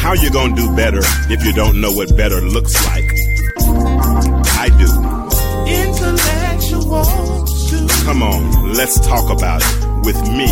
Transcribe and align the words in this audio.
How 0.00 0.14
you 0.14 0.30
gonna 0.30 0.56
do 0.56 0.74
better 0.74 1.02
if 1.28 1.44
you 1.44 1.52
don't 1.52 1.78
know 1.78 1.92
what 1.92 2.16
better 2.16 2.40
looks 2.40 2.74
like? 2.86 3.04
I 4.58 4.70
do. 4.78 4.88
Intellectual. 5.70 7.04
Come 8.04 8.22
on, 8.22 8.72
let's 8.72 8.98
talk 9.06 9.30
about 9.30 9.60
it 9.62 10.06
with 10.06 10.16
me, 10.22 10.46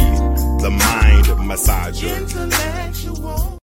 the 0.60 0.70
mind 0.70 1.26
massager. 1.48 2.14
Intellectual. 2.20 3.58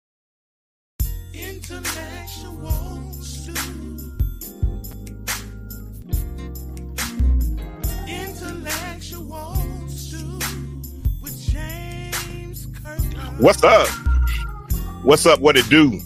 Intellectual 1.32 3.12
stew. 3.22 4.12
Intellectual 8.06 9.56
stew 9.88 10.38
with 11.22 11.40
James 11.50 12.66
Kirkland. 12.84 13.38
What's 13.40 13.64
up? 13.64 13.88
What's 15.02 15.24
up? 15.24 15.40
What 15.40 15.56
it 15.56 15.66
do? 15.70 15.98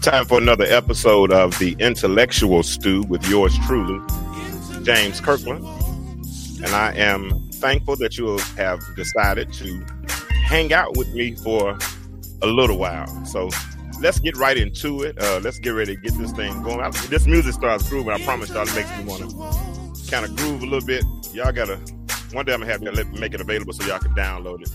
Time 0.00 0.24
for 0.24 0.38
another 0.38 0.64
episode 0.64 1.30
of 1.30 1.58
the 1.58 1.76
Intellectual 1.78 2.62
Stew 2.62 3.02
with 3.02 3.28
yours 3.28 3.54
truly, 3.66 4.00
James 4.84 5.20
Kirkland. 5.20 5.62
And 6.64 6.68
I 6.68 6.94
am 6.96 7.50
thankful 7.50 7.96
that 7.96 8.16
you 8.16 8.38
have 8.56 8.80
decided 8.96 9.52
to 9.52 9.84
hang 10.46 10.72
out 10.72 10.96
with 10.96 11.12
me 11.12 11.34
for 11.34 11.76
a 12.40 12.46
little 12.46 12.78
while. 12.78 13.06
So 13.26 13.50
let's 14.00 14.18
get 14.18 14.34
right 14.38 14.56
into 14.56 15.02
it. 15.02 15.22
Uh, 15.22 15.40
let's 15.44 15.58
get 15.58 15.70
ready 15.72 15.94
to 15.94 16.00
get 16.00 16.14
this 16.14 16.32
thing 16.32 16.62
going. 16.62 16.80
I, 16.80 16.88
this 16.88 17.26
music 17.26 17.52
starts 17.52 17.86
grooving. 17.86 18.14
I 18.14 18.24
promise 18.24 18.48
y'all 18.48 18.66
it 18.66 18.74
makes 18.74 18.88
me 18.96 19.04
want 19.04 19.30
to 19.30 20.10
kind 20.10 20.24
of 20.24 20.34
groove 20.36 20.62
a 20.62 20.66
little 20.66 20.86
bit. 20.86 21.04
Y'all 21.34 21.52
gotta, 21.52 21.76
one 22.32 22.46
day 22.46 22.54
I'm 22.54 22.60
gonna 22.60 22.72
have 22.72 22.80
to 22.80 23.04
make 23.20 23.34
it 23.34 23.42
available 23.42 23.74
so 23.74 23.84
y'all 23.84 23.98
can 23.98 24.14
download 24.14 24.62
it 24.62 24.70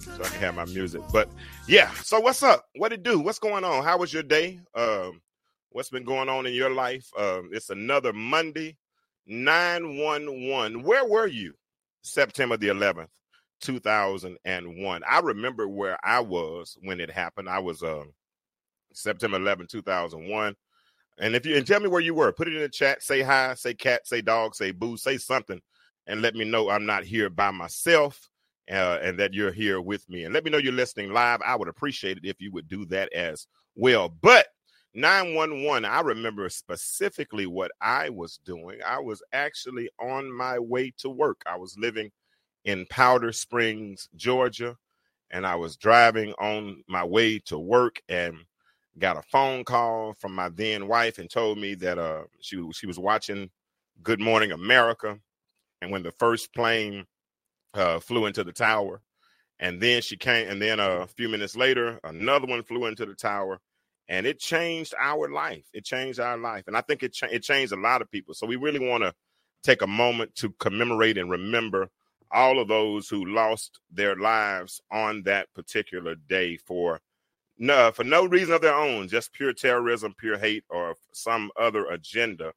so 0.00 0.22
I 0.22 0.28
can 0.28 0.40
have 0.40 0.54
my 0.54 0.64
music. 0.66 1.02
But 1.12 1.28
yeah, 1.66 1.90
so 1.94 2.20
what's 2.20 2.42
up? 2.42 2.66
What 2.76 2.92
it 2.92 3.02
do? 3.02 3.20
What's 3.20 3.38
going 3.38 3.64
on? 3.64 3.84
How 3.84 3.98
was 3.98 4.12
your 4.12 4.22
day? 4.22 4.60
Um, 4.74 5.20
what's 5.70 5.90
been 5.90 6.04
going 6.04 6.28
on 6.28 6.46
in 6.46 6.54
your 6.54 6.70
life? 6.70 7.10
Um, 7.18 7.50
it's 7.52 7.70
another 7.70 8.12
Monday, 8.12 8.76
911. 9.26 10.82
Where 10.82 11.04
were 11.04 11.26
you? 11.26 11.54
September 12.02 12.56
the 12.56 12.68
11th, 12.68 13.08
2001. 13.62 15.02
I 15.08 15.18
remember 15.20 15.66
where 15.66 15.98
I 16.04 16.20
was 16.20 16.76
when 16.82 17.00
it 17.00 17.10
happened. 17.10 17.48
I 17.48 17.60
was 17.60 17.82
uh, 17.82 18.04
September 18.92 19.38
11, 19.38 19.68
2001. 19.68 20.54
And 21.18 21.34
if 21.36 21.46
you 21.46 21.56
and 21.56 21.66
tell 21.66 21.80
me 21.80 21.88
where 21.88 22.00
you 22.00 22.14
were, 22.14 22.32
put 22.32 22.48
it 22.48 22.54
in 22.54 22.60
the 22.60 22.68
chat. 22.68 23.02
Say 23.02 23.22
hi, 23.22 23.54
say 23.54 23.72
cat, 23.72 24.06
say 24.06 24.20
dog, 24.20 24.54
say 24.54 24.72
boo, 24.72 24.96
say 24.96 25.16
something, 25.16 25.60
and 26.06 26.20
let 26.20 26.34
me 26.34 26.44
know 26.44 26.68
I'm 26.70 26.86
not 26.86 27.04
here 27.04 27.30
by 27.30 27.52
myself 27.52 28.28
uh, 28.70 28.98
and 29.02 29.18
that 29.18 29.34
you're 29.34 29.52
here 29.52 29.80
with 29.80 30.08
me. 30.08 30.24
And 30.24 30.34
let 30.34 30.44
me 30.44 30.50
know 30.50 30.58
you're 30.58 30.72
listening 30.72 31.12
live. 31.12 31.40
I 31.42 31.56
would 31.56 31.68
appreciate 31.68 32.18
it 32.18 32.24
if 32.26 32.40
you 32.40 32.50
would 32.52 32.68
do 32.68 32.84
that 32.86 33.12
as 33.12 33.46
well. 33.74 34.08
But 34.08 34.46
911, 34.94 35.84
I 35.84 36.00
remember 36.00 36.48
specifically 36.48 37.46
what 37.46 37.72
I 37.80 38.08
was 38.10 38.38
doing. 38.44 38.78
I 38.86 39.00
was 39.00 39.22
actually 39.32 39.88
on 40.00 40.32
my 40.32 40.58
way 40.58 40.92
to 40.98 41.08
work. 41.08 41.42
I 41.46 41.56
was 41.56 41.76
living 41.76 42.10
in 42.64 42.86
Powder 42.86 43.32
Springs, 43.32 44.08
Georgia, 44.14 44.76
and 45.30 45.46
I 45.46 45.56
was 45.56 45.76
driving 45.76 46.32
on 46.34 46.82
my 46.88 47.04
way 47.04 47.40
to 47.40 47.58
work 47.58 48.00
and 48.08 48.36
got 48.98 49.16
a 49.16 49.22
phone 49.22 49.64
call 49.64 50.14
from 50.14 50.34
my 50.34 50.48
then 50.50 50.86
wife 50.86 51.18
and 51.18 51.28
told 51.28 51.58
me 51.58 51.74
that 51.74 51.98
uh 51.98 52.22
she 52.40 52.64
she 52.72 52.86
was 52.86 52.98
watching 52.98 53.50
Good 54.02 54.20
Morning 54.20 54.52
America 54.52 55.18
and 55.82 55.90
when 55.90 56.04
the 56.04 56.12
first 56.12 56.54
plane 56.54 57.04
uh, 57.74 58.00
flew 58.00 58.26
into 58.26 58.44
the 58.44 58.52
tower. 58.52 59.02
And 59.60 59.80
then 59.80 60.02
she 60.02 60.16
came, 60.16 60.48
and 60.48 60.60
then 60.60 60.80
a 60.80 61.06
few 61.06 61.28
minutes 61.28 61.56
later, 61.56 62.00
another 62.02 62.46
one 62.46 62.62
flew 62.64 62.86
into 62.86 63.06
the 63.06 63.14
tower, 63.14 63.60
and 64.08 64.26
it 64.26 64.40
changed 64.40 64.94
our 65.00 65.30
life. 65.30 65.64
It 65.72 65.84
changed 65.84 66.18
our 66.18 66.36
life, 66.36 66.64
and 66.66 66.76
I 66.76 66.80
think 66.80 67.02
it 67.02 67.12
cha- 67.12 67.28
it 67.30 67.42
changed 67.44 67.72
a 67.72 67.80
lot 67.80 68.02
of 68.02 68.10
people. 68.10 68.34
So 68.34 68.46
we 68.46 68.56
really 68.56 68.80
want 68.80 69.04
to 69.04 69.14
take 69.62 69.80
a 69.80 69.86
moment 69.86 70.34
to 70.36 70.50
commemorate 70.58 71.16
and 71.16 71.30
remember 71.30 71.88
all 72.32 72.58
of 72.58 72.66
those 72.68 73.08
who 73.08 73.24
lost 73.24 73.80
their 73.90 74.16
lives 74.16 74.80
on 74.90 75.22
that 75.22 75.52
particular 75.54 76.16
day 76.16 76.56
for 76.56 77.00
no 77.56 77.92
for 77.92 78.04
no 78.04 78.24
reason 78.26 78.54
of 78.54 78.60
their 78.60 78.74
own, 78.74 79.08
just 79.08 79.32
pure 79.32 79.52
terrorism, 79.52 80.14
pure 80.18 80.36
hate, 80.36 80.64
or 80.68 80.96
some 81.12 81.50
other 81.58 81.86
agenda 81.86 82.52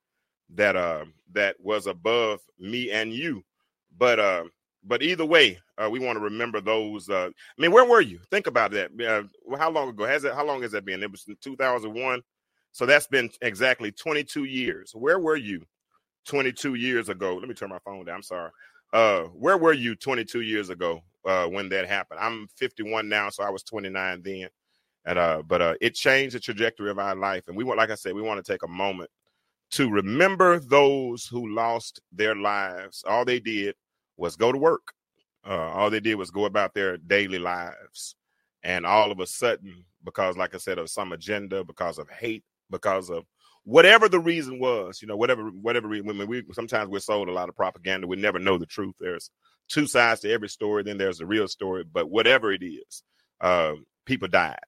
that 0.56 0.76
uh 0.76 1.06
that 1.32 1.56
was 1.60 1.86
above 1.86 2.40
me 2.60 2.92
and 2.92 3.14
you. 3.14 3.44
But 3.96 4.20
uh 4.20 4.46
but 4.88 5.04
either 5.04 5.26
way, 5.26 5.60
uh, 5.78 5.90
we 5.90 6.00
want 6.00 6.18
to 6.18 6.24
remember 6.24 6.62
those. 6.62 7.10
Uh, 7.10 7.30
I 7.30 7.62
mean, 7.62 7.72
where 7.72 7.86
were 7.86 8.02
you? 8.02 8.20
Think 8.32 8.48
about 8.48 8.72
that. 8.72 8.92
Uh, 9.00 9.56
how 9.58 9.70
long 9.70 9.90
ago 9.90 10.06
has 10.06 10.24
it? 10.24 10.34
How 10.34 10.46
long 10.46 10.62
has 10.62 10.72
that 10.72 10.86
been? 10.86 11.04
It 11.04 11.12
was 11.12 11.26
in 11.28 11.36
2001, 11.42 12.22
so 12.72 12.86
that's 12.86 13.08
been 13.08 13.30
exactly 13.42 13.92
22 13.92 14.46
years. 14.46 14.94
Where 14.96 15.20
were 15.20 15.36
you 15.36 15.64
22 16.26 16.76
years 16.76 17.10
ago? 17.10 17.36
Let 17.36 17.48
me 17.48 17.54
turn 17.54 17.70
my 17.70 17.80
phone 17.80 18.06
down. 18.06 18.16
I'm 18.16 18.24
sorry. 18.24 18.52
Uh, 18.94 19.24
where 19.24 19.58
were 19.58 19.74
you 19.74 19.96
22 19.96 20.42
years 20.42 20.70
ago 20.70 21.02
uh, 21.26 21.48
when 21.48 21.70
that 21.70 21.88
happened? 21.88 22.20
I'm 22.22 22.48
51 22.56 23.10
now, 23.10 23.30
so 23.30 23.44
I 23.44 23.50
was 23.50 23.64
29 23.64 24.22
then. 24.24 24.48
And 25.06 25.20
uh, 25.20 25.42
but 25.46 25.78
it 25.82 25.96
changed 25.96 26.36
the 26.36 26.40
trajectory 26.40 26.90
of 26.90 27.00
our 27.00 27.16
life, 27.16 27.48
and 27.48 27.56
we 27.56 27.64
want, 27.64 27.78
like 27.78 27.92
I 27.92 27.96
said, 27.96 28.14
we 28.14 28.22
want 28.22 28.44
to 28.44 28.52
take 28.52 28.64
a 28.64 28.68
moment 28.68 29.10
to 29.72 29.90
remember 29.90 30.60
those 30.60 31.26
who 31.26 31.54
lost 31.54 32.02
their 32.12 32.36
lives. 32.36 33.04
All 33.08 33.26
they 33.26 33.40
did 33.40 33.76
was 34.18 34.36
go 34.36 34.52
to 34.52 34.58
work. 34.58 34.94
Uh, 35.48 35.70
all 35.70 35.90
they 35.90 36.00
did 36.00 36.16
was 36.16 36.32
go 36.32 36.46
about 36.46 36.74
their 36.74 36.98
daily 36.98 37.40
lives. 37.40 38.16
And 38.64 38.86
all 38.86 39.12
of 39.12 39.20
a 39.20 39.28
sudden, 39.28 39.86
because, 40.04 40.36
like 40.36 40.54
I 40.54 40.58
said, 40.58 40.78
of 40.78 40.90
some 40.90 41.14
agenda, 41.14 41.64
because 41.64 42.00
of 42.00 42.10
hate, 42.10 42.44
because 42.70 43.10
of 43.10 43.24
whatever 43.64 44.10
the 44.10 44.20
reason 44.20 44.60
was, 44.60 45.02
you 45.02 45.08
know, 45.08 45.16
whatever, 45.16 45.50
whatever 45.50 45.88
reason, 45.88 46.08
when 46.08 46.28
we 46.28 46.44
sometimes 46.52 46.90
we're 46.90 47.00
sold 47.00 47.30
a 47.30 47.32
lot 47.34 47.50
of 47.50 47.56
propaganda, 47.56 48.08
we 48.08 48.18
never 48.18 48.40
know 48.40 48.58
the 48.58 48.66
truth. 48.66 48.96
There's 49.00 49.30
two 49.70 49.88
sides 49.88 50.22
to 50.22 50.32
every 50.32 50.50
story, 50.50 50.84
then 50.84 50.98
there's 50.98 51.20
the 51.20 51.26
real 51.26 51.48
story. 51.48 51.84
But 51.84 52.10
whatever 52.10 52.52
it 52.52 52.64
is, 52.64 53.04
uh, 53.40 53.74
people 54.06 54.28
died. 54.28 54.60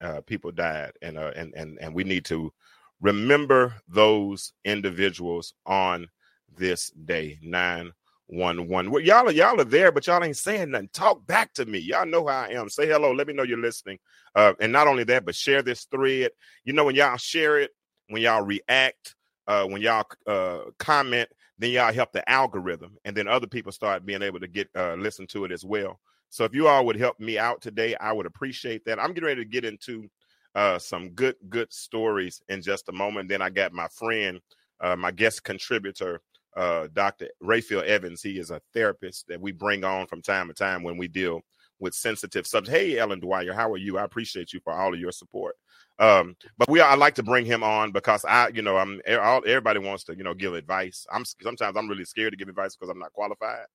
Uh, 0.00 0.20
people 0.22 0.50
died, 0.50 0.92
and 1.00 1.16
uh, 1.16 1.30
and 1.36 1.54
and 1.56 1.78
and 1.80 1.94
we 1.94 2.02
need 2.02 2.24
to 2.24 2.52
remember 3.00 3.74
those 3.86 4.52
individuals 4.64 5.54
on 5.64 6.08
this 6.56 6.90
day, 6.90 7.38
nine 7.42 7.92
one 8.32 8.66
one. 8.66 8.90
Well, 8.90 9.02
y'all 9.02 9.28
are 9.28 9.32
y'all 9.32 9.60
are 9.60 9.64
there, 9.64 9.92
but 9.92 10.06
y'all 10.06 10.24
ain't 10.24 10.36
saying 10.36 10.70
nothing. 10.70 10.88
Talk 10.92 11.26
back 11.26 11.52
to 11.54 11.66
me. 11.66 11.78
Y'all 11.78 12.06
know 12.06 12.26
how 12.26 12.42
I 12.42 12.48
am. 12.48 12.68
Say 12.68 12.86
hello. 12.86 13.12
Let 13.12 13.26
me 13.26 13.34
know 13.34 13.42
you're 13.42 13.58
listening. 13.58 13.98
Uh, 14.34 14.54
and 14.58 14.72
not 14.72 14.88
only 14.88 15.04
that, 15.04 15.26
but 15.26 15.34
share 15.34 15.62
this 15.62 15.84
thread. 15.84 16.30
You 16.64 16.72
know, 16.72 16.84
when 16.84 16.94
y'all 16.94 17.18
share 17.18 17.60
it, 17.60 17.72
when 18.08 18.22
y'all 18.22 18.42
react, 18.42 19.14
uh, 19.46 19.66
when 19.66 19.82
y'all 19.82 20.06
uh, 20.26 20.70
comment, 20.78 21.28
then 21.58 21.70
y'all 21.70 21.92
help 21.92 22.12
the 22.12 22.28
algorithm, 22.28 22.96
and 23.04 23.14
then 23.14 23.28
other 23.28 23.46
people 23.46 23.70
start 23.70 24.06
being 24.06 24.22
able 24.22 24.40
to 24.40 24.48
get 24.48 24.70
uh, 24.74 24.94
listen 24.94 25.26
to 25.28 25.44
it 25.44 25.52
as 25.52 25.64
well. 25.64 26.00
So 26.30 26.44
if 26.44 26.54
you 26.54 26.68
all 26.68 26.86
would 26.86 26.96
help 26.96 27.20
me 27.20 27.38
out 27.38 27.60
today, 27.60 27.94
I 27.96 28.12
would 28.12 28.24
appreciate 28.24 28.86
that. 28.86 28.98
I'm 28.98 29.12
getting 29.12 29.26
ready 29.26 29.44
to 29.44 29.50
get 29.50 29.66
into 29.66 30.08
uh, 30.54 30.78
some 30.78 31.10
good 31.10 31.36
good 31.50 31.70
stories 31.70 32.40
in 32.48 32.62
just 32.62 32.88
a 32.88 32.92
moment. 32.92 33.28
Then 33.28 33.42
I 33.42 33.50
got 33.50 33.74
my 33.74 33.88
friend, 33.88 34.40
uh, 34.80 34.96
my 34.96 35.10
guest 35.10 35.44
contributor 35.44 36.22
uh, 36.56 36.88
Dr. 36.92 37.28
Rayfield 37.42 37.84
Evans. 37.84 38.22
He 38.22 38.38
is 38.38 38.50
a 38.50 38.60
therapist 38.74 39.28
that 39.28 39.40
we 39.40 39.52
bring 39.52 39.84
on 39.84 40.06
from 40.06 40.22
time 40.22 40.48
to 40.48 40.54
time 40.54 40.82
when 40.82 40.96
we 40.96 41.08
deal 41.08 41.42
with 41.78 41.94
sensitive 41.94 42.46
subjects. 42.46 42.78
Hey, 42.78 42.98
Ellen 42.98 43.20
Dwyer, 43.20 43.52
how 43.52 43.70
are 43.72 43.78
you? 43.78 43.98
I 43.98 44.04
appreciate 44.04 44.52
you 44.52 44.60
for 44.60 44.72
all 44.72 44.94
of 44.94 45.00
your 45.00 45.12
support. 45.12 45.56
Um, 45.98 46.36
but 46.58 46.68
we 46.70 46.80
I 46.80 46.94
like 46.94 47.14
to 47.16 47.22
bring 47.22 47.44
him 47.44 47.62
on 47.62 47.92
because 47.92 48.24
I, 48.24 48.48
you 48.48 48.62
know, 48.62 48.76
I'm 48.76 49.00
all, 49.20 49.42
everybody 49.46 49.78
wants 49.78 50.04
to, 50.04 50.16
you 50.16 50.24
know, 50.24 50.34
give 50.34 50.54
advice. 50.54 51.06
I'm 51.12 51.24
sometimes 51.24 51.76
I'm 51.76 51.88
really 51.88 52.04
scared 52.04 52.32
to 52.32 52.36
give 52.36 52.48
advice 52.48 52.76
because 52.76 52.90
I'm 52.90 52.98
not 52.98 53.12
qualified. 53.12 53.66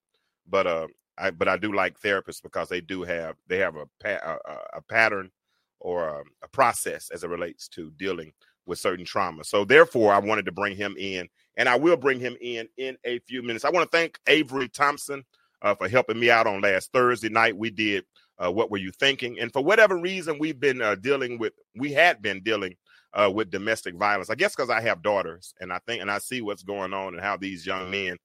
But 0.49 0.67
uh, 0.67 0.87
I 1.17 1.31
but 1.31 1.47
I 1.47 1.57
do 1.57 1.73
like 1.73 1.99
therapists 1.99 2.41
because 2.41 2.69
they 2.69 2.81
do 2.81 3.03
have 3.03 3.35
they 3.47 3.59
have 3.59 3.75
a 3.75 3.85
a, 4.05 4.37
a 4.73 4.81
pattern 4.89 5.31
or 5.79 6.07
a, 6.07 6.23
a 6.43 6.47
process 6.49 7.09
as 7.11 7.23
it 7.23 7.29
relates 7.29 7.67
to 7.69 7.91
dealing 7.97 8.33
with 8.65 8.79
certain 8.79 9.05
trauma. 9.05 9.43
So 9.43 9.63
therefore, 9.65 10.13
I 10.13 10.19
wanted 10.19 10.45
to 10.45 10.51
bring 10.51 10.75
him 10.75 10.95
in, 10.97 11.27
and 11.57 11.67
I 11.67 11.75
will 11.75 11.97
bring 11.97 12.19
him 12.19 12.37
in 12.39 12.69
in 12.77 12.97
a 13.03 13.19
few 13.19 13.43
minutes. 13.43 13.65
I 13.65 13.69
want 13.69 13.91
to 13.91 13.97
thank 13.97 14.19
Avery 14.27 14.69
Thompson 14.69 15.25
uh, 15.61 15.75
for 15.75 15.89
helping 15.89 16.19
me 16.19 16.29
out 16.29 16.47
on 16.47 16.61
last 16.61 16.93
Thursday 16.93 17.29
night. 17.29 17.57
We 17.57 17.69
did 17.69 18.05
uh, 18.39 18.51
what 18.51 18.71
were 18.71 18.77
you 18.77 18.91
thinking? 18.91 19.39
And 19.39 19.51
for 19.51 19.63
whatever 19.63 19.97
reason, 19.97 20.37
we've 20.39 20.59
been 20.59 20.81
uh, 20.81 20.95
dealing 20.95 21.39
with, 21.39 21.53
we 21.75 21.91
had 21.91 22.21
been 22.21 22.41
dealing 22.43 22.75
uh, 23.13 23.31
with 23.33 23.49
domestic 23.49 23.95
violence. 23.95 24.29
I 24.29 24.35
guess 24.35 24.55
because 24.55 24.69
I 24.69 24.81
have 24.81 25.01
daughters, 25.01 25.53
and 25.59 25.73
I 25.73 25.79
think 25.87 26.01
and 26.01 26.11
I 26.11 26.19
see 26.19 26.41
what's 26.41 26.63
going 26.63 26.93
on 26.93 27.13
and 27.13 27.23
how 27.23 27.37
these 27.37 27.65
young 27.65 27.89
men 27.89 28.17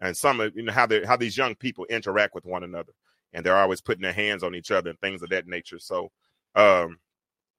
and 0.00 0.16
some 0.16 0.40
of 0.40 0.56
you 0.56 0.62
know 0.62 0.72
how 0.72 0.86
they 0.86 1.04
how 1.04 1.16
these 1.16 1.36
young 1.36 1.54
people 1.54 1.84
interact 1.86 2.34
with 2.34 2.46
one 2.46 2.64
another, 2.64 2.92
and 3.32 3.44
they're 3.44 3.56
always 3.56 3.80
putting 3.80 4.02
their 4.02 4.12
hands 4.12 4.42
on 4.42 4.54
each 4.54 4.70
other 4.70 4.90
and 4.90 4.98
things 5.00 5.22
of 5.22 5.30
that 5.30 5.46
nature. 5.46 5.78
So, 5.78 6.10
um, 6.54 6.98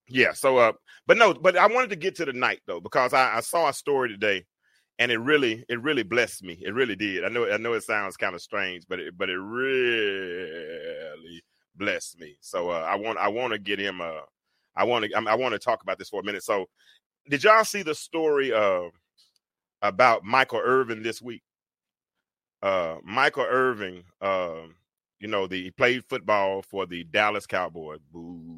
yeah. 0.08 0.34
So, 0.34 0.58
uh, 0.58 0.74
but 1.06 1.18
no, 1.18 1.34
but 1.34 1.58
I 1.58 1.68
wanted 1.68 1.92
to 1.92 1.96
get 1.96 2.16
to 2.16 2.25
the 2.25 2.34
night 2.34 2.62
though 2.66 2.80
because 2.80 3.14
I, 3.14 3.38
I 3.38 3.40
saw 3.42 3.70
a 3.70 3.74
story 3.74 4.10
today, 4.10 4.46
and 5.00 5.12
it 5.12 5.18
really 5.18 5.66
it 5.69 5.81
really 5.81 6.04
blessed 6.04 6.44
me. 6.44 6.62
It 6.62 6.74
really 6.74 6.96
did. 6.96 7.24
I 7.24 7.30
know 7.30 7.50
I 7.50 7.57
know 7.57 7.74
it 7.74 7.84
sounds 7.84 8.18
kind 8.18 8.36
of 8.36 8.42
strange, 8.42 8.84
but 8.88 9.00
it 9.00 9.18
but 9.18 9.30
it 9.30 9.40
really 9.40 10.22
blessed 11.75 12.19
me. 12.19 12.36
So 12.42 12.69
uh, 12.69 12.86
I 12.88 12.96
want 12.96 13.18
I 13.18 13.30
want 13.30 13.54
to 13.54 13.60
get 13.60 13.80
him. 13.80 14.01
Uh, 14.01 14.22
I 14.75 14.84
want 14.84 15.06
to 15.06 15.16
I 15.16 15.36
want 15.36 15.54
to 15.54 15.60
talk 15.60 15.81
about 15.81 15.98
this 15.98 16.10
for 16.10 16.19
a 16.19 16.24
minute. 16.24 16.44
So, 16.44 16.68
did 17.30 17.44
y'all 17.44 17.63
see 17.63 17.81
the 17.81 17.96
story 17.96 18.54
uh, 18.54 18.90
about 19.81 20.25
Michael 20.25 20.62
Irvin 20.63 21.01
this 21.01 21.22
week? 21.22 21.44
Uh, 22.62 22.98
Michael 23.04 23.46
Irvin, 23.50 24.04
um, 24.22 24.75
you 25.19 25.30
know, 25.30 25.48
the, 25.48 25.63
he 25.63 25.72
played 25.72 26.04
football 26.06 26.62
for 26.62 26.86
the 26.86 27.06
Dallas 27.06 27.48
Cowboys. 27.48 28.01
Boo. 28.12 28.51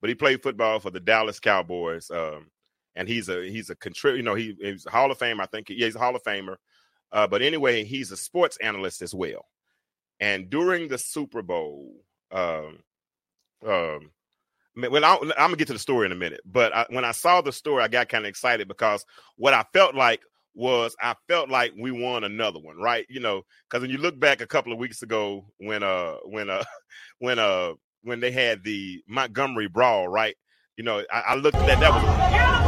But 0.00 0.08
he 0.08 0.14
played 0.14 0.40
football 0.42 0.78
for 0.78 0.90
the 0.90 1.00
Dallas 1.00 1.40
Cowboys. 1.40 2.10
Um, 2.10 2.46
and 2.96 3.08
he's 3.08 3.28
a 3.28 3.48
he's 3.48 3.70
a 3.70 3.76
contrib- 3.76 4.16
you 4.16 4.22
know, 4.22 4.34
he, 4.34 4.56
he's 4.60 4.86
a 4.86 4.90
Hall 4.90 5.10
of 5.10 5.18
Fame. 5.18 5.40
I 5.40 5.46
think 5.46 5.68
yeah, 5.70 5.86
he's 5.86 5.96
a 5.96 6.00
Hall 6.00 6.16
of 6.16 6.22
Famer. 6.22 6.56
Uh, 7.12 7.26
but 7.26 7.42
anyway, 7.42 7.84
he's 7.84 8.10
a 8.10 8.16
sports 8.16 8.56
analyst 8.58 9.02
as 9.02 9.14
well. 9.14 9.46
And 10.20 10.50
during 10.50 10.88
the 10.88 10.98
Super 10.98 11.42
Bowl, 11.42 11.92
um, 12.32 12.78
um, 13.66 14.10
when 14.74 15.04
I, 15.04 15.14
am 15.14 15.30
gonna 15.36 15.56
get 15.56 15.68
to 15.68 15.72
the 15.72 15.78
story 15.78 16.06
in 16.06 16.12
a 16.12 16.16
minute, 16.16 16.40
but 16.44 16.74
I, 16.74 16.86
when 16.90 17.04
I 17.04 17.12
saw 17.12 17.40
the 17.40 17.52
story, 17.52 17.82
I 17.82 17.88
got 17.88 18.08
kind 18.08 18.24
of 18.24 18.28
excited 18.28 18.66
because 18.66 19.04
what 19.36 19.54
I 19.54 19.64
felt 19.72 19.94
like 19.94 20.22
was 20.54 20.96
I 21.00 21.14
felt 21.28 21.48
like 21.48 21.72
we 21.78 21.90
won 21.90 22.24
another 22.24 22.58
one, 22.58 22.76
right? 22.76 23.06
You 23.08 23.20
know, 23.20 23.42
because 23.68 23.82
when 23.82 23.90
you 23.90 23.98
look 23.98 24.18
back 24.18 24.40
a 24.40 24.46
couple 24.46 24.72
of 24.72 24.78
weeks 24.78 25.02
ago 25.02 25.46
when 25.58 25.82
uh 25.82 26.16
when 26.24 26.50
uh 26.50 26.64
when 27.18 27.38
uh 27.38 27.72
when 28.02 28.20
they 28.20 28.30
had 28.30 28.62
the 28.62 29.02
Montgomery 29.08 29.68
brawl, 29.68 30.08
right? 30.08 30.36
You 30.76 30.84
know, 30.84 31.02
I, 31.12 31.20
I 31.20 31.34
looked 31.36 31.56
at 31.56 31.66
that. 31.66 31.80
That 31.80 31.92
was. 31.92 32.63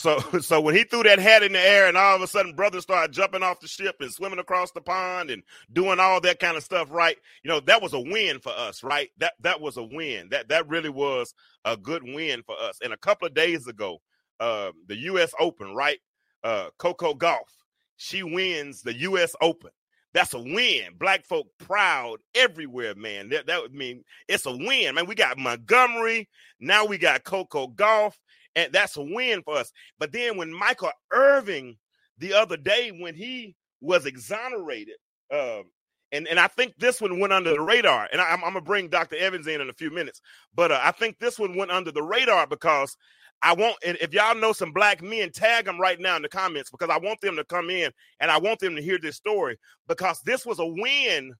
So, 0.00 0.18
so 0.40 0.62
when 0.62 0.74
he 0.74 0.84
threw 0.84 1.02
that 1.02 1.18
hat 1.18 1.42
in 1.42 1.52
the 1.52 1.60
air, 1.60 1.86
and 1.86 1.94
all 1.94 2.16
of 2.16 2.22
a 2.22 2.26
sudden, 2.26 2.54
brothers 2.54 2.84
started 2.84 3.12
jumping 3.12 3.42
off 3.42 3.60
the 3.60 3.68
ship 3.68 3.96
and 4.00 4.10
swimming 4.10 4.38
across 4.38 4.72
the 4.72 4.80
pond 4.80 5.30
and 5.30 5.42
doing 5.74 6.00
all 6.00 6.22
that 6.22 6.40
kind 6.40 6.56
of 6.56 6.64
stuff, 6.64 6.88
right? 6.90 7.18
You 7.44 7.50
know, 7.50 7.60
that 7.60 7.82
was 7.82 7.92
a 7.92 8.00
win 8.00 8.40
for 8.40 8.50
us, 8.50 8.82
right? 8.82 9.10
That 9.18 9.34
that 9.40 9.60
was 9.60 9.76
a 9.76 9.82
win. 9.82 10.30
That 10.30 10.48
that 10.48 10.66
really 10.70 10.88
was 10.88 11.34
a 11.66 11.76
good 11.76 12.02
win 12.02 12.42
for 12.46 12.56
us. 12.58 12.78
And 12.82 12.94
a 12.94 12.96
couple 12.96 13.28
of 13.28 13.34
days 13.34 13.66
ago, 13.66 14.00
uh, 14.40 14.72
the 14.88 14.96
U.S. 14.96 15.32
Open, 15.38 15.74
right? 15.74 15.98
Uh, 16.42 16.70
Coco 16.78 17.14
Gauff. 17.14 17.50
she 17.96 18.22
wins 18.22 18.82
the 18.82 18.94
U.S. 19.00 19.36
Open. 19.42 19.70
That's 20.12 20.34
a 20.34 20.40
win. 20.40 20.94
Black 20.98 21.24
folk 21.24 21.46
proud 21.58 22.18
everywhere, 22.34 22.94
man. 22.96 23.28
That, 23.28 23.46
that 23.46 23.62
would 23.62 23.74
mean 23.74 24.04
it's 24.28 24.46
a 24.46 24.52
win, 24.56 24.94
man. 24.94 25.06
We 25.06 25.14
got 25.14 25.38
Montgomery. 25.38 26.28
Now 26.58 26.84
we 26.84 26.98
got 26.98 27.24
Coco 27.24 27.68
Gauff. 27.68 28.14
and 28.56 28.72
that's 28.72 28.96
a 28.96 29.02
win 29.02 29.42
for 29.42 29.56
us. 29.56 29.72
But 29.98 30.12
then 30.12 30.36
when 30.36 30.52
Michael 30.52 30.90
Irvin 31.12 31.76
the 32.18 32.34
other 32.34 32.56
day, 32.56 32.90
when 32.98 33.14
he 33.14 33.54
was 33.80 34.06
exonerated, 34.06 34.96
um, 35.32 35.64
and 36.12 36.26
and 36.26 36.40
I 36.40 36.48
think 36.48 36.74
this 36.78 37.00
one 37.00 37.20
went 37.20 37.32
under 37.32 37.50
the 37.50 37.60
radar. 37.60 38.08
And 38.12 38.20
I, 38.20 38.32
am 38.34 38.40
gonna 38.40 38.60
bring 38.60 38.88
Dr. 38.88 39.16
Evans 39.16 39.46
in 39.46 39.60
in 39.60 39.70
a 39.70 39.74
few 39.74 39.90
minutes, 39.92 40.20
but 40.54 40.72
uh, 40.72 40.80
I 40.82 40.90
think 40.90 41.18
this 41.18 41.38
one 41.38 41.56
went 41.56 41.70
under 41.70 41.92
the 41.92 42.02
radar 42.02 42.46
because 42.48 42.96
I 43.42 43.54
want. 43.54 43.76
If 43.82 44.12
y'all 44.12 44.34
know 44.34 44.52
some 44.52 44.72
black 44.72 45.02
men, 45.02 45.30
tag 45.30 45.64
them 45.64 45.80
right 45.80 45.98
now 45.98 46.16
in 46.16 46.22
the 46.22 46.28
comments 46.28 46.70
because 46.70 46.90
I 46.90 46.98
want 46.98 47.20
them 47.20 47.36
to 47.36 47.44
come 47.44 47.70
in 47.70 47.90
and 48.20 48.30
I 48.30 48.38
want 48.38 48.60
them 48.60 48.76
to 48.76 48.82
hear 48.82 48.98
this 48.98 49.16
story 49.16 49.58
because 49.88 50.20
this 50.22 50.44
was 50.44 50.58
a 50.58 50.66
win 50.66 51.32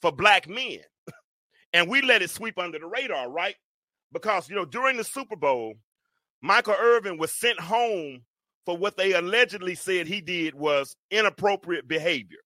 for 0.00 0.12
black 0.12 0.48
men, 0.48 0.78
and 1.72 1.88
we 1.88 2.00
let 2.02 2.22
it 2.22 2.30
sweep 2.30 2.58
under 2.58 2.78
the 2.78 2.86
radar, 2.86 3.30
right? 3.30 3.54
Because 4.12 4.48
you 4.48 4.56
know 4.56 4.64
during 4.64 4.96
the 4.96 5.04
Super 5.04 5.36
Bowl, 5.36 5.74
Michael 6.40 6.76
Irvin 6.78 7.18
was 7.18 7.32
sent 7.32 7.60
home 7.60 8.22
for 8.64 8.76
what 8.76 8.96
they 8.96 9.12
allegedly 9.12 9.74
said 9.74 10.06
he 10.06 10.20
did 10.20 10.54
was 10.54 10.96
inappropriate 11.10 11.86
behavior. 11.86 12.38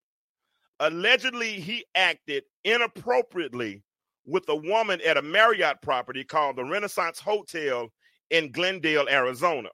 Allegedly, 0.80 1.60
he 1.60 1.84
acted 1.94 2.44
inappropriately 2.64 3.82
with 4.26 4.48
a 4.48 4.56
woman 4.56 5.00
at 5.06 5.16
a 5.16 5.22
Marriott 5.22 5.80
property 5.80 6.24
called 6.24 6.56
the 6.56 6.64
Renaissance 6.64 7.20
Hotel 7.20 7.88
in 8.30 8.52
Glendale, 8.52 9.08
Arizona. 9.08 9.68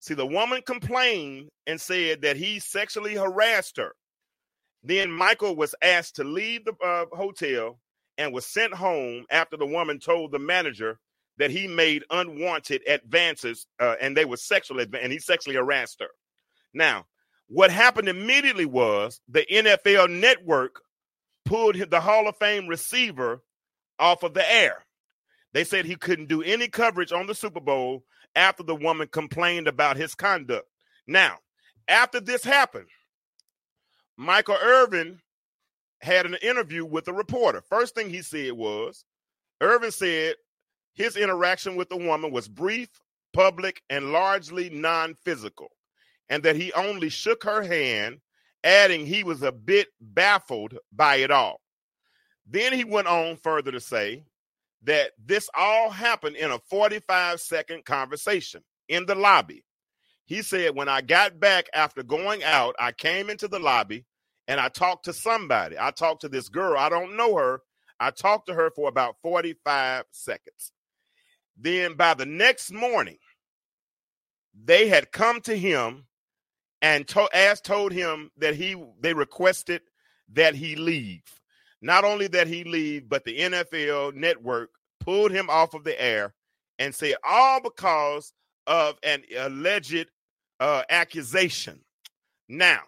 See, 0.00 0.14
the 0.14 0.26
woman 0.26 0.62
complained 0.66 1.48
and 1.66 1.80
said 1.80 2.22
that 2.22 2.36
he 2.36 2.58
sexually 2.58 3.14
harassed 3.14 3.76
her. 3.76 3.94
Then 4.82 5.12
Michael 5.12 5.54
was 5.54 5.74
asked 5.82 6.16
to 6.16 6.24
leave 6.24 6.64
the 6.64 6.74
uh, 6.84 7.06
hotel 7.12 7.78
and 8.18 8.32
was 8.32 8.46
sent 8.46 8.74
home 8.74 9.24
after 9.30 9.56
the 9.56 9.66
woman 9.66 10.00
told 10.00 10.32
the 10.32 10.38
manager 10.38 10.98
that 11.38 11.50
he 11.50 11.66
made 11.66 12.04
unwanted 12.10 12.82
advances 12.86 13.66
uh, 13.80 13.94
and 14.00 14.16
they 14.16 14.24
were 14.24 14.36
sexual 14.36 14.80
adv- 14.80 14.94
and 14.94 15.12
he 15.12 15.18
sexually 15.18 15.56
harassed 15.56 16.00
her. 16.00 16.08
Now, 16.74 17.06
what 17.48 17.70
happened 17.70 18.08
immediately 18.08 18.66
was 18.66 19.20
the 19.28 19.46
NFL 19.50 20.10
network 20.10 20.80
pulled 21.44 21.76
the 21.76 22.00
Hall 22.00 22.28
of 22.28 22.36
Fame 22.36 22.66
receiver 22.66 23.42
off 23.98 24.22
of 24.22 24.34
the 24.34 24.52
air. 24.52 24.84
They 25.52 25.64
said 25.64 25.84
he 25.84 25.96
couldn't 25.96 26.28
do 26.28 26.42
any 26.42 26.68
coverage 26.68 27.12
on 27.12 27.26
the 27.26 27.34
Super 27.34 27.60
Bowl 27.60 28.04
after 28.34 28.62
the 28.62 28.74
woman 28.74 29.08
complained 29.08 29.68
about 29.68 29.96
his 29.96 30.14
conduct. 30.14 30.66
Now, 31.06 31.38
after 31.88 32.20
this 32.20 32.44
happened, 32.44 32.88
Michael 34.16 34.56
Irvin 34.62 35.20
had 36.00 36.26
an 36.26 36.36
interview 36.42 36.84
with 36.84 37.08
a 37.08 37.12
reporter. 37.12 37.60
First 37.60 37.94
thing 37.94 38.08
he 38.08 38.22
said 38.22 38.52
was, 38.52 39.04
Irvin 39.60 39.90
said, 39.90 40.36
his 40.94 41.16
interaction 41.16 41.76
with 41.76 41.88
the 41.88 41.96
woman 41.96 42.32
was 42.32 42.48
brief, 42.48 42.88
public, 43.32 43.82
and 43.88 44.12
largely 44.12 44.70
non 44.70 45.14
physical, 45.24 45.70
and 46.28 46.42
that 46.42 46.56
he 46.56 46.72
only 46.72 47.08
shook 47.08 47.44
her 47.44 47.62
hand, 47.62 48.20
adding 48.64 49.06
he 49.06 49.24
was 49.24 49.42
a 49.42 49.52
bit 49.52 49.88
baffled 50.00 50.76
by 50.92 51.16
it 51.16 51.30
all. 51.30 51.60
Then 52.46 52.72
he 52.72 52.84
went 52.84 53.06
on 53.06 53.36
further 53.36 53.72
to 53.72 53.80
say 53.80 54.24
that 54.84 55.12
this 55.24 55.48
all 55.56 55.90
happened 55.90 56.36
in 56.36 56.50
a 56.50 56.58
45 56.70 57.40
second 57.40 57.84
conversation 57.84 58.62
in 58.88 59.06
the 59.06 59.14
lobby. 59.14 59.64
He 60.24 60.42
said, 60.42 60.74
When 60.74 60.88
I 60.88 61.00
got 61.00 61.40
back 61.40 61.66
after 61.74 62.02
going 62.02 62.42
out, 62.42 62.74
I 62.78 62.92
came 62.92 63.30
into 63.30 63.48
the 63.48 63.58
lobby 63.58 64.04
and 64.48 64.60
I 64.60 64.68
talked 64.68 65.04
to 65.06 65.12
somebody. 65.12 65.76
I 65.78 65.90
talked 65.90 66.22
to 66.22 66.28
this 66.28 66.48
girl. 66.48 66.78
I 66.78 66.88
don't 66.88 67.16
know 67.16 67.36
her. 67.36 67.60
I 68.00 68.10
talked 68.10 68.48
to 68.48 68.54
her 68.54 68.70
for 68.74 68.88
about 68.88 69.16
45 69.22 70.04
seconds. 70.10 70.72
Then 71.56 71.94
by 71.94 72.14
the 72.14 72.26
next 72.26 72.72
morning, 72.72 73.18
they 74.64 74.88
had 74.88 75.12
come 75.12 75.40
to 75.42 75.56
him 75.56 76.06
and 76.82 77.06
to, 77.08 77.28
asked, 77.34 77.64
told 77.64 77.92
him 77.92 78.30
that 78.38 78.56
he 78.56 78.76
they 79.00 79.14
requested 79.14 79.82
that 80.32 80.54
he 80.54 80.76
leave. 80.76 81.22
Not 81.82 82.04
only 82.04 82.28
that 82.28 82.46
he 82.46 82.64
leave, 82.64 83.08
but 83.08 83.24
the 83.24 83.38
NFL 83.38 84.14
network 84.14 84.70
pulled 85.00 85.32
him 85.32 85.50
off 85.50 85.74
of 85.74 85.84
the 85.84 86.00
air 86.00 86.34
and 86.78 86.94
said 86.94 87.16
all 87.28 87.60
because 87.60 88.32
of 88.66 88.96
an 89.02 89.22
alleged 89.36 90.06
uh, 90.60 90.82
accusation. 90.88 91.80
Now, 92.48 92.80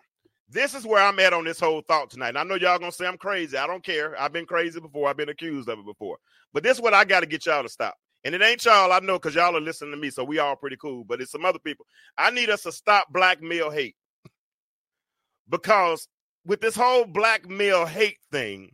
this 0.49 0.75
is 0.75 0.87
where 0.87 1.03
I'm 1.03 1.19
at 1.19 1.33
on 1.33 1.45
this 1.45 1.59
whole 1.59 1.83
thought 1.83 2.11
tonight. 2.11 2.31
And 2.31 2.39
I 2.39 2.45
know 2.45 2.55
y'all 2.55 2.79
gonna 2.79 2.93
say 2.93 3.07
I'm 3.07 3.19
crazy. 3.19 3.57
I 3.57 3.67
don't 3.67 3.85
care. 3.85 4.19
I've 4.21 4.33
been 4.33 4.47
crazy 4.47 4.81
before. 4.81 5.09
I've 5.09 5.17
been 5.17 5.29
accused 5.29 5.69
of 5.69 5.81
it 5.81 5.87
before. 5.87 6.19
But 6.53 6.63
this 6.63 6.77
is 6.77 6.83
what 6.83 6.95
I 6.95 7.05
got 7.05 7.21
to 7.21 7.27
get 7.27 7.47
y'all 7.47 7.63
to 7.65 7.69
stop. 7.69 7.97
And 8.25 8.35
it 8.35 8.43
ain't 8.43 8.65
y'all, 8.65 8.93
I 8.93 9.01
know, 9.01 9.15
because 9.15 9.35
y'all 9.35 9.57
are 9.57 9.61
listening 9.61 9.91
to 9.91 9.97
me, 9.97 10.11
so 10.11 10.25
we 10.25 10.39
all 10.39 10.57
pretty 10.57 10.77
cool. 10.77 11.05
But 11.05 11.21
it's 11.21 11.33
some 11.33 11.45
other 11.45 11.59
people. 11.59 11.87
I 12.17 12.31
need 12.31 12.51
us 12.51 12.63
to 12.63 12.73
stop 12.73 13.13
black 13.13 13.43
male 13.43 13.71
hate. 13.71 13.97
because 15.49 16.09
with 16.47 16.61
this 16.61 16.77
whole 16.77 17.05
black 17.07 17.49
male 17.49 17.87
hate 17.87 18.19
thing, 18.31 18.71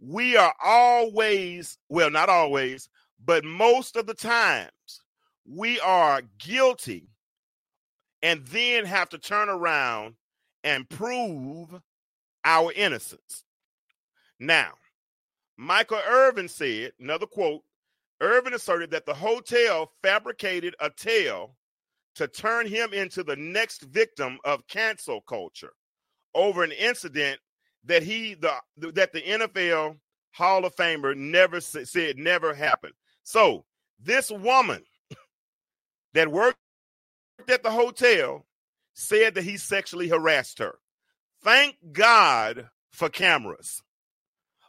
we 0.00 0.36
are 0.36 0.54
always, 0.64 1.78
well, 1.88 2.10
not 2.10 2.28
always, 2.28 2.88
but 3.24 3.44
most 3.44 3.96
of 3.96 4.06
the 4.06 4.14
times, 4.14 5.02
we 5.44 5.80
are 5.80 6.22
guilty 6.38 7.08
and 8.22 8.44
then 8.46 8.84
have 8.84 9.08
to 9.08 9.18
turn 9.18 9.48
around 9.48 10.14
and 10.64 10.88
prove 10.88 11.80
our 12.44 12.72
innocence. 12.72 13.44
Now, 14.38 14.72
Michael 15.56 16.00
Irvin 16.08 16.48
said, 16.48 16.92
another 17.00 17.26
quote, 17.26 17.62
Irvin 18.20 18.54
asserted 18.54 18.90
that 18.90 19.06
the 19.06 19.14
hotel 19.14 19.92
fabricated 20.02 20.74
a 20.80 20.90
tale 20.90 21.56
to 22.16 22.26
turn 22.26 22.66
him 22.66 22.92
into 22.92 23.22
the 23.22 23.36
next 23.36 23.82
victim 23.82 24.38
of 24.44 24.66
cancel 24.66 25.20
culture 25.20 25.72
over 26.34 26.64
an 26.64 26.72
incident 26.72 27.40
that 27.84 28.02
he 28.02 28.34
the 28.34 28.52
that 28.76 29.12
the 29.12 29.22
NFL 29.22 29.96
Hall 30.32 30.64
of 30.64 30.74
Famer 30.76 31.16
never 31.16 31.60
said 31.60 32.18
never 32.18 32.54
happened. 32.54 32.94
So 33.22 33.64
this 34.00 34.30
woman 34.30 34.82
that 36.14 36.30
worked 36.30 36.58
at 37.48 37.62
the 37.62 37.70
hotel 37.70 38.46
said 38.94 39.34
that 39.34 39.44
he 39.44 39.56
sexually 39.56 40.08
harassed 40.08 40.58
her. 40.58 40.78
Thank 41.42 41.76
God 41.92 42.68
for 42.92 43.08
cameras 43.08 43.82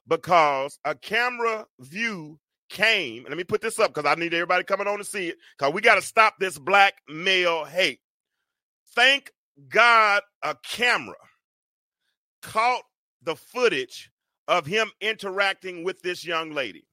because 0.08 0.80
a 0.84 0.96
camera 0.96 1.66
view 1.80 2.40
came. 2.70 3.26
Let 3.28 3.38
me 3.38 3.44
put 3.44 3.62
this 3.62 3.80
up 3.80 3.94
because 3.94 4.10
I 4.10 4.20
need 4.20 4.34
everybody 4.34 4.64
coming 4.64 4.88
on 4.88 5.00
to 5.00 5.04
see 5.04 5.30
it 5.30 5.38
because 5.58 5.74
we 5.74 5.82
got 5.82 5.96
to 5.96 6.02
stop 6.02 6.36
this 6.40 6.58
black 6.58 6.96
male 7.08 7.66
hate. 7.66 8.00
Thank 8.96 9.32
God 9.68 10.22
a 10.44 10.56
camera 10.64 11.16
caught 12.42 12.84
the 13.24 13.36
footage 13.36 14.12
of 14.48 14.66
him 14.66 14.90
interacting 15.02 15.84
with 15.84 16.02
this 16.02 16.26
young 16.26 16.52
lady. 16.52 16.86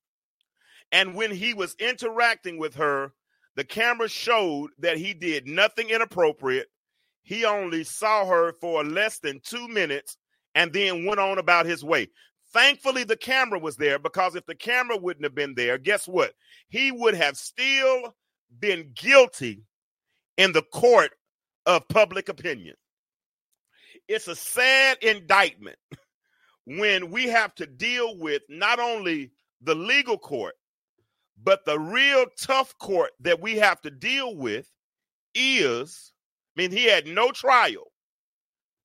And 0.92 1.14
when 1.14 1.30
he 1.30 1.54
was 1.54 1.74
interacting 1.78 2.58
with 2.58 2.74
her, 2.76 3.12
the 3.56 3.64
camera 3.64 4.08
showed 4.08 4.70
that 4.78 4.98
he 4.98 5.14
did 5.14 5.46
nothing 5.46 5.90
inappropriate. 5.90 6.68
He 7.22 7.44
only 7.44 7.82
saw 7.82 8.26
her 8.26 8.52
for 8.52 8.84
less 8.84 9.18
than 9.18 9.40
two 9.42 9.66
minutes 9.68 10.16
and 10.54 10.72
then 10.72 11.04
went 11.04 11.18
on 11.18 11.38
about 11.38 11.66
his 11.66 11.82
way. 11.82 12.08
Thankfully, 12.52 13.04
the 13.04 13.16
camera 13.16 13.58
was 13.58 13.76
there 13.76 13.98
because 13.98 14.36
if 14.36 14.46
the 14.46 14.54
camera 14.54 14.96
wouldn't 14.96 15.24
have 15.24 15.34
been 15.34 15.54
there, 15.54 15.78
guess 15.78 16.06
what? 16.06 16.34
He 16.68 16.92
would 16.92 17.14
have 17.14 17.36
still 17.36 18.14
been 18.60 18.92
guilty 18.94 19.64
in 20.36 20.52
the 20.52 20.62
court 20.62 21.10
of 21.64 21.88
public 21.88 22.28
opinion. 22.28 22.76
It's 24.08 24.28
a 24.28 24.36
sad 24.36 24.98
indictment 25.02 25.78
when 26.66 27.10
we 27.10 27.28
have 27.28 27.54
to 27.54 27.66
deal 27.66 28.16
with 28.18 28.42
not 28.48 28.78
only 28.78 29.30
the 29.62 29.74
legal 29.74 30.18
court, 30.18 30.54
but 31.42 31.64
the 31.64 31.78
real 31.78 32.26
tough 32.38 32.76
court 32.78 33.12
that 33.20 33.40
we 33.40 33.56
have 33.56 33.80
to 33.82 33.90
deal 33.90 34.36
with 34.36 34.70
is 35.34 36.12
I 36.56 36.62
mean, 36.62 36.70
he 36.70 36.84
had 36.84 37.06
no 37.06 37.30
trial, 37.32 37.92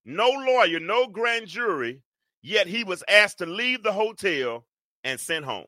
no 0.04 0.30
lawyer, 0.30 0.80
no 0.80 1.08
grand 1.08 1.48
jury, 1.48 2.02
yet 2.42 2.68
he 2.68 2.84
was 2.84 3.04
asked 3.08 3.38
to 3.38 3.46
leave 3.46 3.82
the 3.82 3.94
hotel 3.94 4.66
and 5.04 5.20
sent 5.20 5.46
home. 5.46 5.68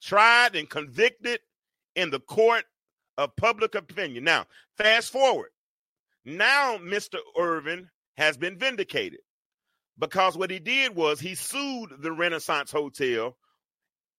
Tried 0.00 0.54
and 0.54 0.70
convicted 0.70 1.40
in 1.96 2.10
the 2.10 2.20
court 2.20 2.64
of 3.18 3.34
public 3.36 3.74
opinion. 3.74 4.24
Now, 4.24 4.46
fast 4.78 5.10
forward. 5.10 5.50
Now, 6.24 6.78
Mr. 6.78 7.16
Irvin 7.36 7.90
has 8.16 8.36
been 8.36 8.56
vindicated 8.56 9.20
because 10.00 10.36
what 10.36 10.50
he 10.50 10.58
did 10.58 10.96
was 10.96 11.20
he 11.20 11.34
sued 11.34 11.90
the 12.00 12.10
Renaissance 12.10 12.72
Hotel 12.72 13.36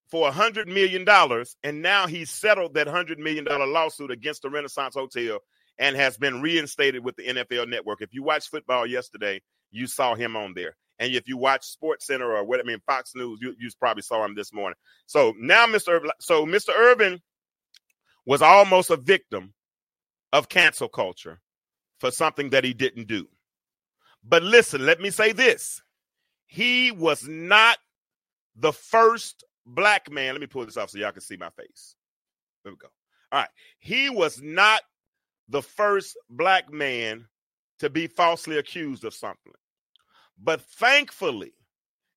for 0.09 0.27
a 0.27 0.31
hundred 0.31 0.67
million 0.67 1.03
dollars, 1.03 1.55
and 1.63 1.81
now 1.81 2.05
he's 2.07 2.29
settled 2.29 2.75
that 2.75 2.88
hundred 2.88 3.19
million 3.19 3.43
dollar 3.43 3.65
lawsuit 3.65 4.11
against 4.11 4.43
the 4.43 4.50
Renaissance 4.50 4.93
Hotel 4.95 5.39
and 5.79 5.95
has 5.95 6.17
been 6.17 6.41
reinstated 6.41 7.03
with 7.03 7.15
the 7.15 7.23
NFL 7.23 7.67
Network. 7.67 8.01
If 8.01 8.13
you 8.13 8.21
watched 8.21 8.50
football 8.50 8.85
yesterday, 8.85 9.41
you 9.71 9.88
saw 9.88 10.13
him 10.13 10.35
on 10.35 10.53
there, 10.53 10.75
and 11.00 11.13
if 11.13 11.27
you 11.27 11.38
watch 11.38 11.65
Sports 11.65 12.05
Center 12.05 12.35
or 12.35 12.43
what 12.43 12.59
I 12.59 12.63
mean 12.63 12.81
Fox 12.85 13.13
News, 13.15 13.39
you, 13.41 13.55
you 13.59 13.69
probably 13.79 14.03
saw 14.03 14.23
him 14.23 14.35
this 14.35 14.53
morning. 14.53 14.75
So 15.07 15.33
now, 15.39 15.65
Mr. 15.65 16.07
So 16.19 16.45
Mr. 16.45 16.69
Irvin 16.77 17.19
was 18.25 18.43
almost 18.43 18.91
a 18.91 18.97
victim 18.97 19.53
of 20.31 20.47
cancel 20.47 20.89
culture 20.89 21.41
for 22.00 22.11
something 22.11 22.51
that 22.51 22.63
he 22.63 22.73
didn't 22.73 23.07
do. 23.07 23.27
But 24.24 24.44
listen, 24.44 24.86
let 24.86 25.01
me 25.01 25.10
say 25.10 25.32
this: 25.32 25.82
he 26.46 26.92
was 26.92 27.28
not 27.28 27.78
the 28.56 28.74
first 28.74 29.44
black 29.66 30.12
man. 30.12 30.34
Let 30.34 30.42
me 30.42 30.48
pull 30.48 30.66
this 30.66 30.78
off 30.78 30.90
so 30.90 30.98
y'all 30.98 31.12
can 31.12 31.22
see 31.22 31.38
my 31.38 31.50
face. 31.50 31.96
There 32.63 32.74
we 32.74 32.78
go. 32.78 32.90
All 33.32 33.40
right. 33.40 33.50
He 33.80 34.10
was 34.10 34.42
not 34.42 34.82
the 35.50 35.62
first 35.62 36.18
black 36.30 36.72
man 36.72 37.25
to 37.80 37.90
be 37.90 38.08
falsely 38.08 38.58
accused 38.58 39.06
of 39.06 39.13
something. 39.13 39.54
But 40.42 40.62
thankfully, 40.62 41.54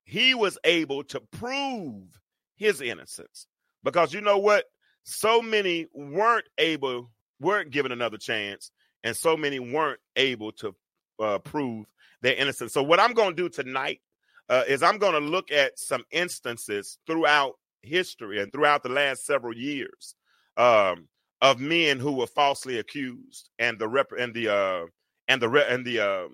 he 0.03 0.35
was 0.35 0.57
able 0.63 1.03
to 1.05 1.19
prove 1.19 2.19
his 2.55 2.81
innocence. 2.81 3.47
Because 3.83 4.13
you 4.13 4.21
know 4.21 4.37
what? 4.37 4.65
So 5.03 5.41
many 5.41 5.87
weren't 5.93 6.47
able, 6.57 7.11
weren't 7.39 7.71
given 7.71 7.91
another 7.91 8.17
chance, 8.17 8.71
and 9.03 9.15
so 9.15 9.37
many 9.37 9.59
weren't 9.59 9.99
able 10.15 10.51
to 10.53 10.75
uh, 11.19 11.39
prove 11.39 11.85
their 12.25 12.35
innocence. 12.35 12.73
So, 12.73 12.83
what 12.83 12.99
I'm 12.99 13.13
going 13.13 13.35
to 13.35 13.43
do 13.43 13.49
tonight 13.49 14.01
uh, 14.49 14.63
is 14.67 14.81
I'm 14.83 14.97
going 14.97 15.13
to 15.13 15.19
look 15.19 15.51
at 15.51 15.77
some 15.77 16.03
instances 16.11 16.97
throughout 17.05 17.53
history 17.83 18.41
and 18.41 18.51
throughout 18.51 18.81
the 18.81 18.89
last 18.89 19.25
several 19.25 19.55
years 19.55 20.15
um, 20.57 21.07
of 21.41 21.59
men 21.59 21.99
who 21.99 22.13
were 22.13 22.27
falsely 22.27 22.79
accused 22.79 23.51
and 23.59 23.77
the 23.77 23.87
rep 23.87 24.07
and 24.17 24.33
the 24.33 24.51
uh, 24.51 24.85
and 25.27 25.41
the 25.41 25.47
re- 25.47 25.67
and 25.69 25.85
the 25.85 25.99
uh, 25.99 26.27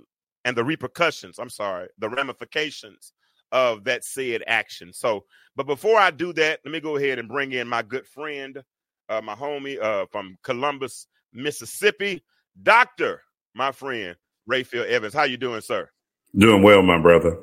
and 0.46 0.56
the 0.56 0.64
repercussions. 0.64 1.40
I'm 1.40 1.50
sorry, 1.50 1.90
the 2.00 2.10
ramifications 2.10 3.12
of 3.52 3.84
that 3.84 4.06
said 4.06 4.44
action. 4.48 4.94
So, 4.94 5.26
but 5.58 5.68
before 5.68 5.98
I 5.98 6.10
do 6.10 6.32
that, 6.34 6.62
let 6.64 6.72
me 6.72 6.80
go 6.80 6.96
ahead 6.96 7.20
and 7.20 7.28
bring 7.28 7.52
in 7.52 7.68
my 7.68 7.82
good 7.82 8.08
friend, 8.08 8.64
uh, 9.10 9.22
my 9.22 9.36
homie 9.36 9.82
uh, 9.82 10.06
from 10.10 10.38
Columbus, 10.42 11.08
Mississippi, 11.34 12.24
Doctor, 12.64 13.22
my 13.54 13.74
friend 13.74 14.16
Rayfield 14.50 14.88
Evans. 14.88 15.14
How 15.14 15.24
you 15.24 15.38
doing, 15.38 15.62
sir? 15.62 15.90
Doing 16.36 16.64
well, 16.64 16.82
my 16.82 17.00
brother. 17.00 17.38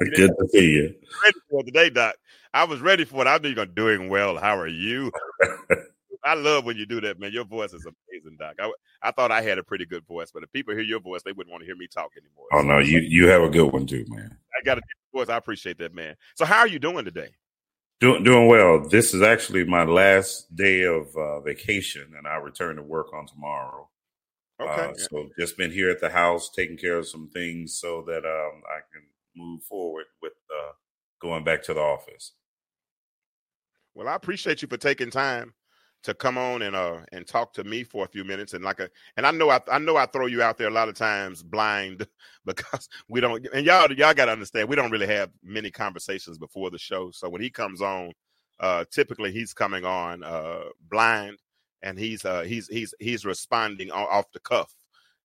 Good 0.00 0.32
to 0.38 0.48
see 0.48 0.70
you. 0.70 0.94
Ready 1.22 1.38
for 1.48 1.62
today, 1.62 1.90
Doc. 1.90 2.16
I 2.54 2.64
was 2.64 2.80
ready 2.80 3.04
for 3.04 3.22
it. 3.22 3.28
I 3.28 3.38
knew 3.38 3.50
you're 3.50 3.66
doing 3.66 4.08
well. 4.08 4.36
How 4.36 4.58
are 4.58 4.66
you? 4.68 5.12
I 6.24 6.34
love 6.34 6.64
when 6.64 6.76
you 6.76 6.86
do 6.86 7.00
that, 7.00 7.18
man. 7.18 7.32
Your 7.32 7.44
voice 7.44 7.72
is 7.72 7.84
amazing, 7.84 8.36
Doc. 8.38 8.54
I, 8.60 8.70
I 9.02 9.10
thought 9.10 9.32
I 9.32 9.42
had 9.42 9.58
a 9.58 9.64
pretty 9.64 9.86
good 9.86 10.06
voice, 10.06 10.30
but 10.32 10.42
if 10.42 10.52
people 10.52 10.74
hear 10.74 10.82
your 10.82 11.00
voice, 11.00 11.22
they 11.24 11.32
wouldn't 11.32 11.50
want 11.50 11.62
to 11.62 11.66
hear 11.66 11.76
me 11.76 11.88
talk 11.88 12.12
anymore. 12.16 12.46
Oh 12.52 12.62
no, 12.62 12.78
you 12.78 13.00
you 13.00 13.28
have 13.28 13.42
a 13.42 13.48
good 13.48 13.72
one 13.72 13.86
too, 13.86 14.04
man. 14.08 14.36
I 14.54 14.64
got 14.64 14.78
a 14.78 14.82
voice. 15.12 15.28
I 15.28 15.36
appreciate 15.36 15.78
that, 15.78 15.94
man. 15.94 16.14
So, 16.36 16.44
how 16.44 16.60
are 16.60 16.68
you 16.68 16.78
doing 16.78 17.04
today? 17.04 17.30
Doing 18.00 18.22
doing 18.22 18.46
well. 18.46 18.88
This 18.88 19.14
is 19.14 19.22
actually 19.22 19.64
my 19.64 19.84
last 19.84 20.54
day 20.54 20.82
of 20.82 21.14
uh, 21.16 21.40
vacation, 21.40 22.12
and 22.16 22.26
I 22.26 22.36
return 22.36 22.76
to 22.76 22.82
work 22.82 23.12
on 23.12 23.26
tomorrow. 23.26 23.88
Okay. 24.60 24.90
Uh, 24.90 24.94
so 24.94 25.28
just 25.38 25.56
been 25.56 25.72
here 25.72 25.90
at 25.90 26.00
the 26.00 26.10
house 26.10 26.50
taking 26.50 26.76
care 26.76 26.98
of 26.98 27.08
some 27.08 27.28
things 27.28 27.74
so 27.74 28.02
that 28.06 28.24
um, 28.24 28.62
I 28.68 28.80
can 28.92 29.02
move 29.34 29.62
forward 29.64 30.06
with 30.20 30.34
uh, 30.50 30.72
going 31.20 31.44
back 31.44 31.62
to 31.64 31.74
the 31.74 31.80
office. 31.80 32.32
Well, 33.94 34.08
I 34.08 34.14
appreciate 34.14 34.62
you 34.62 34.68
for 34.68 34.76
taking 34.76 35.10
time 35.10 35.52
to 36.02 36.14
come 36.14 36.36
on 36.36 36.62
and 36.62 36.74
uh 36.74 36.98
and 37.12 37.26
talk 37.26 37.52
to 37.54 37.64
me 37.64 37.84
for 37.84 38.04
a 38.04 38.08
few 38.08 38.24
minutes 38.24 38.54
and 38.54 38.64
like 38.64 38.80
a 38.80 38.90
and 39.16 39.26
I 39.26 39.30
know 39.30 39.50
I 39.50 39.60
I 39.70 39.78
know 39.78 39.96
I 39.96 40.06
throw 40.06 40.26
you 40.26 40.42
out 40.42 40.58
there 40.58 40.68
a 40.68 40.72
lot 40.72 40.88
of 40.88 40.94
times 40.94 41.42
blind 41.42 42.06
because 42.44 42.88
we 43.08 43.20
don't 43.20 43.46
and 43.54 43.64
y'all 43.64 43.90
y'all 43.92 44.14
got 44.14 44.26
to 44.26 44.32
understand 44.32 44.68
we 44.68 44.76
don't 44.76 44.90
really 44.90 45.06
have 45.06 45.30
many 45.42 45.70
conversations 45.70 46.38
before 46.38 46.70
the 46.70 46.78
show 46.78 47.10
so 47.12 47.28
when 47.28 47.40
he 47.40 47.50
comes 47.50 47.80
on 47.80 48.12
uh 48.60 48.84
typically 48.90 49.32
he's 49.32 49.54
coming 49.54 49.84
on 49.84 50.22
uh 50.24 50.64
blind 50.90 51.38
and 51.82 51.98
he's 51.98 52.24
uh 52.24 52.42
he's 52.42 52.68
he's 52.68 52.94
he's 53.00 53.24
responding 53.24 53.90
off 53.90 54.26
the 54.32 54.40
cuff 54.40 54.72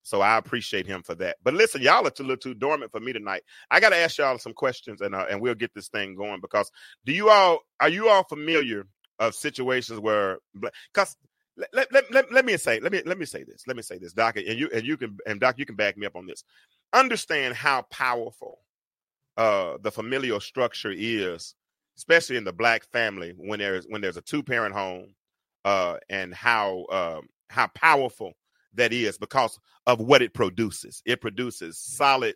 so 0.07 0.21
I 0.21 0.37
appreciate 0.37 0.87
him 0.87 1.03
for 1.03 1.15
that. 1.15 1.35
But 1.43 1.53
listen, 1.53 1.81
y'all 1.81 2.07
are 2.07 2.11
a 2.17 2.21
little 2.23 2.37
too 2.37 2.53
dormant 2.53 2.93
for 2.93 3.01
me 3.01 3.11
tonight. 3.11 3.43
I 3.69 3.81
got 3.81 3.89
to 3.89 3.97
ask 3.97 4.17
y'all 4.17 4.37
some 4.37 4.53
questions, 4.53 5.01
and 5.01 5.13
uh, 5.13 5.25
and 5.29 5.41
we'll 5.41 5.53
get 5.53 5.73
this 5.73 5.89
thing 5.89 6.15
going. 6.15 6.39
Because 6.39 6.71
do 7.03 7.11
you 7.11 7.29
all 7.29 7.59
are 7.81 7.89
you 7.89 8.07
all 8.07 8.23
familiar 8.23 8.87
of 9.19 9.35
situations 9.35 9.99
where 9.99 10.37
because 10.93 11.17
let, 11.57 11.69
let, 11.73 11.91
let, 11.91 12.11
let, 12.11 12.31
let 12.31 12.45
me 12.45 12.55
say 12.55 12.79
let 12.79 12.93
me 12.93 13.01
let 13.05 13.17
me 13.17 13.25
say 13.25 13.43
this 13.43 13.63
let 13.67 13.75
me 13.75 13.81
say 13.81 13.97
this 13.97 14.13
doc 14.13 14.37
and 14.37 14.57
you 14.57 14.69
and 14.73 14.85
you 14.85 14.95
can 14.95 15.17
and 15.25 15.39
doc 15.41 15.55
you 15.57 15.65
can 15.65 15.75
back 15.75 15.97
me 15.97 16.05
up 16.05 16.15
on 16.15 16.25
this 16.27 16.43
understand 16.93 17.55
how 17.55 17.81
powerful 17.91 18.59
uh 19.37 19.77
the 19.81 19.91
familial 19.91 20.39
structure 20.39 20.93
is 20.95 21.55
especially 21.97 22.37
in 22.37 22.43
the 22.43 22.53
black 22.53 22.85
family 22.91 23.33
when 23.37 23.59
there's 23.59 23.85
when 23.85 24.01
there's 24.01 24.17
a 24.17 24.21
two 24.21 24.43
parent 24.43 24.75
home 24.75 25.15
uh 25.67 25.97
and 26.09 26.33
how 26.33 26.85
um 26.91 27.27
how 27.49 27.67
powerful 27.67 28.33
that 28.73 28.93
is 28.93 29.17
because 29.17 29.59
of 29.85 29.99
what 29.99 30.21
it 30.21 30.33
produces. 30.33 31.01
It 31.05 31.21
produces 31.21 31.79
solid 31.79 32.35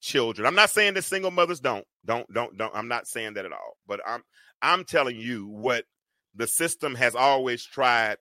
children. 0.00 0.46
I'm 0.46 0.54
not 0.54 0.70
saying 0.70 0.94
that 0.94 1.02
single 1.02 1.30
mothers 1.30 1.60
don't 1.60 1.84
don't 2.04 2.32
don't 2.32 2.56
don't 2.56 2.74
i'm 2.74 2.88
not 2.88 3.06
saying 3.06 3.34
that 3.34 3.44
at 3.44 3.52
all 3.52 3.76
but 3.86 4.00
i'm 4.06 4.22
i'm 4.62 4.84
telling 4.84 5.16
you 5.16 5.46
what 5.48 5.84
the 6.34 6.46
system 6.46 6.94
has 6.94 7.14
always 7.14 7.64
tried 7.64 8.16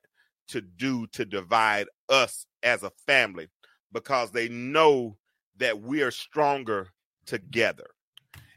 to 0.48 0.62
do 0.62 1.08
to 1.08 1.26
divide 1.26 1.88
us 2.10 2.46
as 2.64 2.84
a 2.84 2.92
family 3.06 3.48
because 3.92 4.32
they 4.32 4.50
know 4.50 5.18
that 5.58 5.82
we 5.82 6.02
are 6.02 6.12
stronger 6.12 6.90
together. 7.26 7.88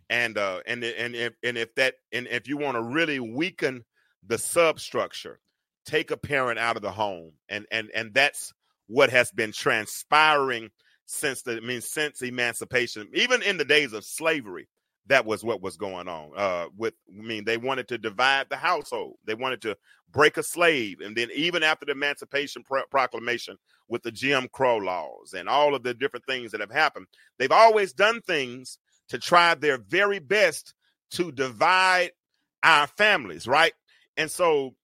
And 0.09 0.37
uh 0.39 0.61
and 0.67 0.83
and 0.83 1.15
if 1.15 1.35
and 1.43 1.57
if 1.57 1.75
that 1.77 1.95
and 2.13 2.27
if 2.29 2.49
you 2.49 2.57
want 2.57 2.77
to 2.77 2.83
really 2.83 3.21
weaken 3.21 3.85
the 4.27 4.39
substructure 4.39 5.39
take 5.85 6.11
a 6.11 6.17
parent 6.17 6.59
out 6.59 6.77
of 6.77 6.83
the 6.83 6.91
home, 6.91 7.33
and 7.49 7.67
and 7.71 7.91
and 7.95 8.15
that's 8.15 8.53
what 8.87 9.11
has 9.11 9.31
been 9.31 9.53
transpiring 9.53 10.71
since 11.07 11.43
the 11.43 11.57
I 11.57 11.61
mean 11.61 11.81
since 11.81 12.23
emancipation, 12.23 13.09
even 13.15 13.43
in 13.43 13.57
the 13.57 13.65
days 13.65 13.93
of 13.93 14.05
slavery. 14.05 14.69
That 15.07 15.27
was 15.27 15.43
what 15.43 15.63
was 15.63 15.77
going 15.77 16.07
on. 16.07 16.31
Uh, 16.37 16.67
with 16.77 16.95
I 17.09 17.23
mean, 17.23 17.45
they 17.45 17.57
wanted 17.57 17.89
to 17.89 17.99
divide 17.99 18.47
the 18.49 18.57
household. 18.57 19.17
They 19.25 19.35
wanted 19.35 19.63
to 19.63 19.77
break 20.13 20.37
a 20.37 20.43
slave, 20.43 21.01
and 21.01 21.17
then 21.17 21.31
even 21.35 21.65
after 21.65 21.87
the 21.87 21.93
Emancipation 21.93 22.63
Pro- 22.63 22.87
Proclamation, 22.91 23.57
with 23.91 24.03
the 24.03 24.13
Jim 24.13 24.49
Crow 24.53 24.77
laws 24.77 25.35
and 25.37 25.49
all 25.49 25.75
of 25.75 25.83
the 25.83 25.93
different 25.93 26.25
things 26.27 26.53
that 26.53 26.61
have 26.61 26.71
happened, 26.71 27.07
they've 27.39 27.51
always 27.51 27.93
done 27.93 28.23
things 28.23 28.79
to 29.09 29.19
try 29.19 29.55
their 29.55 29.79
very 29.79 30.21
best 30.21 30.75
to 31.11 31.33
divide 31.33 32.13
our 32.63 32.87
families, 32.87 33.49
right? 33.49 33.73
And 34.17 34.31
so 34.31 34.77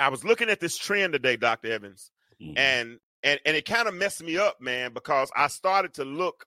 I 0.00 0.08
was 0.08 0.24
looking 0.24 0.48
at 0.48 0.60
this 0.60 0.76
trend 0.76 1.12
today, 1.12 1.36
Dr. 1.36 1.70
Evans, 1.72 2.10
Mhm. 2.40 2.54
and 2.56 3.00
and 3.22 3.38
and 3.44 3.56
it 3.56 3.66
kind 3.66 3.86
of 3.86 3.94
messed 3.94 4.22
me 4.22 4.38
up, 4.38 4.60
man, 4.60 4.92
because 4.94 5.30
I 5.36 5.48
started 5.48 5.94
to 5.94 6.04
look 6.04 6.46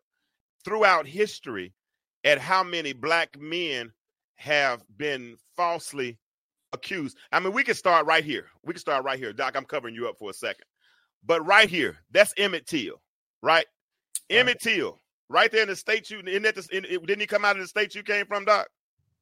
throughout 0.66 1.06
history 1.06 1.74
at 2.24 2.40
how 2.40 2.64
many 2.64 2.94
black 2.94 3.38
men 3.38 3.94
have 4.36 4.82
been 4.98 5.38
falsely 5.56 6.18
accused. 6.72 7.18
I 7.32 7.40
mean, 7.40 7.54
we 7.54 7.64
can 7.64 7.76
start 7.76 8.08
right 8.08 8.24
here. 8.24 8.50
We 8.64 8.74
can 8.74 8.80
start 8.80 9.04
right 9.06 9.20
here. 9.20 9.34
Doc, 9.34 9.56
I'm 9.56 9.66
covering 9.66 9.94
you 9.94 10.08
up 10.08 10.18
for 10.18 10.32
a 10.32 10.34
second. 10.34 10.66
But 11.24 11.46
right 11.46 11.70
here, 11.70 12.00
that's 12.10 12.34
Emmett 12.38 12.66
Till, 12.66 13.02
right? 13.42 13.68
Emmett 14.30 14.60
Till, 14.60 15.00
right 15.30 15.52
there 15.52 15.62
in 15.62 15.68
the 15.70 15.76
state 15.76 16.10
you 16.10 16.20
in 16.22 16.42
that 16.44 16.58
in, 16.72 16.84
didn't 16.84 17.20
he 17.20 17.28
come 17.28 17.46
out 17.46 17.56
of 17.56 17.62
the 17.62 17.68
state 17.68 17.94
you 17.94 18.02
came 18.04 18.26
from, 18.26 18.46
Doc? 18.46 18.68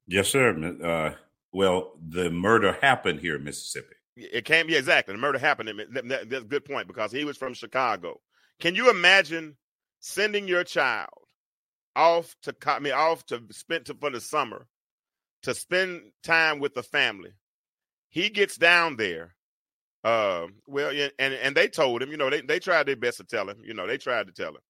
Yes, 0.08 0.30
sir. 0.30 0.56
Uh, 0.82 1.16
well, 1.52 2.00
the 2.02 2.30
murder 2.32 2.74
happened 2.82 3.20
here 3.20 3.36
in 3.36 3.44
Mississippi. 3.44 3.96
It 4.16 4.46
came, 4.46 4.70
yeah, 4.70 4.78
exactly. 4.80 5.14
The 5.14 5.20
murder 5.20 5.40
happened. 5.40 5.70
in- 5.70 5.78
that- 5.94 6.08
that- 6.08 6.30
That's 6.30 6.44
a 6.44 6.48
good 6.48 6.66
point 6.66 6.88
because 6.88 7.12
he 7.12 7.24
was 7.26 7.38
from 7.38 7.54
Chicago. 7.54 8.22
Can 8.60 8.76
you 8.76 8.90
imagine 8.90 9.58
sending 10.00 10.48
your 10.48 10.64
child 10.64 11.10
off 11.96 12.36
to, 12.44 12.56
I 12.66 12.80
mean, 12.80 12.94
off 12.94 13.26
to 13.28 13.42
spend 13.52 13.86
to, 13.88 13.96
for 13.96 14.10
the 14.10 14.22
summer 14.22 14.68
to 15.44 15.54
spend 15.54 16.12
time 16.24 16.60
with 16.60 16.74
the 16.74 16.84
family? 16.84 17.32
He 18.10 18.30
gets 18.30 18.58
down 18.58 18.98
there. 18.98 19.36
Um, 20.04 20.56
well, 20.68 20.90
and 21.20 21.34
and 21.36 21.56
they 21.56 21.68
told 21.68 22.02
him, 22.02 22.12
you 22.12 22.18
know, 22.18 22.30
they 22.30 22.42
they 22.42 22.60
tried 22.60 22.88
their 22.88 22.96
best 22.96 23.18
to 23.18 23.24
tell 23.24 23.50
him, 23.50 23.58
you 23.64 23.74
know, 23.76 23.86
they 23.88 23.98
tried 24.00 24.28
to 24.28 24.34
tell 24.34 24.50
him, 24.50 24.62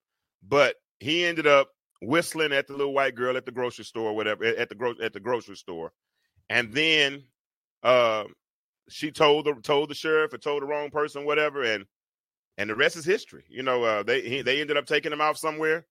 but 0.43 0.75
he 0.99 1.25
ended 1.25 1.47
up 1.47 1.69
whistling 2.01 2.51
at 2.51 2.67
the 2.67 2.73
little 2.73 2.93
white 2.93 3.15
girl 3.15 3.37
at 3.37 3.45
the 3.45 3.51
grocery 3.51 3.85
store, 3.85 4.09
or 4.09 4.15
whatever, 4.15 4.43
at 4.45 4.67
the 4.69 4.75
gro- 4.75 4.99
at 5.01 5.13
the 5.13 5.21
grocery 5.21 5.55
store, 5.55 5.93
and 6.49 6.73
then, 6.73 7.23
um 7.83 8.33
she 8.89 9.11
told 9.11 9.45
the 9.45 9.55
told 9.61 9.89
the 9.89 9.95
sheriff 9.95 10.33
or 10.33 10.37
told 10.37 10.61
the 10.61 10.65
wrong 10.67 10.89
person, 10.89 11.25
whatever, 11.25 11.63
and 11.63 11.85
and 12.57 12.69
the 12.69 12.75
rest 12.75 12.95
is 12.95 13.05
history. 13.05 13.43
You 13.49 13.63
know, 13.63 13.83
uh, 13.83 14.03
they 14.03 14.21
he, 14.21 14.41
they 14.41 14.61
ended 14.61 14.77
up 14.77 14.85
taking 14.85 15.11
him 15.11 15.21
out 15.21 15.37
somewhere, 15.37 15.85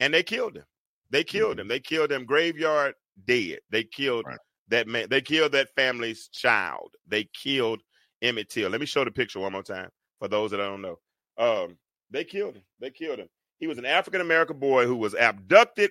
and 0.00 0.12
they 0.12 0.22
killed 0.22 0.56
him. 0.56 0.64
They 1.10 1.24
killed 1.24 1.58
him. 1.60 1.68
They 1.68 1.80
killed 1.80 2.10
him 2.12 2.24
graveyard 2.24 2.94
dead. 3.26 3.60
They 3.70 3.84
killed 3.84 4.24
Right. 4.26 4.38
that 4.68 4.86
man. 4.88 5.08
They 5.08 5.20
killed 5.20 5.52
that 5.52 5.74
family's 5.76 6.28
child. 6.28 6.90
They 7.06 7.24
killed 7.34 7.80
Emmett 8.22 8.48
Till. 8.50 8.70
Let 8.70 8.80
me 8.80 8.86
show 8.86 9.04
the 9.04 9.10
picture 9.10 9.40
one 9.40 9.52
more 9.52 9.62
time 9.62 9.90
for 10.18 10.28
those 10.28 10.50
that 10.50 10.60
I 10.60 10.64
don't 10.66 10.82
know. 10.82 10.98
Um, 11.38 11.76
they 12.10 12.24
killed 12.24 12.54
him. 12.54 12.62
They 12.80 12.90
killed 12.90 13.18
him. 13.18 13.28
He 13.58 13.66
was 13.66 13.78
an 13.78 13.86
African 13.86 14.20
American 14.20 14.58
boy 14.58 14.86
who 14.86 14.96
was 14.96 15.14
abducted, 15.14 15.90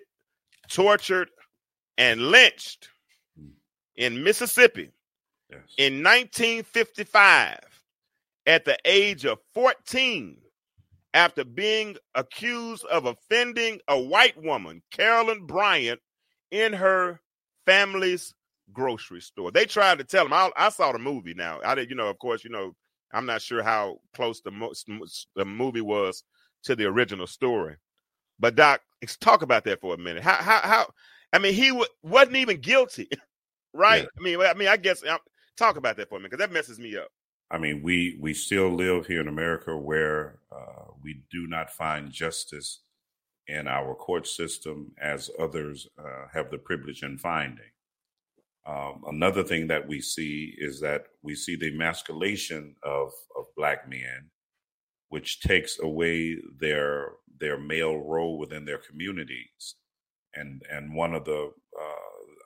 tortured, 0.70 1.30
and 1.98 2.30
lynched 2.30 2.90
in 3.96 4.24
Mississippi 4.24 4.92
Yes. 5.54 5.76
in 5.78 6.04
1955 6.04 7.60
at 8.46 8.66
the 8.66 8.78
age 8.86 9.26
of 9.26 9.40
14 9.54 10.38
after 11.14 11.46
being 11.46 11.96
accused 12.16 12.86
of 12.86 13.06
offending 13.06 13.80
a 13.88 14.00
white 14.00 14.42
woman, 14.42 14.82
Carolyn 14.92 15.46
Bryant, 15.46 16.00
in 16.52 16.74
her 16.74 17.20
family's 17.66 18.34
grocery 18.72 19.22
store. 19.22 19.52
They 19.52 19.66
tried 19.66 20.00
to 20.00 20.04
tell 20.04 20.26
him. 20.26 20.34
I, 20.34 20.50
I 20.58 20.70
saw 20.70 20.92
the 20.92 21.00
movie 21.00 21.34
now. 21.34 21.60
I 21.64 21.76
did, 21.76 21.90
you 21.90 21.96
know, 21.96 22.08
of 22.08 22.18
course, 22.20 22.44
you 22.44 22.50
know, 22.50 22.76
I'm 23.14 23.26
not 23.26 23.42
sure 23.42 23.62
how 23.62 24.00
close 24.16 24.42
the, 24.42 24.52
mo- 24.52 24.74
the 25.36 25.46
movie 25.46 25.82
was 25.82 26.24
to 26.64 26.76
the 26.76 26.86
original 26.86 27.28
story. 27.28 27.76
But 28.40 28.56
Doc, 28.56 28.82
let's 29.02 29.18
talk 29.18 29.44
about 29.44 29.64
that 29.66 29.82
for 29.82 29.94
a 29.94 29.98
minute. 29.98 30.24
How, 30.24 30.36
how, 30.36 30.60
how 30.60 30.88
I 31.32 31.40
mean, 31.40 31.54
he 31.54 31.68
w- 31.70 31.86
wasn't 32.02 32.38
even 32.38 32.60
guilty, 32.60 33.08
right? 33.74 34.04
Yeah. 34.04 34.10
I 34.20 34.24
mean, 34.24 34.42
I 34.42 34.54
mean, 34.56 34.68
I 34.68 34.78
guess 34.78 35.04
talk 35.58 35.78
about 35.78 35.98
that 35.98 36.10
for 36.10 36.20
minute 36.20 36.32
because 36.32 36.46
that 36.46 36.54
messes 36.54 36.80
me 36.80 36.98
up. 36.98 37.10
I 37.52 37.58
mean, 37.58 37.82
we 37.84 38.18
we 38.20 38.34
still 38.34 38.70
live 38.70 39.06
here 39.06 39.22
in 39.22 39.28
America 39.28 39.78
where 39.78 40.40
uh, 40.52 40.86
we 41.04 41.22
do 41.32 41.48
not 41.48 41.72
find 41.72 42.12
justice 42.12 42.80
in 43.48 43.68
our 43.68 43.94
court 43.94 44.26
system 44.28 44.92
as 45.00 45.30
others 45.38 45.88
uh, 46.00 46.28
have 46.34 46.50
the 46.50 46.58
privilege 46.58 47.04
in 47.04 47.18
finding. 47.18 47.72
Um, 48.66 49.04
another 49.08 49.44
thing 49.44 49.68
that 49.68 49.88
we 49.88 50.00
see 50.00 50.56
is 50.58 50.80
that 50.80 51.08
we 51.22 51.36
see 51.36 51.56
the 51.56 51.68
emasculation 51.68 52.76
of 52.84 53.12
of 53.38 53.46
black 53.58 53.90
men, 53.90 54.30
which 55.10 55.42
takes 55.42 55.80
away 55.80 56.38
their 56.60 57.12
their 57.40 57.60
male 57.60 57.98
role 57.98 58.38
within 58.38 58.66
their 58.66 58.78
communities, 58.78 59.76
and 60.34 60.64
and 60.72 60.96
one 60.96 61.14
of 61.14 61.26
the 61.26 61.52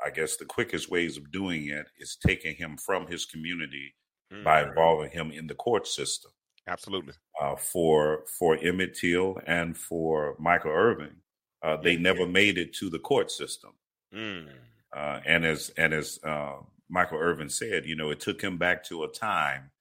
I 0.07 0.11
guess 0.11 0.37
the 0.37 0.45
quickest 0.45 0.89
ways 0.89 1.17
of 1.17 1.31
doing 1.31 1.67
it 1.67 1.87
is 1.97 2.17
taking 2.17 2.55
him 2.55 2.77
from 2.77 3.07
his 3.07 3.25
community 3.25 3.95
by 4.43 4.63
Mm, 4.63 4.69
involving 4.69 5.11
him 5.11 5.31
in 5.31 5.47
the 5.47 5.55
court 5.55 5.87
system. 5.87 6.31
absolutely. 6.67 7.13
Uh, 7.39 7.55
for 7.55 8.25
for 8.39 8.57
Emmett 8.57 8.95
Till 8.95 9.37
and 9.47 9.77
for 9.77 10.35
Michael 10.39 10.71
Irvin, 10.71 11.21
uh, 11.63 11.77
they 11.77 11.93
Yeah, 11.93 11.97
never 11.97 12.25
yeah. 12.25 12.27
made 12.27 12.57
it 12.57 12.73
to 12.75 12.89
the 12.89 12.99
court 12.99 13.31
system. 13.31 13.73
Mm, 14.13 14.67
Uh, 14.95 15.19
and 15.25 15.45
as 15.45 15.69
and 15.77 15.93
as 15.93 16.19
uh, 16.23 16.61
Michael 16.89 17.19
Irvin 17.19 17.49
said, 17.49 17.85
you 17.85 17.95
know, 17.95 18.09
it 18.09 18.19
took 18.19 18.41
him 18.41 18.57
back 18.57 18.83
to 18.85 19.03
a 19.03 19.11
time 19.11 19.71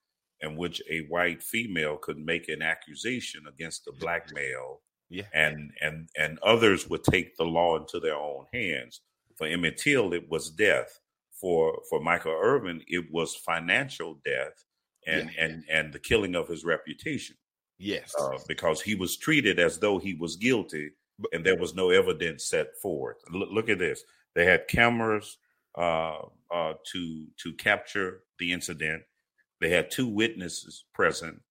in 0.41 0.57
which 0.57 0.83
a 0.91 1.01
white 1.07 1.43
female 1.43 1.97
could 1.97 2.19
make 2.19 2.49
an 2.49 2.61
accusation 2.63 3.47
against 3.47 3.87
a 3.87 3.93
black 3.93 4.31
male, 4.33 4.83
yeah. 5.09 5.27
and 5.33 5.73
and 5.81 6.09
and 6.17 6.39
others 6.41 6.89
would 6.89 7.05
take 7.05 7.37
the 7.37 7.45
law 7.47 7.77
into 7.79 8.01
their 8.01 8.17
own 8.17 8.47
hands. 8.53 9.01
For 9.37 9.47
Emmett 9.47 9.77
Till, 9.79 10.13
it 10.15 10.29
was 10.29 10.51
death. 10.51 10.99
For 11.41 11.83
for 11.91 12.01
Michael 12.01 12.33
Irvin, 12.33 12.83
it 12.89 13.11
was 13.13 13.37
financial 13.37 14.21
death 14.25 14.65
and 15.07 15.31
Yeah. 15.31 15.45
and 15.45 15.65
and 15.69 15.93
the 15.93 15.99
killing 15.99 16.35
of 16.35 16.49
his 16.49 16.65
reputation 16.65 17.37
Yes. 17.79 18.15
uh, 18.19 18.39
because 18.49 18.81
he 18.81 18.95
was 18.95 19.17
treated 19.19 19.59
as 19.59 19.79
though 19.79 19.99
he 19.99 20.15
was 20.15 20.37
guilty 20.37 20.93
and 21.33 21.45
there 21.45 21.59
was 21.59 21.75
no 21.75 21.91
evidence 21.91 22.45
set 22.49 22.69
forth. 22.83 23.17
Look, 23.31 23.51
look 23.51 23.69
at 23.69 23.79
this. 23.79 24.03
They 24.35 24.45
had 24.47 24.69
cameras 24.69 25.39
uh, 25.77 26.23
uh, 26.51 26.75
to 26.93 27.27
to 27.43 27.53
capture 27.55 28.23
the 28.39 28.53
incident. 28.53 29.03
They 29.61 29.71
had 29.71 29.91
two 29.91 30.09
witnesses 30.09 30.85
present, 30.95 31.43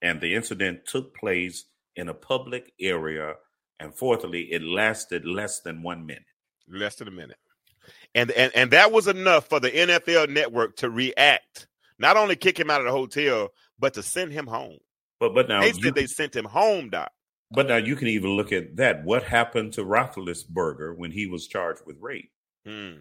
and 0.00 0.20
the 0.20 0.34
incident 0.34 0.86
took 0.86 1.14
place 1.16 1.64
in 1.96 2.08
a 2.08 2.14
public 2.14 2.72
area. 2.80 3.34
And 3.80 3.92
fourthly, 3.94 4.52
it 4.52 4.62
lasted 4.62 5.24
less 5.24 5.60
than 5.62 5.82
one 5.82 6.06
minute. 6.06 6.24
Less 6.68 6.96
than 6.96 7.08
a 7.08 7.12
minute. 7.12 7.38
And 8.14 8.30
and 8.32 8.52
and 8.54 8.70
that 8.70 8.92
was 8.92 9.08
enough 9.08 9.48
for 9.48 9.60
the 9.60 9.70
NFL 9.70 10.30
network 10.30 10.76
to 10.76 10.90
react. 10.90 11.66
Not 11.98 12.16
only 12.16 12.36
kick 12.36 12.58
him 12.58 12.70
out 12.70 12.80
of 12.80 12.86
the 12.86 12.92
hotel, 12.92 13.50
but 13.78 13.94
to 13.94 14.02
send 14.02 14.32
him 14.32 14.46
home. 14.46 14.78
But 15.18 15.34
but 15.34 15.48
now 15.48 15.60
they 15.60 15.72
said 15.72 15.94
they 15.94 16.06
sent 16.06 16.34
him 16.34 16.44
home, 16.44 16.90
Doc. 16.90 17.10
But 17.50 17.68
now 17.68 17.76
you 17.76 17.96
can 17.96 18.08
even 18.08 18.30
look 18.30 18.52
at 18.52 18.76
that. 18.76 19.04
What 19.04 19.24
happened 19.24 19.74
to 19.74 19.84
Roethlisberger 19.84 20.96
when 20.96 21.10
he 21.10 21.26
was 21.26 21.46
charged 21.46 21.82
with 21.86 21.96
rape? 22.00 22.30
Hmm. 22.66 22.94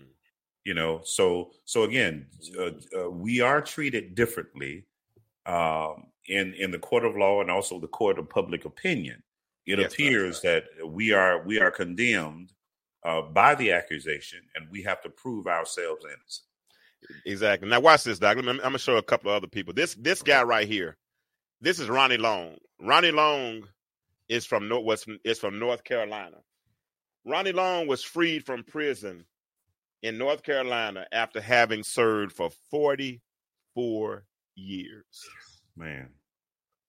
You 0.66 0.74
know, 0.74 1.02
so 1.04 1.52
so 1.66 1.84
again, 1.84 2.28
uh, 2.60 2.72
uh, 2.98 3.10
we 3.10 3.42
are 3.42 3.62
treated 3.62 4.14
differently 4.16 4.86
um, 5.46 6.08
in 6.28 6.54
in 6.54 6.72
the 6.72 6.80
court 6.80 7.06
of 7.06 7.16
law 7.16 7.42
and 7.42 7.50
also 7.50 7.80
the 7.80 7.88
court 7.88 8.20
of 8.20 8.30
public 8.30 8.66
opinion. 8.66 9.24
It 9.66 9.80
Yes, 9.80 9.94
appears 9.94 10.42
that 10.42 10.66
we 10.86 11.14
are 11.14 11.44
we 11.44 11.60
are 11.60 11.72
condemned 11.72 12.52
uh, 13.04 13.22
by 13.22 13.56
the 13.56 13.72
accusation, 13.72 14.40
and 14.56 14.68
we 14.70 14.82
have 14.84 15.02
to 15.02 15.10
prove 15.10 15.48
ourselves 15.48 16.06
innocent. 16.06 16.48
Exactly. 17.26 17.68
Now 17.68 17.80
watch 17.80 18.04
this, 18.04 18.20
Doc. 18.20 18.38
I'm, 18.38 18.58
gonna 18.58 18.78
show 18.78 18.98
a 18.98 19.04
couple 19.04 19.32
of 19.32 19.38
other 19.38 19.48
people. 19.48 19.74
This 19.74 19.96
this 19.96 20.22
guy 20.22 20.44
right 20.44 20.68
here. 20.68 20.98
This 21.60 21.80
is 21.80 21.90
Ronnie 21.90 22.18
Long. 22.18 22.58
Ronnie 22.80 23.12
Long 23.12 23.68
is 24.30 24.46
from 24.46 24.68
North 24.68 24.86
was 24.86 25.06
is 25.24 25.40
from 25.40 25.60
North 25.60 25.84
Carolina. 25.84 26.38
Ronnie 27.26 27.52
Long 27.52 27.88
was 27.88 28.04
freed 28.04 28.46
from 28.46 28.64
prison 28.64 29.26
in 30.04 30.18
North 30.18 30.44
Carolina 30.44 31.06
after 31.12 31.40
having 31.40 31.84
served 31.84 32.34
for 32.34 32.50
44 32.72 34.24
years. 34.56 35.30
Man, 35.76 36.10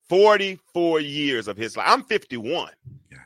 44 0.09 1.01
years 1.01 1.49
of 1.49 1.57
his 1.57 1.77
life. 1.77 1.87
I'm 1.89 2.03
51. 2.05 2.71
yes, 3.11 3.21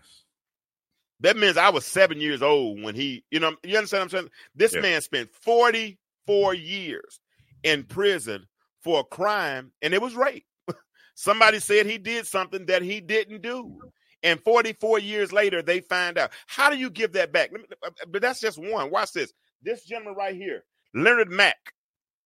That 1.20 1.37
means 1.37 1.57
I 1.57 1.70
was 1.70 1.87
seven 1.87 2.20
years 2.20 2.42
old 2.42 2.83
when 2.83 2.94
he, 2.94 3.24
you 3.31 3.40
know, 3.40 3.57
you 3.62 3.76
understand 3.76 4.00
what 4.00 4.05
I'm 4.05 4.11
saying? 4.11 4.31
This 4.55 4.74
Yeah. 4.74 4.81
man 4.81 5.00
spent 5.00 5.31
44 5.35 6.55
years 6.55 7.20
in 7.62 7.85
prison 7.85 8.46
for 8.83 9.00
a 9.00 9.05
crime, 9.05 9.72
and 9.83 9.94
it 9.94 10.02
was 10.02 10.14
rape. 10.14 10.44
Somebody 11.14 11.59
said 11.59 11.87
he 11.87 11.98
did 11.98 12.26
something 12.26 12.66
that 12.66 12.83
he 12.83 13.00
didn't 13.00 13.42
do. 13.42 13.79
And 14.22 14.40
44 14.42 14.98
years 14.98 15.33
later, 15.33 15.62
they 15.62 15.81
find 15.81 16.18
out. 16.18 16.33
How 16.46 16.70
do 16.70 16.76
you 16.76 16.90
give 16.90 17.12
that 17.12 17.33
back? 17.33 17.52
Me- 17.52 17.61
uh, 17.83 17.90
But 18.09 18.22
that's 18.22 18.40
just 18.40 18.59
one. 18.59 18.90
Watch 18.90 19.12
this. 19.12 19.33
This 19.62 19.85
gentleman 19.85 20.14
right 20.16 20.35
here, 20.35 20.64
Leonard 20.94 21.31
Mack. 21.31 21.72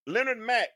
Leonard 0.06 0.38
Mack 0.38 0.68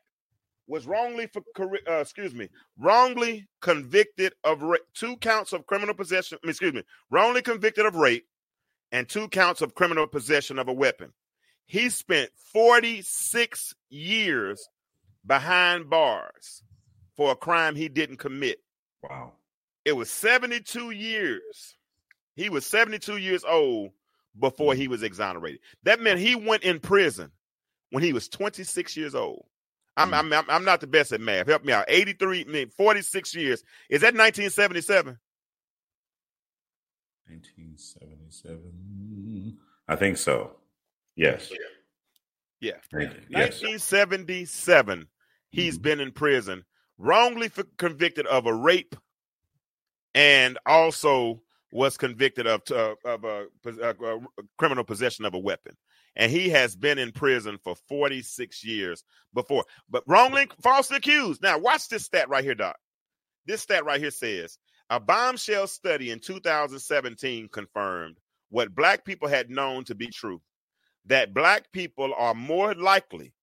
was 0.67 0.87
wrongly 0.87 1.27
for 1.27 1.43
uh, 1.87 1.99
excuse 1.99 2.33
me, 2.33 2.49
wrongly 2.77 3.47
convicted 3.61 4.33
of 4.43 4.61
ra- 4.61 4.77
two 4.93 5.17
counts 5.17 5.53
of 5.53 5.65
criminal 5.65 5.93
possession. 5.93 6.37
Excuse 6.43 6.73
me, 6.73 6.83
wrongly 7.09 7.41
convicted 7.41 7.85
of 7.85 7.95
rape 7.95 8.25
and 8.91 9.07
two 9.07 9.27
counts 9.27 9.61
of 9.61 9.75
criminal 9.75 10.07
possession 10.07 10.59
of 10.59 10.67
a 10.67 10.73
weapon. 10.73 11.13
He 11.67 11.89
spent 11.89 12.29
46 12.53 13.75
years 13.89 14.69
behind 15.25 15.89
bars 15.89 16.63
for 17.15 17.31
a 17.31 17.35
crime 17.35 17.75
he 17.75 17.89
didn't 17.89 18.17
commit. 18.17 18.59
Wow. 19.03 19.33
It 19.83 19.95
was 19.95 20.09
72 20.09 20.91
years. 20.91 21.77
He 22.35 22.49
was 22.49 22.65
72 22.65 23.17
years 23.17 23.43
old 23.43 23.91
before 24.39 24.75
he 24.75 24.87
was 24.87 25.03
exonerated. 25.03 25.61
That 25.83 26.01
meant 26.01 26.19
he 26.19 26.35
went 26.35 26.63
in 26.63 26.79
prison 26.79 27.31
when 27.91 28.03
he 28.03 28.13
was 28.13 28.27
26 28.27 28.97
years 28.97 29.15
old. 29.15 29.45
I'm, 29.97 30.13
I'm, 30.13 30.31
I'm, 30.33 30.45
I'm 30.49 30.65
not 30.65 30.81
the 30.81 30.87
best 30.87 31.11
at 31.13 31.21
math. 31.21 31.47
Help 31.47 31.63
me 31.63 31.71
out. 31.73 31.85
83, 31.87 32.41
I 32.41 32.43
mean, 32.51 32.69
46 32.69 33.33
years. 33.35 33.63
Is 33.89 34.01
that 34.01 34.13
1977? 34.13 35.17
1977. 37.27 39.57
I 39.87 39.95
think 39.95 40.17
so. 40.17 40.51
Yes. 41.15 41.49
Yeah. 41.51 41.57
You. 42.59 42.71
Yes. 42.71 42.79
1977. 43.61 45.07
He's 45.51 45.77
Mhm. 45.77 45.81
been 45.81 45.99
in 46.01 46.11
prison, 46.11 46.65
wrongly 46.97 47.45
f- 47.47 47.59
convicted 47.77 48.25
of 48.27 48.45
a 48.47 48.53
rape, 48.53 48.95
and 50.13 50.57
also 50.65 51.41
was 51.71 51.95
convicted 51.97 52.45
of 52.47 52.61
uh, 52.71 52.95
of 53.05 53.23
a, 53.23 53.47
pos- 53.63 53.79
uh, 53.79 53.93
uh, 54.03 54.19
criminal 54.57 54.83
possession 54.83 55.23
of 55.25 55.33
a 55.33 55.39
weapon. 55.39 55.77
And 56.15 56.31
he 56.31 56.49
has 56.49 56.75
been 56.75 56.97
in 56.97 57.11
prison 57.11 57.57
for 57.63 57.75
46 57.89 58.63
years 58.63 59.03
before, 59.33 59.65
but 59.89 60.03
wrongly 60.07 60.47
falsely 60.61 60.97
accused. 60.97 61.41
Now, 61.41 61.57
watch 61.57 61.89
this 61.89 62.05
stat 62.05 62.29
right 62.29 62.43
here, 62.43 62.55
Doc. 62.55 62.77
This 63.45 63.61
stat 63.61 63.85
right 63.85 63.99
here 63.99 64.11
says 64.11 64.57
a 64.89 64.99
bombshell 64.99 65.67
study 65.67 66.11
in 66.11 66.19
2017 66.19 67.49
confirmed 67.49 68.17
what 68.49 68.75
black 68.75 69.03
people 69.05 69.27
had 69.27 69.49
known 69.49 69.83
to 69.85 69.95
be 69.95 70.07
true 70.07 70.41
that 71.05 71.33
black 71.33 71.71
people 71.71 72.13
are 72.17 72.33
more 72.33 72.73
likely 72.75 73.33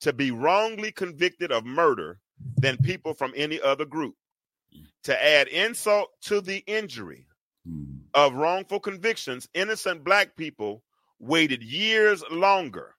to 0.00 0.12
be 0.12 0.30
wrongly 0.30 0.92
convicted 0.92 1.52
of 1.52 1.64
murder 1.64 2.18
than 2.58 2.76
people 2.78 3.14
from 3.14 3.32
any 3.36 3.60
other 3.60 3.84
group. 3.84 4.14
To 5.04 5.24
add 5.24 5.48
insult 5.48 6.10
to 6.22 6.40
the 6.40 6.58
injury 6.66 7.26
Mm. 7.68 7.98
of 8.14 8.32
wrongful 8.32 8.80
convictions, 8.80 9.46
innocent 9.52 10.02
black 10.02 10.34
people 10.34 10.82
waited 11.20 11.62
years 11.62 12.24
longer 12.30 12.96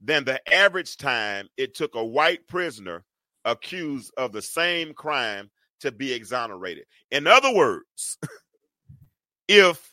than 0.00 0.24
the 0.24 0.40
average 0.52 0.96
time 0.96 1.48
it 1.56 1.74
took 1.74 1.94
a 1.96 2.04
white 2.04 2.46
prisoner 2.46 3.04
accused 3.44 4.12
of 4.16 4.32
the 4.32 4.40
same 4.42 4.94
crime 4.94 5.50
to 5.80 5.92
be 5.92 6.12
exonerated. 6.12 6.84
In 7.10 7.26
other 7.26 7.52
words, 7.52 8.18
if 9.48 9.92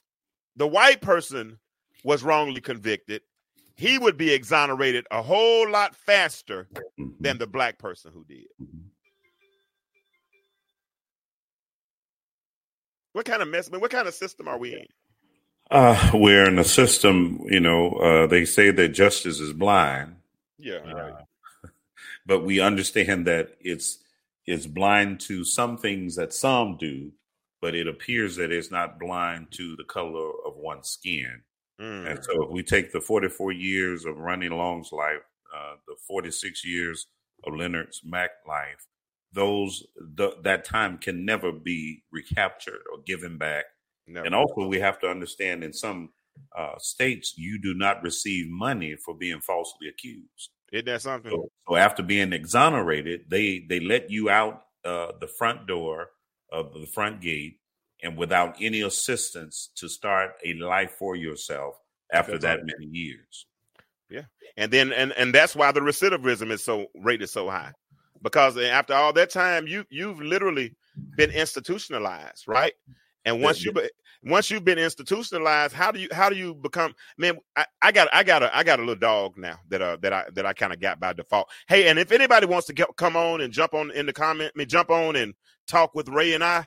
the 0.55 0.67
white 0.67 1.01
person 1.01 1.59
was 2.03 2.23
wrongly 2.23 2.61
convicted, 2.61 3.21
he 3.75 3.97
would 3.97 4.15
be 4.15 4.31
exonerated 4.31 5.05
a 5.11 5.21
whole 5.21 5.69
lot 5.69 5.95
faster 5.95 6.67
Mhm. 6.97 7.15
than 7.19 7.37
the 7.37 7.47
black 7.47 7.77
person 7.77 8.11
who 8.13 8.23
did. 8.25 8.47
Mhm. 8.61 8.89
What 13.13 13.25
kind 13.25 13.41
of 13.41 13.47
mess? 13.47 13.69
What 13.69 13.91
kind 13.91 14.07
of 14.07 14.13
system 14.13 14.47
are 14.47 14.57
we 14.57 14.73
in? 14.75 14.85
Uh, 15.71 16.11
we're 16.13 16.45
in 16.47 16.59
a 16.59 16.63
system, 16.63 17.39
you 17.45 17.59
know, 17.59 17.91
uh, 17.93 18.27
they 18.27 18.45
say 18.45 18.69
that 18.71 18.89
justice 18.89 19.39
is 19.39 19.51
blind, 19.53 20.15
Yeah, 20.59 20.75
right. 20.77 21.13
uh, 21.13 21.67
but 22.25 22.41
we 22.45 22.59
understand 22.59 23.25
that 23.27 23.55
it's 23.59 23.99
it's 24.45 24.67
blind 24.67 25.19
to 25.21 25.43
some 25.43 25.75
things 25.77 26.15
that 26.17 26.31
some 26.31 26.77
do, 26.77 27.11
but 27.61 27.73
it 27.73 27.87
appears 27.87 28.35
that 28.35 28.51
it's 28.51 28.69
not 28.69 28.99
blind 28.99 29.47
to 29.51 29.75
the 29.75 29.83
color 29.83 30.29
of 30.45 30.55
one's 30.55 30.89
skin. 30.89 31.41
Mm. 31.81 32.11
And 32.11 32.23
so, 32.23 32.43
if 32.43 32.51
we 32.51 32.61
take 32.61 32.91
the 32.91 33.01
44 33.01 33.51
years 33.51 34.05
of 34.05 34.17
Ronnie 34.17 34.49
Long's 34.49 34.91
life, 34.91 35.23
uh, 35.53 35.75
the 35.87 35.95
46 36.07 36.63
years 36.63 37.07
of 37.43 37.55
Leonard's 37.55 38.01
Mack 38.05 38.29
life, 38.47 38.85
those 39.33 39.83
th- 40.15 40.35
that 40.43 40.63
time 40.63 40.99
can 40.99 41.25
never 41.25 41.51
be 41.51 42.03
recaptured 42.11 42.81
or 42.93 42.99
given 43.03 43.37
back. 43.39 43.65
And 44.07 44.35
also, 44.35 44.67
we 44.67 44.79
have 44.79 44.99
to 44.99 45.07
understand 45.07 45.63
in 45.63 45.73
some 45.73 46.09
uh, 46.55 46.77
states, 46.77 47.33
you 47.37 47.59
do 47.61 47.73
not 47.73 48.03
receive 48.03 48.47
money 48.49 48.95
for 49.03 49.15
being 49.15 49.41
falsely 49.41 49.87
accused. 49.87 50.51
Isn't 50.71 50.85
that 50.85 51.01
something? 51.01 51.31
So, 51.31 51.49
so 51.67 51.75
after 51.75 52.03
being 52.03 52.33
exonerated, 52.33 53.21
they 53.29 53.65
they 53.67 53.79
let 53.79 54.09
you 54.09 54.29
out 54.29 54.63
uh, 54.83 55.13
the 55.19 55.27
front 55.27 55.67
door 55.67 56.09
of 56.51 56.73
the 56.73 56.87
front 56.87 57.21
gate, 57.21 57.59
and 58.03 58.17
without 58.17 58.55
any 58.61 58.81
assistance 58.81 59.71
to 59.75 59.87
start 59.87 60.31
a 60.45 60.53
life 60.55 60.91
for 60.99 61.15
yourself 61.15 61.75
after 62.11 62.33
That's 62.33 62.43
that 62.43 62.59
all. 62.59 62.65
many 62.65 62.91
years. 62.91 63.47
Yeah, 64.09 64.23
and 64.57 64.71
then 64.71 64.91
and 64.93 65.13
and 65.13 65.33
that's 65.33 65.55
why 65.55 65.71
the 65.71 65.79
recidivism 65.79 66.51
is 66.51 66.63
so 66.63 66.87
rated 66.95 67.29
so 67.29 67.49
high 67.49 67.73
because 68.21 68.57
after 68.57 68.93
all 68.93 69.13
that 69.13 69.29
time 69.29 69.67
you 69.67 69.85
you've 69.89 70.19
literally 70.19 70.75
been 71.17 71.31
institutionalized 71.31 72.47
right 72.47 72.73
and 73.25 73.41
once 73.41 73.63
you 73.63 73.71
once 74.23 74.49
you've 74.49 74.65
been 74.65 74.79
institutionalized 74.79 75.73
how 75.73 75.91
do 75.91 75.99
you 75.99 76.07
how 76.11 76.29
do 76.29 76.35
you 76.35 76.55
become 76.55 76.93
man 77.17 77.37
i, 77.55 77.65
I 77.81 77.91
got 77.91 78.07
i 78.13 78.23
got 78.23 78.43
a 78.43 78.55
i 78.55 78.63
got 78.63 78.79
a 78.79 78.81
little 78.81 78.95
dog 78.95 79.37
now 79.37 79.57
that 79.69 79.81
uh 79.81 79.97
that 80.01 80.13
i 80.13 80.25
that 80.33 80.45
i 80.45 80.53
kind 80.53 80.73
of 80.73 80.79
got 80.79 80.99
by 80.99 81.13
default 81.13 81.49
hey 81.67 81.87
and 81.87 81.99
if 81.99 82.11
anybody 82.11 82.45
wants 82.45 82.67
to 82.67 82.73
get, 82.73 82.87
come 82.97 83.15
on 83.15 83.41
and 83.41 83.53
jump 83.53 83.73
on 83.73 83.91
in 83.91 84.05
the 84.05 84.13
comment 84.13 84.51
I 84.55 84.59
mean, 84.59 84.67
jump 84.67 84.89
on 84.89 85.15
and 85.15 85.33
talk 85.67 85.93
with 85.95 86.09
ray 86.09 86.33
and 86.33 86.43
i 86.43 86.65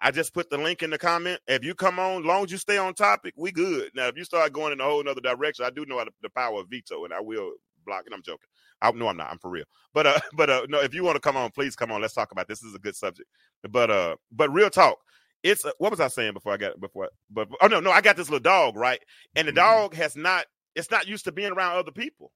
I 0.00 0.10
just 0.10 0.32
put 0.32 0.48
the 0.48 0.56
link 0.56 0.82
in 0.82 0.90
the 0.90 0.98
comment. 0.98 1.40
If 1.46 1.62
you 1.62 1.74
come 1.74 1.98
on, 1.98 2.24
long 2.24 2.44
as 2.44 2.50
you 2.50 2.56
stay 2.56 2.78
on 2.78 2.94
topic, 2.94 3.34
we 3.36 3.52
good. 3.52 3.90
Now, 3.94 4.08
if 4.08 4.16
you 4.16 4.24
start 4.24 4.52
going 4.52 4.72
in 4.72 4.80
a 4.80 4.84
whole 4.84 5.06
other 5.06 5.20
direction, 5.20 5.64
I 5.66 5.70
do 5.70 5.84
know 5.84 5.98
how 5.98 6.04
to- 6.04 6.12
the 6.22 6.30
power 6.30 6.60
of 6.60 6.68
veto, 6.70 7.04
and 7.04 7.12
I 7.12 7.20
will 7.20 7.52
block 7.84 8.04
it. 8.06 8.12
I'm 8.14 8.22
joking. 8.22 8.48
I 8.80 8.90
no, 8.92 9.08
I'm 9.08 9.16
not. 9.16 9.30
I'm 9.30 9.38
for 9.38 9.50
real. 9.50 9.64
But 9.92 10.06
uh, 10.06 10.20
but 10.34 10.48
uh, 10.50 10.66
no, 10.68 10.80
if 10.80 10.94
you 10.94 11.04
want 11.04 11.16
to 11.16 11.20
come 11.20 11.36
on, 11.36 11.50
please 11.50 11.76
come 11.76 11.92
on. 11.92 12.00
Let's 12.00 12.14
talk 12.14 12.32
about 12.32 12.48
this. 12.48 12.60
This 12.60 12.70
is 12.70 12.74
a 12.74 12.78
good 12.78 12.96
subject. 12.96 13.28
But 13.68 13.90
uh, 13.90 14.16
but 14.32 14.50
real 14.50 14.70
talk. 14.70 14.98
It's 15.42 15.64
uh, 15.64 15.72
what 15.78 15.90
was 15.90 16.00
I 16.00 16.08
saying 16.08 16.34
before 16.34 16.52
I 16.52 16.56
got 16.56 16.80
before? 16.80 17.08
But 17.30 17.48
oh 17.62 17.66
no, 17.66 17.80
no, 17.80 17.90
I 17.90 18.00
got 18.00 18.16
this 18.16 18.28
little 18.28 18.42
dog 18.42 18.76
right, 18.76 19.00
and 19.36 19.48
the 19.48 19.52
Mhm. 19.52 19.56
dog 19.56 19.94
has 19.94 20.16
not. 20.16 20.46
It's 20.74 20.90
not 20.90 21.08
used 21.08 21.24
to 21.24 21.32
being 21.32 21.52
around 21.52 21.76
other 21.76 21.90
people. 21.92 22.32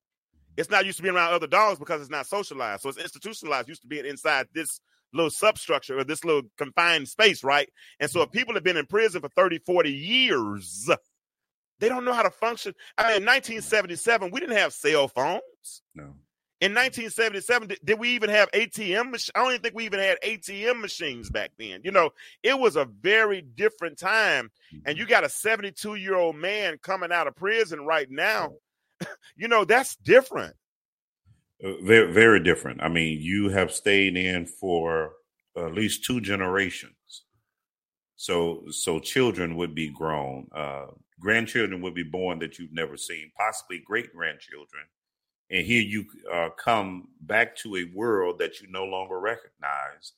It's 0.56 0.70
not 0.70 0.86
used 0.86 0.96
to 0.98 1.02
being 1.02 1.14
around 1.14 1.32
other 1.32 1.46
dogs 1.46 1.78
because 1.78 2.00
it's 2.00 2.10
not 2.10 2.26
socialized. 2.26 2.82
So 2.82 2.88
it's 2.88 2.98
institutionalized. 2.98 3.68
Used 3.68 3.82
to 3.82 3.88
being 3.88 4.06
inside 4.06 4.46
this 4.54 4.80
little 5.12 5.30
substructure 5.30 5.98
or 5.98 6.04
this 6.04 6.24
little 6.24 6.42
confined 6.58 7.08
space, 7.08 7.44
right? 7.44 7.68
And 8.00 8.10
so 8.10 8.22
if 8.22 8.32
people 8.32 8.54
have 8.54 8.64
been 8.64 8.76
in 8.76 8.86
prison 8.86 9.20
for 9.20 9.28
30, 9.28 9.58
40 9.58 9.92
years, 9.92 10.88
they 11.78 11.88
don't 11.88 12.04
know 12.04 12.12
how 12.12 12.22
to 12.22 12.30
function. 12.30 12.74
I 12.98 13.02
mean, 13.08 13.16
in 13.18 13.24
1977, 13.24 14.30
we 14.30 14.40
didn't 14.40 14.56
have 14.56 14.72
cell 14.72 15.08
phones. 15.08 15.82
No. 15.94 16.14
In 16.64 16.70
1977, 16.72 17.68
did, 17.68 17.78
did 17.84 17.98
we 17.98 18.08
even 18.14 18.30
have 18.30 18.50
ATM? 18.52 19.10
mach- 19.10 19.28
I 19.34 19.40
don't 19.40 19.50
even 19.50 19.60
think 19.60 19.74
we 19.74 19.84
even 19.84 20.00
had 20.00 20.16
ATM 20.22 20.80
machines 20.80 21.28
back 21.28 21.50
then. 21.58 21.82
You 21.84 21.90
know, 21.90 22.08
it 22.42 22.58
was 22.58 22.76
a 22.76 22.86
very 22.86 23.42
different 23.42 23.98
time. 23.98 24.50
And 24.86 24.96
you 24.96 25.04
got 25.04 25.24
a 25.24 25.28
72 25.28 25.96
year 25.96 26.14
old 26.14 26.36
man 26.36 26.78
coming 26.78 27.12
out 27.12 27.26
of 27.26 27.36
prison 27.36 27.84
right 27.84 28.10
now. 28.10 28.54
you 29.36 29.46
know, 29.46 29.66
that's 29.66 29.96
different. 29.96 30.56
Uh, 31.62 31.72
very 31.82 32.10
very 32.10 32.40
different. 32.40 32.82
I 32.82 32.88
mean, 32.88 33.20
you 33.20 33.50
have 33.50 33.70
stayed 33.70 34.16
in 34.16 34.46
for 34.46 35.12
at 35.58 35.74
least 35.74 36.06
two 36.06 36.22
generations. 36.22 37.24
So 38.16 38.64
so 38.70 39.00
children 39.00 39.56
would 39.56 39.74
be 39.74 39.90
grown, 39.90 40.48
uh, 40.56 40.86
grandchildren 41.20 41.82
would 41.82 41.94
be 41.94 42.04
born 42.04 42.38
that 42.38 42.58
you've 42.58 42.72
never 42.72 42.96
seen, 42.96 43.32
possibly 43.36 43.82
great 43.84 44.14
grandchildren, 44.14 44.84
and 45.54 45.64
here 45.66 45.82
you 45.82 46.06
uh, 46.32 46.50
come 46.58 47.08
back 47.22 47.56
to 47.58 47.76
a 47.76 47.84
world 47.94 48.40
that 48.40 48.60
you 48.60 48.68
no 48.70 48.84
longer 48.84 49.20
recognize. 49.20 50.12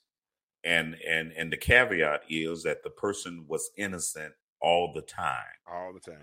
And 0.65 0.97
and 1.09 1.33
and 1.33 1.53
the 1.53 1.59
caveat 1.59 2.23
is 2.29 2.65
that 2.65 2.83
the 2.83 2.91
person 2.91 3.45
was 3.49 3.71
innocent 3.79 4.35
all 4.63 4.93
the 4.95 5.03
time 5.03 5.57
All 5.71 5.93
the 5.95 6.01
time. 6.13 6.19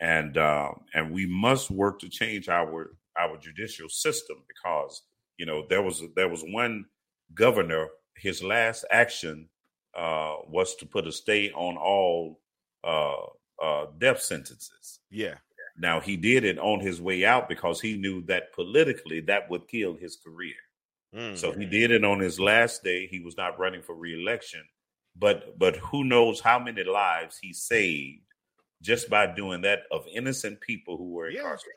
and 0.00 0.36
um, 0.38 0.80
and 0.94 1.12
we 1.12 1.26
must 1.26 1.70
work 1.70 2.00
to 2.00 2.08
change 2.10 2.48
our 2.50 2.96
our 3.18 3.38
judicial 3.38 3.88
system 3.88 4.38
because 4.48 5.02
you 5.38 5.46
know 5.46 5.64
there 5.70 5.82
was 5.82 6.02
there 6.16 6.28
was 6.28 6.44
one 6.48 6.86
governor 7.34 7.88
his 8.16 8.42
last 8.42 8.84
action 8.90 9.48
uh, 9.96 10.36
was 10.48 10.74
to 10.76 10.86
put 10.86 11.06
a 11.06 11.12
stay 11.12 11.50
on 11.52 11.76
all 11.78 12.40
uh, 12.84 13.26
uh, 13.62 13.86
death 13.98 14.20
sentences. 14.22 15.00
Yeah. 15.10 15.36
Now 15.78 16.00
he 16.00 16.16
did 16.16 16.44
it 16.44 16.58
on 16.58 16.80
his 16.80 17.00
way 17.00 17.24
out 17.24 17.48
because 17.48 17.80
he 17.80 17.96
knew 17.96 18.22
that 18.26 18.52
politically 18.54 19.20
that 19.22 19.50
would 19.50 19.68
kill 19.68 19.94
his 19.94 20.16
career. 20.16 20.54
Mm. 21.14 21.36
So 21.36 21.52
he 21.52 21.66
did 21.66 21.90
it 21.90 22.04
on 22.04 22.18
his 22.20 22.40
last 22.40 22.82
day. 22.82 23.06
He 23.06 23.20
was 23.20 23.36
not 23.36 23.58
running 23.58 23.82
for 23.82 23.94
reelection, 23.94 24.62
but 25.14 25.58
but 25.58 25.76
who 25.76 26.04
knows 26.04 26.40
how 26.40 26.58
many 26.58 26.82
lives 26.84 27.38
he 27.40 27.52
saved 27.52 28.22
just 28.82 29.08
by 29.08 29.26
doing 29.26 29.62
that 29.62 29.80
of 29.90 30.06
innocent 30.12 30.60
people 30.60 30.96
who 30.96 31.10
were 31.12 31.30
Yeah. 31.30 31.40
incarcerated. 31.40 31.72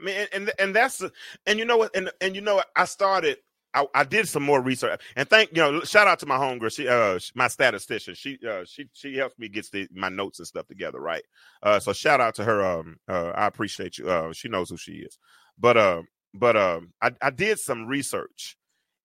I 0.00 0.02
mean, 0.02 0.16
and 0.16 0.28
and, 0.32 0.52
and 0.58 0.76
that's 0.76 1.02
and 1.46 1.58
you 1.58 1.64
know 1.64 1.76
what, 1.76 1.94
and 1.94 2.10
and 2.20 2.34
you 2.34 2.40
know 2.42 2.56
what, 2.56 2.68
I 2.74 2.86
started. 2.86 3.38
I, 3.76 3.86
I 3.94 4.04
did 4.04 4.26
some 4.26 4.42
more 4.42 4.62
research, 4.62 5.02
and 5.16 5.28
thank 5.28 5.50
you 5.50 5.58
know. 5.58 5.80
Shout 5.82 6.08
out 6.08 6.18
to 6.20 6.26
my 6.26 6.38
homegirl. 6.38 6.74
She, 6.74 6.88
uh, 6.88 7.18
my 7.34 7.48
statistician. 7.48 8.14
She, 8.14 8.38
uh, 8.48 8.64
she, 8.66 8.86
she 8.94 9.16
helps 9.16 9.38
me 9.38 9.48
get 9.48 9.70
the, 9.70 9.86
my 9.92 10.08
notes 10.08 10.38
and 10.38 10.48
stuff 10.48 10.66
together, 10.66 10.98
right? 10.98 11.22
Uh, 11.62 11.78
so 11.78 11.92
shout 11.92 12.20
out 12.20 12.34
to 12.36 12.44
her. 12.44 12.64
Um, 12.64 12.96
uh, 13.06 13.32
I 13.34 13.46
appreciate 13.46 13.98
you. 13.98 14.08
Uh, 14.08 14.32
she 14.32 14.48
knows 14.48 14.70
who 14.70 14.78
she 14.78 14.92
is. 14.92 15.18
But, 15.58 15.76
uh, 15.76 16.02
but, 16.32 16.56
um, 16.56 16.92
I, 17.02 17.12
I 17.20 17.30
did 17.30 17.58
some 17.58 17.86
research, 17.86 18.56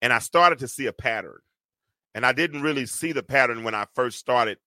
and 0.01 0.13
I 0.13 0.19
started 0.19 0.59
to 0.59 0.67
see 0.67 0.85
a 0.87 0.93
pattern, 0.93 1.39
and 2.15 2.25
I 2.25 2.31
didn't 2.31 2.61
really 2.61 2.85
see 2.85 3.11
the 3.11 3.23
pattern 3.23 3.63
when 3.63 3.75
I 3.75 3.85
first 3.93 4.19
started 4.19 4.57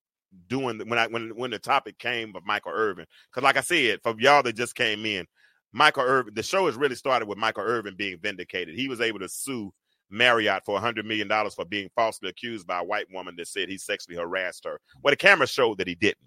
doing 0.49 0.79
the, 0.79 0.85
when 0.85 0.99
I 0.99 1.07
when 1.07 1.31
when 1.37 1.51
the 1.51 1.59
topic 1.59 1.99
came 1.99 2.35
of 2.37 2.45
Michael 2.45 2.73
Irvin. 2.75 3.07
Because, 3.31 3.45
like 3.45 3.57
I 3.57 3.63
said, 3.63 4.01
for 4.03 4.15
y'all 4.19 4.43
that 4.43 4.57
just 4.57 4.75
came 4.75 5.07
in, 5.07 5.27
Michael 5.73 6.05
Irvin, 6.05 6.35
the 6.35 6.43
show 6.43 6.67
has 6.67 6.77
really 6.77 6.95
started 6.95 7.27
with 7.27 7.39
Michael 7.39 7.65
Irvin 7.65 7.95
being 7.97 8.19
vindicated. 8.21 8.75
He 8.75 8.89
was 8.89 9.01
able 9.01 9.21
to 9.21 9.29
sue 9.29 9.73
Marriott 10.15 10.65
for 10.65 10.81
$100 10.81 11.05
million 11.05 11.29
for 11.51 11.65
being 11.65 11.91
falsely 11.95 12.29
accused 12.29 12.67
by 12.67 12.79
a 12.81 12.85
white 12.85 13.07
woman 13.13 13.35
that 13.37 13.49
said 13.49 13.69
he 13.69 13.77
sexually 13.79 14.17
harassed 14.17 14.65
her. 14.65 14.81
Well, 15.03 15.13
the 15.13 15.17
camera 15.17 15.47
showed 15.47 15.79
that 15.79 15.89
he 15.89 15.95
didn't. 15.95 16.19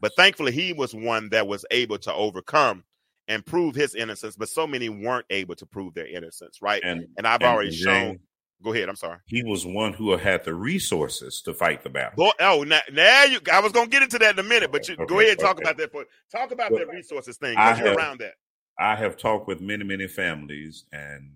But 0.00 0.12
thankfully, 0.16 0.52
he 0.52 0.72
was 0.72 0.94
one 0.94 1.28
that 1.30 1.46
was 1.46 1.64
able 1.70 1.98
to 1.98 2.12
overcome 2.12 2.84
and 3.28 3.44
prove 3.44 3.74
his 3.74 3.94
innocence, 3.94 4.36
but 4.36 4.48
so 4.48 4.66
many 4.66 4.88
weren't 4.88 5.26
able 5.30 5.54
to 5.56 5.66
prove 5.66 5.94
their 5.94 6.06
innocence, 6.06 6.58
right? 6.62 6.80
and 6.84 7.06
And 7.18 7.26
I've 7.26 7.40
and 7.40 7.44
already 7.50 7.70
James, 7.70 7.82
shown. 7.82 8.18
Go 8.64 8.72
ahead. 8.72 8.88
I'm 8.88 8.96
sorry. 8.96 9.18
he 9.26 9.42
was 9.44 9.66
one 9.66 9.92
who 9.92 10.16
had 10.16 10.44
the 10.44 10.54
resources 10.54 11.42
to 11.42 11.52
fight 11.52 11.82
the 11.82 11.90
battle. 11.90 12.32
Oh, 12.40 12.64
now, 12.66 12.80
now 12.92 13.24
you. 13.24 13.38
I 13.52 13.60
was 13.60 13.70
gonna 13.72 13.88
get 13.88 14.02
into 14.02 14.18
that 14.18 14.38
in 14.38 14.44
a 14.44 14.48
minute, 14.48 14.72
but 14.72 14.88
you, 14.88 14.96
go 14.96 15.18
ahead 15.20 15.32
and 15.32 15.40
talk 15.40 15.56
okay. 15.56 15.62
about 15.64 15.76
that. 15.76 15.92
For 15.92 16.04
talk 16.32 16.50
about 16.52 16.70
Well, 16.72 16.80
that 16.80 16.88
resources 16.92 17.36
thing 17.36 17.56
I 17.56 17.72
because 17.72 17.78
you're 17.80 17.88
have- 17.88 17.96
around 17.98 18.20
that. 18.20 18.34
I 18.78 18.96
have 18.96 19.16
talked 19.16 19.46
with 19.46 19.60
many, 19.60 19.84
many 19.84 20.06
families, 20.08 20.84
and 20.92 21.30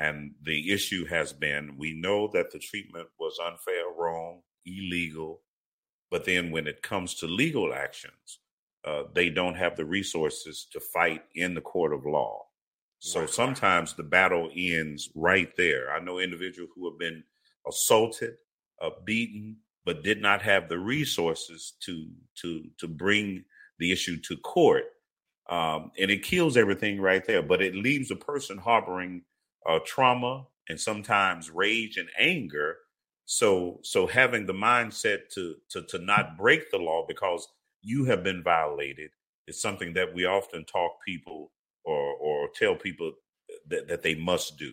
and 0.00 0.34
the 0.42 0.72
issue 0.72 1.06
has 1.06 1.32
been 1.32 1.76
we 1.78 1.92
know 1.94 2.28
that 2.32 2.50
the 2.52 2.58
treatment 2.58 3.08
was 3.18 3.38
unfair, 3.44 3.84
wrong, 3.96 4.42
illegal, 4.66 5.42
but 6.10 6.24
then 6.24 6.50
when 6.50 6.66
it 6.66 6.82
comes 6.82 7.14
to 7.16 7.26
legal 7.26 7.72
actions, 7.74 8.40
uh, 8.84 9.04
they 9.14 9.30
don't 9.30 9.56
have 9.56 9.76
the 9.76 9.84
resources 9.84 10.66
to 10.72 10.80
fight 10.80 11.24
in 11.34 11.54
the 11.54 11.60
court 11.60 11.92
of 11.92 12.06
law. 12.06 12.46
So 12.98 13.26
Right. 13.26 13.28
sometimes 13.28 13.94
the 13.94 14.02
battle 14.02 14.50
ends 14.54 15.10
right 15.14 15.54
there. 15.56 15.92
I 15.92 16.00
know 16.00 16.18
individuals 16.18 16.70
who 16.74 16.90
have 16.90 16.98
been 16.98 17.24
assaulted, 17.68 18.36
uh, 18.82 18.90
beaten, 19.04 19.58
but 19.84 20.02
did 20.02 20.20
not 20.20 20.42
have 20.42 20.68
the 20.68 20.78
resources 20.78 21.74
to 21.84 22.10
to 22.42 22.70
to 22.78 22.88
bring 22.88 23.44
the 23.78 23.92
issue 23.92 24.18
to 24.20 24.36
court 24.38 24.84
um, 25.48 25.90
and 25.98 26.10
it 26.10 26.22
kills 26.22 26.56
everything 26.56 27.00
right 27.00 27.24
there. 27.26 27.42
But 27.42 27.62
it 27.62 27.74
leaves 27.74 28.10
a 28.10 28.16
person 28.16 28.58
harboring 28.58 29.24
uh, 29.68 29.78
trauma 29.84 30.46
and 30.68 30.80
sometimes 30.80 31.50
rage 31.50 31.96
and 31.96 32.08
anger. 32.18 32.76
So, 33.26 33.80
so 33.82 34.06
having 34.06 34.46
the 34.46 34.54
mindset 34.54 35.28
to 35.34 35.56
to 35.70 35.82
to 35.82 35.98
not 35.98 36.36
break 36.36 36.70
the 36.70 36.78
law 36.78 37.04
because 37.06 37.46
you 37.82 38.04
have 38.06 38.24
been 38.24 38.42
violated 38.42 39.10
is 39.46 39.60
something 39.60 39.94
that 39.94 40.14
we 40.14 40.24
often 40.24 40.64
talk 40.64 40.92
people 41.04 41.52
or 41.84 42.14
or 42.14 42.48
tell 42.54 42.74
people 42.74 43.12
that, 43.68 43.88
that 43.88 44.02
they 44.02 44.14
must 44.14 44.58
do. 44.58 44.72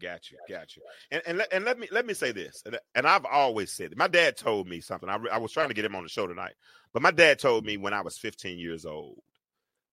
Got 0.00 0.30
you, 0.30 0.38
got 0.48 0.74
you. 0.74 0.82
And 1.10 1.22
and 1.26 1.38
let, 1.38 1.52
and 1.52 1.64
let 1.64 1.78
me 1.78 1.88
let 1.90 2.06
me 2.06 2.14
say 2.14 2.32
this, 2.32 2.62
and, 2.66 2.78
and 2.94 3.06
I've 3.06 3.24
always 3.24 3.72
said 3.72 3.92
it. 3.92 3.98
My 3.98 4.08
dad 4.08 4.36
told 4.36 4.66
me 4.66 4.80
something. 4.80 5.08
I, 5.08 5.16
re- 5.16 5.30
I 5.30 5.38
was 5.38 5.52
trying 5.52 5.68
to 5.68 5.74
get 5.74 5.84
him 5.84 5.94
on 5.94 6.02
the 6.02 6.08
show 6.08 6.26
tonight, 6.26 6.54
but 6.92 7.02
my 7.02 7.10
dad 7.10 7.38
told 7.38 7.64
me 7.64 7.76
when 7.76 7.94
I 7.94 8.00
was 8.00 8.18
15 8.18 8.58
years 8.58 8.84
old 8.84 9.18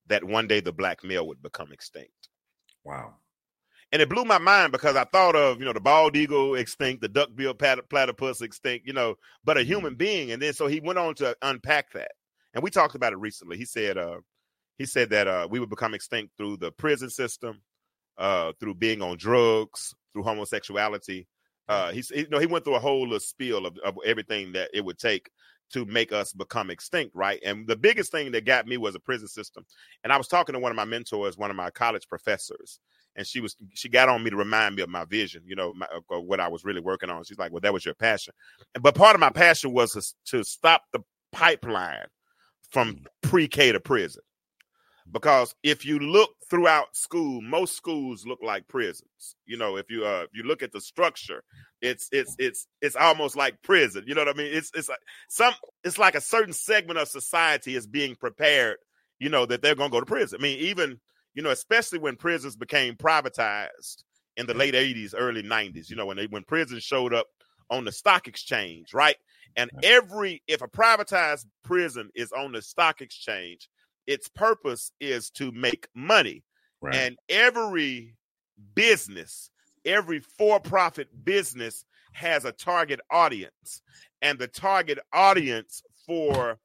that 0.08 0.24
one 0.24 0.48
day 0.48 0.60
the 0.60 0.74
black 0.74 1.04
male 1.04 1.28
would 1.28 1.42
become 1.42 1.72
extinct, 1.72 2.30
Wow. 2.84 3.16
And 3.92 4.02
it 4.02 4.10
blew 4.10 4.26
my 4.26 4.38
mind 4.38 4.72
because 4.72 4.96
I 4.96 5.06
thought 5.06 5.36
of 5.36 5.60
you 5.60 5.66
know 5.66 5.74
the 5.74 5.80
bald 5.82 6.16
eagle 6.16 6.56
extinct, 6.56 7.02
the 7.02 7.08
duck-billed 7.10 7.60
plat- 7.60 7.90
platypus 7.90 8.42
extinct, 8.42 8.88
you 8.88 8.94
know, 8.94 9.16
but 9.44 9.58
a 9.58 9.64
human 9.64 9.96
being. 9.96 10.32
And 10.32 10.42
then 10.42 10.54
so 10.54 10.68
he 10.68 10.80
went 10.80 11.00
on 11.00 11.16
to 11.16 11.36
unpack 11.42 11.92
that, 11.94 12.12
and 12.54 12.64
we 12.64 12.70
talked 12.70 12.96
about 12.96 13.14
it 13.14 13.20
recently. 13.20 13.58
He 13.58 13.66
said, 13.66 13.98
uh, 13.98 14.18
he 14.78 14.86
said 14.86 15.10
that 15.12 15.28
uh, 15.28 15.48
we 15.50 15.60
would 15.60 15.70
become 15.70 15.94
extinct 15.94 16.34
through 16.38 16.58
the 16.58 16.72
prison 16.72 17.10
system, 17.10 17.62
uh, 18.18 18.54
through 18.60 18.76
being 18.76 19.02
on 19.02 19.18
drugs, 19.18 19.94
through 20.14 20.24
homosexuality. 20.24 21.28
Uh, 21.68 21.92
he, 21.92 22.00
s- 22.00 22.12
you 22.12 22.28
know, 22.30 22.40
he 22.40 22.48
went 22.48 22.66
through 22.66 22.76
a 22.76 22.80
whole 22.80 23.04
little 23.04 23.20
spiel 23.20 23.66
of, 23.66 23.78
of 23.86 23.96
everything 24.06 24.52
that 24.54 24.70
it 24.74 24.84
would 24.84 24.98
take 24.98 25.30
to 25.72 25.86
make 25.86 26.12
us 26.12 26.34
become 26.34 26.72
extinct, 26.72 27.16
right? 27.16 27.40
And 27.46 27.68
the 27.68 27.76
biggest 27.76 28.12
thing 28.12 28.32
that 28.32 28.46
got 28.46 28.66
me 28.68 28.78
was 28.78 28.96
a 28.96 29.00
prison 29.00 29.28
system. 29.28 29.66
And 30.04 30.12
I 30.12 30.18
was 30.18 30.28
talking 30.28 30.54
to 30.54 30.60
one 30.60 30.72
of 30.72 30.76
my 30.76 30.86
mentors, 30.86 31.38
one 31.38 31.52
of 31.52 31.56
my 31.56 31.70
college 31.70 32.08
professors, 32.08 32.80
and 33.20 33.28
she 33.28 33.42
was 33.42 33.58
she 33.74 33.90
got 33.90 34.08
on 34.08 34.24
me 34.24 34.30
to 34.30 34.38
remind 34.38 34.78
me 34.78 34.82
of 34.82 34.88
my 34.88 35.04
vision, 35.04 35.44
you 35.46 35.56
know, 35.56 35.74
my, 35.76 35.86
of 35.92 36.24
what 36.24 36.40
I 36.40 36.48
was 36.48 36.64
really 36.64 36.80
working 36.80 37.10
on. 37.10 37.22
She's 37.26 37.38
like, 37.38 37.52
"Well, 37.52 37.60
that 37.60 37.74
was 37.74 37.86
your 37.86 37.94
passion," 37.94 38.34
but 38.82 38.96
part 38.96 39.14
of 39.14 39.20
my 39.20 39.30
passion 39.30 39.74
was 39.74 39.92
to, 39.92 40.38
to 40.38 40.44
stop 40.46 40.84
the 40.94 41.02
pipeline 41.34 42.06
from 42.70 43.02
pre-K 43.22 43.74
to 43.74 43.82
prison. 43.82 44.22
Because 45.12 45.54
if 45.64 45.86
you 45.86 46.00
look 46.00 46.30
throughout 46.50 46.96
school, 46.96 47.42
most 47.42 47.76
schools 47.76 48.26
look 48.26 48.40
like 48.42 48.68
prisons. 48.70 49.36
You 49.46 49.58
know, 49.58 49.76
if 49.76 49.90
you 49.90 50.06
uh 50.06 50.24
if 50.24 50.30
you 50.34 50.44
look 50.44 50.64
at 50.64 50.72
the 50.72 50.80
structure, 50.80 51.44
it's 51.82 52.08
it's 52.14 52.36
it's 52.40 52.68
it's 52.82 52.96
almost 52.96 53.36
like 53.36 53.62
prison. 53.64 54.06
You 54.08 54.16
know 54.16 54.22
what 54.24 54.34
I 54.34 54.38
mean? 54.38 54.54
It's 54.54 54.72
it's 54.74 54.88
like 54.88 55.00
some 55.28 55.54
it's 55.84 55.98
like 55.98 56.16
a 56.16 56.22
certain 56.22 56.54
segment 56.54 57.00
of 57.00 57.10
society 57.10 57.76
is 57.76 57.86
being 57.86 58.16
prepared, 58.16 58.78
you 59.20 59.28
know, 59.28 59.46
that 59.46 59.62
they're 59.62 59.76
gonna 59.76 59.90
go 59.90 60.00
to 60.00 60.06
prison. 60.06 60.40
I 60.40 60.44
mean, 60.44 60.60
even 60.60 61.02
you 61.40 61.44
know, 61.44 61.52
especially 61.52 62.00
when 62.00 62.18
prisons 62.18 62.58
became 62.58 62.98
privatized 62.98 64.04
in 64.36 64.46
the 64.46 64.54
late 64.54 64.74
80s, 64.74 65.14
early 65.18 65.42
90s, 65.42 65.90
you 65.90 65.96
know, 65.96 66.06
when 66.06 66.18
they 66.18 66.28
when 66.28 66.44
prisons 66.44 66.84
showed 66.84 67.14
up 67.14 67.28
on 67.70 67.86
the 67.86 67.94
stock 67.94 68.28
exchange, 68.28 68.94
right? 68.94 69.16
And 69.56 69.72
every 69.82 70.44
if 70.50 70.62
a 70.62 70.68
privatized 70.68 71.46
prison 71.64 72.10
is 72.14 72.34
on 72.34 72.52
the 72.52 72.62
stock 72.62 73.00
exchange, 73.00 73.70
its 74.06 74.28
purpose 74.28 74.92
is 75.00 75.30
to 75.30 75.54
make 75.54 75.88
money. 75.96 76.44
Right. 76.82 76.94
And 76.94 77.18
every 77.30 78.18
business, 78.76 79.50
every 79.86 80.20
for-profit 80.20 81.24
business 81.24 81.86
has 82.12 82.44
a 82.44 82.52
target 82.52 83.00
audience. 83.10 83.82
And 84.22 84.38
the 84.38 84.50
target 84.50 85.00
audience 85.14 85.84
for 86.06 86.60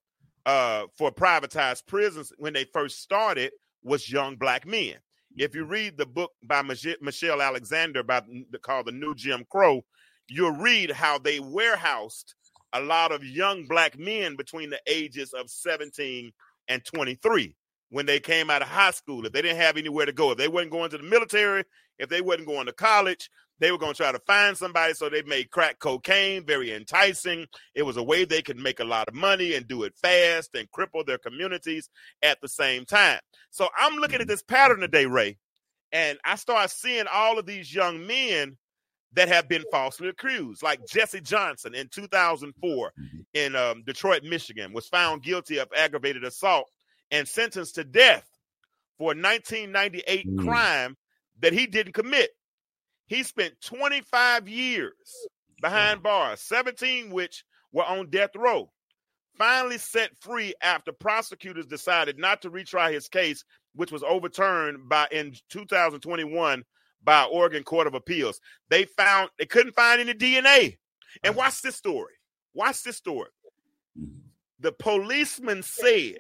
uh 0.47 0.87
for 0.99 1.13
privatized 1.13 1.87
prisons 1.87 2.33
when 2.39 2.55
they 2.55 2.65
first 2.65 3.01
started 3.01 3.53
was 3.85 4.11
young 4.11 4.37
black 4.37 4.67
men. 4.67 4.95
If 5.37 5.55
you 5.55 5.63
mm-hmm. 5.63 5.73
read 5.73 5.99
the 5.99 6.07
book 6.07 6.33
by 6.43 6.63
Michelle 6.63 7.43
Alexander 7.43 8.01
about 8.01 8.25
called 8.63 8.87
The 8.87 8.93
New 8.93 9.15
Jim 9.15 9.45
Crow, 9.51 9.85
you'll 10.29 10.53
read 10.53 10.91
how 10.91 11.19
they 11.19 11.39
warehoused 11.39 12.35
a 12.73 12.81
lot 12.81 13.13
of 13.13 13.25
young 13.25 13.67
black 13.67 13.99
men 13.99 14.37
between 14.37 14.71
the 14.71 14.81
ages 14.87 15.33
of 15.33 15.49
17 15.49 16.33
and 16.69 16.85
23 16.85 17.55
when 17.95 18.07
they 18.07 18.19
came 18.19 18.51
out 18.51 18.61
of 18.61 18.67
high 18.67 18.91
school. 18.91 19.25
If 19.25 19.31
they 19.33 19.41
didn't 19.41 19.59
have 19.59 19.77
anywhere 19.77 20.05
to 20.05 20.13
go, 20.13 20.33
if 20.33 20.37
they 20.37 20.49
wasn't 20.49 20.73
going 20.73 20.91
to 20.91 20.99
the 20.99 21.05
military, 21.05 21.63
if 22.01 22.09
they 22.09 22.21
wasn't 22.21 22.49
going 22.49 22.67
to 22.67 22.73
college, 22.73 23.31
they 23.61 23.71
were 23.71 23.79
going 23.79 23.93
to 23.93 23.97
try 23.97 24.11
to 24.11 24.19
find 24.27 24.59
somebody. 24.59 24.95
So 24.95 25.09
they 25.09 25.23
made 25.23 25.53
crack 25.53 25.79
cocaine 25.79 26.45
very 26.45 26.73
enticing. 26.73 27.47
It 27.73 27.85
was 27.85 27.97
a 27.97 28.03
way 28.03 28.25
they 28.25 28.43
could 28.43 28.57
make 28.59 28.81
a 28.81 28.85
lot 28.85 29.07
of 29.07 29.15
money 29.15 29.55
and 29.55 29.69
do 29.69 29.85
it 29.85 29.95
fast 30.03 30.57
and 30.57 30.69
cripple 30.73 31.07
their 31.07 31.19
communities 31.19 31.89
at 32.21 32.41
the 32.41 32.49
same 32.49 32.85
time. 32.85 33.21
So 33.51 33.69
I'm 33.79 33.95
looking 34.01 34.21
at 34.21 34.27
this 34.27 34.43
pattern 34.43 34.81
today, 34.81 35.07
Ray, 35.07 35.39
and 35.93 36.19
I 36.25 36.35
start 36.35 36.73
seeing 36.73 37.05
all 37.07 37.39
of 37.39 37.47
these 37.47 37.73
young 37.73 38.05
men 38.09 38.57
that 39.13 39.29
have 39.29 39.49
been 39.49 39.63
falsely 39.71 40.09
accused, 40.09 40.65
like 40.65 40.85
Jesse 40.89 41.21
Johnson 41.21 41.77
in 41.77 41.87
2004 41.91 42.93
Mhm. 42.99 43.25
in 43.35 43.55
um, 43.55 43.85
Detroit, 43.85 44.25
Michigan, 44.25 44.73
was 44.73 44.89
found 44.89 45.23
guilty 45.23 45.59
of 45.59 45.69
aggravated 45.77 46.25
assault 46.25 46.69
and 47.11 47.29
sentenced 47.29 47.77
to 47.77 47.85
death 47.85 48.29
for 48.99 49.13
a 49.13 49.15
1998 49.15 50.27
Mm. 50.27 50.45
crime 50.45 50.97
that 51.41 51.53
he 51.53 51.67
didn't 51.67 51.93
commit. 51.93 52.31
He 53.07 53.23
spent 53.23 53.61
25 53.61 54.49
years 54.49 54.93
behind 55.61 56.03
bars, 56.03 56.41
17 56.41 57.11
which 57.11 57.45
were 57.73 57.85
on 57.85 58.11
death 58.11 58.35
row. 58.37 58.73
Finally 59.37 59.79
set 59.79 60.17
free 60.21 60.55
after 60.63 60.93
prosecutors 60.93 61.67
decided 61.67 62.19
not 62.19 62.41
to 62.43 62.51
retry 62.51 62.93
his 62.93 63.09
case, 63.09 63.45
which 63.75 63.91
was 63.91 64.05
overturned 64.05 64.89
by 64.89 65.09
in 65.11 65.35
2021 65.51 66.65
by 67.03 67.25
Oregon 67.25 67.65
Court 67.65 67.87
of 67.89 67.95
Appeals. 67.95 68.41
They 68.69 68.85
found 68.85 69.31
they 69.39 69.47
couldn't 69.47 69.75
find 69.75 70.01
any 70.01 70.15
DNA. 70.15 70.79
And 71.23 71.35
watch 71.37 71.61
this 71.63 71.77
story. 71.77 72.15
Watch 72.55 72.83
this 72.85 72.97
story. 72.97 73.31
Mhm. 73.99 74.21
The 74.61 74.73
policeman 74.73 75.63
said 75.63 76.19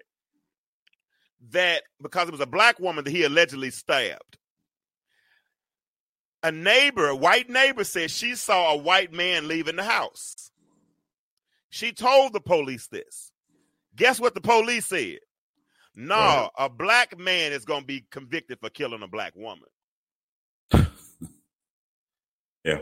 that 1.51 1.83
because 2.03 2.29
it 2.29 2.33
was 2.33 2.41
a 2.41 2.47
black 2.47 2.79
woman 2.81 3.05
that 3.05 3.11
he 3.11 3.23
allegedly 3.25 3.71
stabbed. 3.71 4.39
a 6.43 6.53
neighbor, 6.53 7.09
a 7.09 7.17
white 7.17 7.49
neighbor, 7.49 7.85
said 7.85 8.11
she 8.11 8.35
saw 8.35 8.73
a 8.73 8.77
white 8.77 9.13
man 9.13 9.49
leaving 9.49 9.77
the 9.77 9.83
house. 9.85 10.51
She 11.71 11.93
told 11.93 12.33
the 12.33 12.41
police 12.41 12.87
this. 12.89 13.33
Guess 13.97 14.21
what 14.21 14.35
the 14.35 14.41
police 14.41 14.87
said? 14.87 15.19
No, 15.95 16.51
a 16.59 16.69
black 16.69 17.19
man 17.19 17.53
is 17.53 17.65
going 17.65 17.83
to 17.83 17.87
be 17.87 18.05
convicted 18.11 18.59
for 18.61 18.69
killing 18.71 19.03
a 19.03 19.09
black 19.09 19.35
woman. 19.37 19.69
Yeah. 22.65 22.79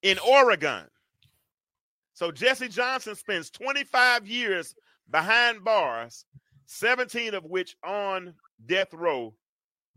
in 0.00 0.18
Oregon. 0.18 0.86
So 2.14 2.32
Jesse 2.32 2.68
Johnson 2.68 3.14
spends 3.14 3.50
25 3.50 4.26
years 4.26 4.74
behind 5.10 5.62
bars, 5.62 6.24
17 6.66 7.34
of 7.34 7.44
which 7.44 7.76
on 7.84 8.34
death 8.64 8.92
row 8.92 9.34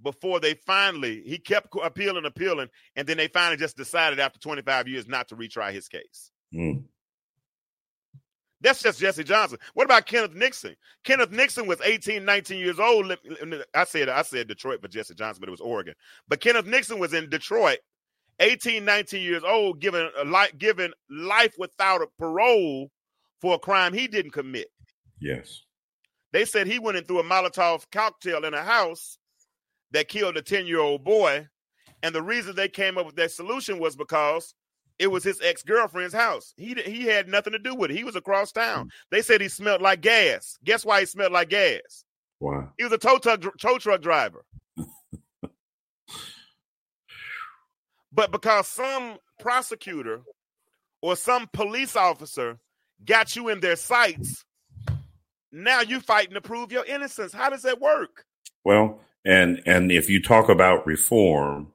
before 0.02 0.40
they 0.40 0.54
finally 0.54 1.22
he 1.26 1.38
kept 1.38 1.68
appealing 1.84 2.26
appealing 2.26 2.70
and 2.96 3.08
then 3.08 3.18
they 3.18 3.28
finally 3.28 3.58
just 3.58 3.76
decided 3.76 4.20
after 4.20 4.40
25 4.40 4.88
years 4.88 5.08
not 5.08 5.28
to 5.28 5.36
retry 5.36 5.72
his 5.72 5.88
case. 5.88 6.32
Mm. 6.54 6.84
That's 8.62 8.82
just 8.82 9.00
Jesse 9.00 9.24
Johnson. 9.24 9.58
What 9.74 9.86
about 9.86 10.06
Kenneth 10.06 10.34
Nixon? 10.34 10.76
Kenneth 11.06 11.32
Nixon 11.32 11.66
was 11.66 11.80
18, 11.82 12.26
19 12.26 12.58
years 12.60 12.80
old. 12.80 13.16
I 13.74 13.84
said 13.86 14.10
I 14.10 14.22
said 14.24 14.48
Detroit 14.48 14.82
for 14.82 14.90
Jesse 14.90 15.16
Johnson, 15.16 15.40
but 15.40 15.48
it 15.48 15.52
was 15.52 15.62
Oregon. 15.62 15.96
But 16.28 16.42
Kenneth 16.42 16.66
Nixon 16.66 17.00
was 17.00 17.14
in 17.14 17.30
Detroit, 17.30 17.80
18, 18.40 18.84
19 18.84 19.22
years 19.22 19.44
old, 19.46 19.80
given 19.80 20.10
a 20.20 20.26
life 20.26 20.58
given 20.58 20.94
life 21.10 21.56
without 21.58 22.02
a 22.02 22.08
parole 22.18 22.92
for 23.40 23.56
a 23.56 23.60
crime 23.60 23.94
he 23.94 24.08
didn't 24.08 24.32
commit. 24.32 24.68
Yes. 25.22 25.62
They 26.32 26.46
said 26.46 26.68
he 26.68 26.80
went 26.80 26.98
and 26.98 27.08
threw 27.08 27.20
a 27.20 27.24
Molotov 27.24 27.86
cocktail 27.92 28.46
in 28.46 28.54
a 28.54 28.64
house 28.64 29.18
that 29.92 30.08
killed 30.08 30.38
a 30.38 30.42
10-year-old 30.42 31.04
boy. 31.04 31.48
And 32.04 32.14
the 32.14 32.22
reason 32.22 32.56
they 32.56 32.70
came 32.70 32.98
up 32.98 33.06
with 33.06 33.16
that 33.16 33.32
solution 33.32 33.80
was 33.80 33.96
because 33.96 34.54
it 35.00 35.08
was 35.08 35.24
his 35.24 35.42
ex-girlfriend's 35.42 36.14
house. 36.14 36.54
He 36.58 36.76
he 36.76 37.06
had 37.06 37.28
nothing 37.28 37.54
to 37.54 37.60
do 37.60 37.74
with 37.74 37.90
it. 37.92 37.98
He 37.98 38.04
was 38.04 38.16
across 38.18 38.52
town. 38.52 38.90
They 39.12 39.22
said 39.22 39.42
he 39.42 39.48
smelled 39.48 39.82
like 39.82 40.02
gas. 40.02 40.58
Guess 40.64 40.86
why 40.86 41.00
he 41.00 41.06
smelled 41.06 41.32
like 41.32 41.50
gas? 41.50 42.04
Wow. 42.40 42.70
He 42.78 42.84
was 42.84 42.94
a 42.94 42.98
tow 42.98 43.18
truck, 43.18 43.42
tow 43.60 43.78
truck 43.78 44.02
driver. 44.02 44.46
but 48.12 48.32
because 48.32 48.68
some 48.68 49.18
prosecutor 49.40 50.22
or 51.02 51.16
some 51.16 51.48
police 51.54 51.96
officer 51.96 52.60
got 53.06 53.36
you 53.36 53.50
in 53.50 53.62
their 53.62 53.76
sights, 53.78 54.44
now 55.52 55.82
you're 55.82 56.00
fighting 56.02 56.34
to 56.34 56.42
prove 56.42 56.72
your 56.72 56.86
innocence. 56.86 57.34
How 57.34 57.50
does 57.50 57.64
that 57.64 57.80
work? 57.80 58.26
Well, 58.64 59.00
and 59.26 59.62
and 59.66 59.92
if 59.92 60.10
you 60.10 60.22
talk 60.22 60.50
about 60.50 60.86
reform, 60.86 61.72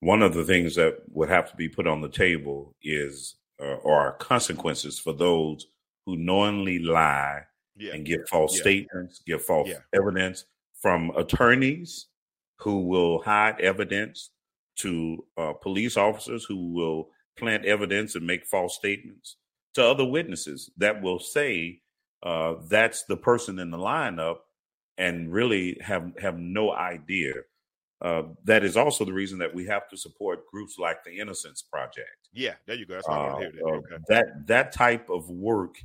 one 0.00 0.22
of 0.22 0.34
the 0.34 0.44
things 0.44 0.74
that 0.76 0.98
would 1.08 1.28
have 1.28 1.50
to 1.50 1.56
be 1.56 1.68
put 1.68 1.86
on 1.86 2.00
the 2.00 2.08
table 2.08 2.74
is 2.82 3.36
uh, 3.60 3.78
are 3.84 4.12
consequences 4.14 4.98
for 4.98 5.12
those 5.12 5.66
who 6.04 6.16
knowingly 6.16 6.78
lie 6.78 7.42
Yeah. 7.76 7.94
and 7.94 8.04
give 8.04 8.28
false 8.28 8.54
Yeah. 8.56 8.60
statements, 8.62 9.22
give 9.26 9.42
false 9.44 9.68
Yeah. 9.68 9.78
evidence 9.94 10.44
from 10.80 11.10
attorneys 11.16 12.06
who 12.58 12.80
will 12.86 13.22
hide 13.22 13.60
evidence 13.60 14.30
to 14.76 15.24
uh, 15.38 15.54
police 15.54 15.96
officers 15.96 16.44
who 16.44 16.72
will 16.72 17.10
plant 17.38 17.64
evidence 17.64 18.14
and 18.14 18.26
make 18.26 18.46
false 18.46 18.76
statements 18.76 19.36
to 19.74 19.82
other 19.84 20.04
witnesses 20.04 20.70
that 20.76 21.00
will 21.02 21.18
say 21.18 21.80
uh, 22.26 22.54
that's 22.68 23.04
the 23.04 23.16
person 23.16 23.60
in 23.60 23.70
the 23.70 23.78
lineup 23.78 24.38
and 24.98 25.32
really 25.32 25.78
have 25.80 26.12
have 26.20 26.36
no 26.38 26.72
idea. 26.72 27.34
Uh, 28.02 28.24
that 28.44 28.64
is 28.64 28.76
also 28.76 29.04
the 29.04 29.12
reason 29.12 29.38
that 29.38 29.54
we 29.54 29.64
have 29.66 29.88
to 29.88 29.96
support 29.96 30.46
groups 30.52 30.76
like 30.78 31.02
the 31.04 31.18
Innocence 31.18 31.62
Project 31.62 32.28
Yeah, 32.34 32.54
there 32.66 32.76
you 32.76 32.84
go. 32.84 32.94
That's 32.94 33.08
what 33.08 33.18
I 33.18 33.28
uh, 33.28 33.32
want 33.32 33.44
to 33.44 33.50
hear. 33.52 33.66
uh, 33.66 33.76
Okay. 33.78 34.04
that 34.08 34.46
that 34.46 34.72
type 34.72 35.08
of 35.08 35.30
work 35.30 35.76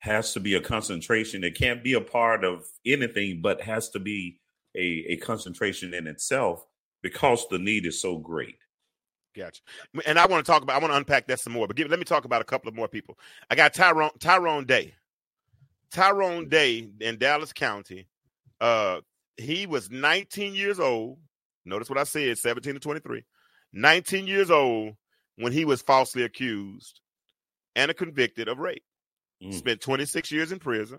has 0.00 0.34
to 0.34 0.40
be 0.40 0.54
a 0.54 0.60
concentration. 0.60 1.42
It 1.42 1.56
can't 1.56 1.82
be 1.82 1.94
a 1.94 2.00
part 2.00 2.44
of 2.44 2.66
anything, 2.84 3.40
but 3.42 3.62
has 3.62 3.88
to 3.90 3.98
be 3.98 4.38
a, 4.76 5.04
a 5.08 5.16
concentration 5.16 5.94
in 5.94 6.06
itself 6.06 6.64
because 7.02 7.48
the 7.48 7.58
need 7.58 7.86
is 7.86 8.00
so 8.00 8.18
great. 8.18 8.58
Gotcha. 9.34 9.62
And 10.06 10.18
I 10.18 10.26
want 10.26 10.44
to 10.44 10.50
talk 10.52 10.62
about. 10.62 10.76
I 10.76 10.78
want 10.78 10.92
to 10.92 10.96
unpack 10.98 11.26
that 11.28 11.40
some 11.40 11.54
more. 11.54 11.66
But 11.66 11.76
give, 11.76 11.88
let 11.88 11.98
me 11.98 12.04
talk 12.04 12.26
about 12.26 12.42
a 12.42 12.44
couple 12.44 12.68
of 12.68 12.74
more 12.74 12.88
people. 12.88 13.18
I 13.50 13.54
got 13.54 13.74
Tyrone 13.74 14.10
Tyrone 14.18 14.66
Day. 14.66 14.94
Tyrone 15.90 16.48
Day 16.48 16.88
in 17.00 17.18
Dallas 17.18 17.52
County. 17.52 18.08
Uh, 18.60 19.00
he 19.36 19.66
was 19.66 19.90
19 19.90 20.54
years 20.54 20.80
old. 20.80 21.18
Notice 21.64 21.88
what 21.88 21.98
I 21.98 22.04
said: 22.04 22.38
17 22.38 22.74
to 22.74 22.80
23. 22.80 23.24
19 23.72 24.26
years 24.26 24.50
old 24.50 24.94
when 25.36 25.52
he 25.52 25.64
was 25.64 25.82
falsely 25.82 26.22
accused 26.22 27.00
and 27.74 27.94
convicted 27.96 28.48
of 28.48 28.58
rape. 28.58 28.84
Mm. 29.42 29.52
Spent 29.52 29.80
26 29.80 30.32
years 30.32 30.52
in 30.52 30.58
prison 30.58 30.98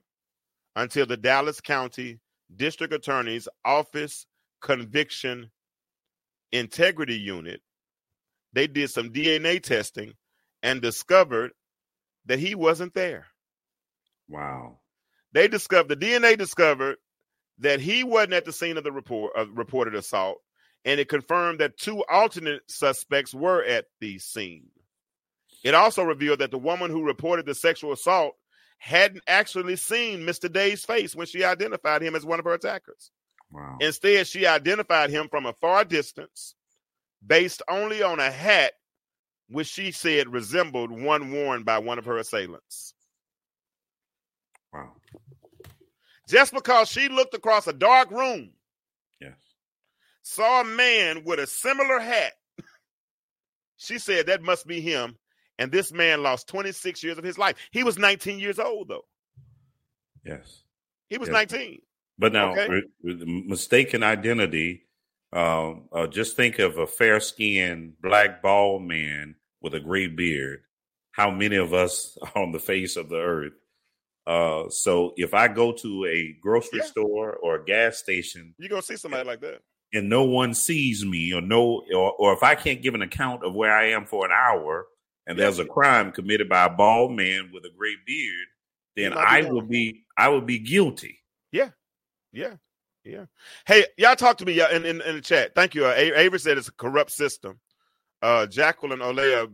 until 0.76 1.06
the 1.06 1.17
Dallas 1.17 1.60
County 1.60 2.19
District 2.56 2.93
Attorney's 2.93 3.47
Office 3.65 4.26
Conviction 4.62 5.50
Integrity 6.52 7.15
Unit 7.17 7.62
they 8.54 8.65
did 8.65 8.89
some 8.89 9.12
DNA 9.12 9.62
testing 9.62 10.13
and 10.63 10.82
discovered 10.82 11.52
that 12.26 12.39
he 12.39 12.56
wasn't 12.56 12.93
there. 12.95 13.28
Wow. 14.28 14.80
They 15.34 15.48
discovered 15.48 15.90
the 15.90 16.06
DNA 16.06 16.38
discovered 16.38 16.98
that 17.60 17.80
he 17.80 18.04
wasn't 18.04 18.34
at 18.34 18.46
the 18.46 18.54
scene 18.54 18.78
of 18.78 18.84
the 18.84 18.92
report 18.92 19.36
of 19.36 19.50
reported 19.56 19.96
assault, 19.96 20.38
and 20.86 21.00
it 21.00 21.10
confirmed 21.10 21.60
that 21.60 21.78
two 21.78 22.04
alternate 22.10 22.62
suspects 22.70 23.34
were 23.34 23.63
at 23.63 23.86
the 24.00 24.20
scene. 24.20 24.68
It 25.63 25.74
also 25.74 26.04
revealed 26.04 26.40
that 26.40 26.52
the 26.52 26.58
woman 26.58 26.92
who 26.92 27.04
reported 27.04 27.46
the 27.46 27.56
sexual 27.56 27.92
assault 27.92 28.36
hadn't 28.78 29.24
actually 29.28 29.76
seen 29.76 30.22
Mr. 30.22 30.52
Day's 30.52 30.86
face 30.86 31.16
when 31.16 31.26
she 31.26 31.44
identified 31.44 32.02
him 32.02 32.16
as 32.16 32.26
one 32.26 32.40
of 32.40 32.46
her 32.46 32.54
attackers. 32.54 33.12
Wow. 33.52 33.78
Instead, 33.80 34.28
she 34.28 34.46
identified 34.46 35.10
him 35.10 35.30
from 35.30 35.46
a 35.46 35.54
far 35.54 35.84
distance 35.84 36.54
based 37.26 37.62
only 37.68 38.04
on 38.04 38.20
a 38.20 38.30
hat 38.30 38.74
which 39.50 39.68
she 39.68 39.92
said 39.92 40.32
resembled 40.32 40.92
one 40.92 41.32
worn 41.32 41.63
by 41.63 41.80
one 41.80 41.98
of 41.98 42.06
her 42.06 42.18
assailants. 42.18 42.94
Wow. 44.73 44.93
Just 46.27 46.53
because 46.53 46.89
she 46.89 47.08
looked 47.10 47.34
across 47.34 47.67
a 47.67 47.73
dark 47.73 48.12
room, 48.12 48.51
Yes. 49.21 49.38
saw 50.23 50.62
a 50.62 50.65
man 50.65 51.23
with 51.23 51.39
a 51.39 51.47
similar 51.47 51.99
hat, 51.99 52.34
she 53.77 53.97
said 53.99 54.27
that 54.27 54.41
must 54.41 54.67
be 54.67 54.82
him. 54.82 55.17
And 55.60 55.71
this 55.71 55.91
man 55.91 56.21
lost 56.21 56.47
26 56.49 57.03
years 57.03 57.17
of 57.17 57.23
his 57.23 57.38
life. 57.38 57.56
He 57.71 57.84
was 57.84 57.97
19 57.97 58.39
years 58.39 58.60
old, 58.60 58.89
though. 58.89 59.06
Yes. 60.23 60.63
He 61.10 61.17
was 61.17 61.30
Yeah. 61.30 61.34
19. 61.34 61.82
But 62.19 62.34
now, 62.34 62.51
Okay. 62.56 62.82
mistaken 63.03 64.03
identity. 64.03 64.84
Um, 65.34 65.89
uh, 65.91 66.08
just 66.08 66.36
think 66.36 66.60
of 66.60 66.77
a 66.77 66.88
fair-skinned 66.88 67.99
black 68.01 68.41
bald 68.41 68.84
man 68.84 69.36
with 69.62 69.73
a 69.73 69.80
gray 69.80 70.08
beard. 70.08 70.63
How 71.12 71.32
many 71.32 71.56
of 71.58 71.73
us 71.73 72.17
on 72.36 72.51
the 72.51 72.60
face 72.60 72.95
of 72.95 73.10
the 73.10 73.17
earth? 73.17 73.53
Uh, 74.28 74.70
so 74.70 75.13
if 75.16 75.34
I 75.34 75.48
go 75.48 75.72
to 75.72 76.06
a 76.06 76.36
grocery 76.42 76.80
Yeah. 76.80 76.86
store 76.86 77.34
or 77.38 77.56
a 77.56 77.66
gas 77.66 77.98
station 77.98 78.54
You're 78.60 78.68
going 78.70 78.82
to 78.82 78.86
see 78.86 78.98
somebody 78.98 79.26
like 79.26 79.40
that. 79.42 79.62
and 79.94 80.10
no 80.10 80.24
one 80.26 80.54
sees 80.54 81.06
me, 81.06 81.34
or 81.34 81.42
no, 81.42 81.84
or, 81.96 82.12
or 82.20 82.34
if 82.34 82.44
I 82.44 82.54
can't 82.56 82.82
give 82.82 82.94
an 82.94 83.02
account 83.02 83.44
of 83.46 83.56
where 83.56 83.74
I 83.74 83.92
am 83.92 84.06
for 84.06 84.26
an 84.26 84.32
hour, 84.34 84.86
and 85.26 85.38
Yeah. 85.38 85.46
there's 85.46 85.60
a 85.60 85.66
crime 85.66 86.12
committed 86.12 86.50
by 86.50 86.66
a 86.66 86.70
bald 86.70 87.13
man 87.13 87.52
with 87.54 87.63
a 87.66 87.72
gray 87.78 87.96
beard, 88.06 88.48
then 88.98 89.13
I 89.13 89.44
will 89.44 89.62
be 89.62 90.06
I 90.18 90.28
will 90.30 90.42
be 90.42 90.60
guilty. 90.60 91.20
Yeah, 91.52 91.70
yeah. 92.34 92.56
Yeah. 93.06 93.28
Hey, 93.66 93.86
y'all 93.98 94.18
talk 94.18 94.38
to 94.40 94.46
me 94.46 94.60
in, 94.60 94.86
in, 94.86 94.99
in 95.01 95.16
the 95.16 95.22
chat. 95.22 95.56
Thank 95.56 95.74
you. 95.76 95.86
Uh, 95.86 95.93
Avery 95.95 96.39
said 96.39 96.58
it's 96.58 96.68
a 96.68 96.74
corrupt 96.74 97.12
system. 97.12 97.58
Uh, 98.22 98.45
Jacqueline 98.47 99.01
Olea 99.01 99.47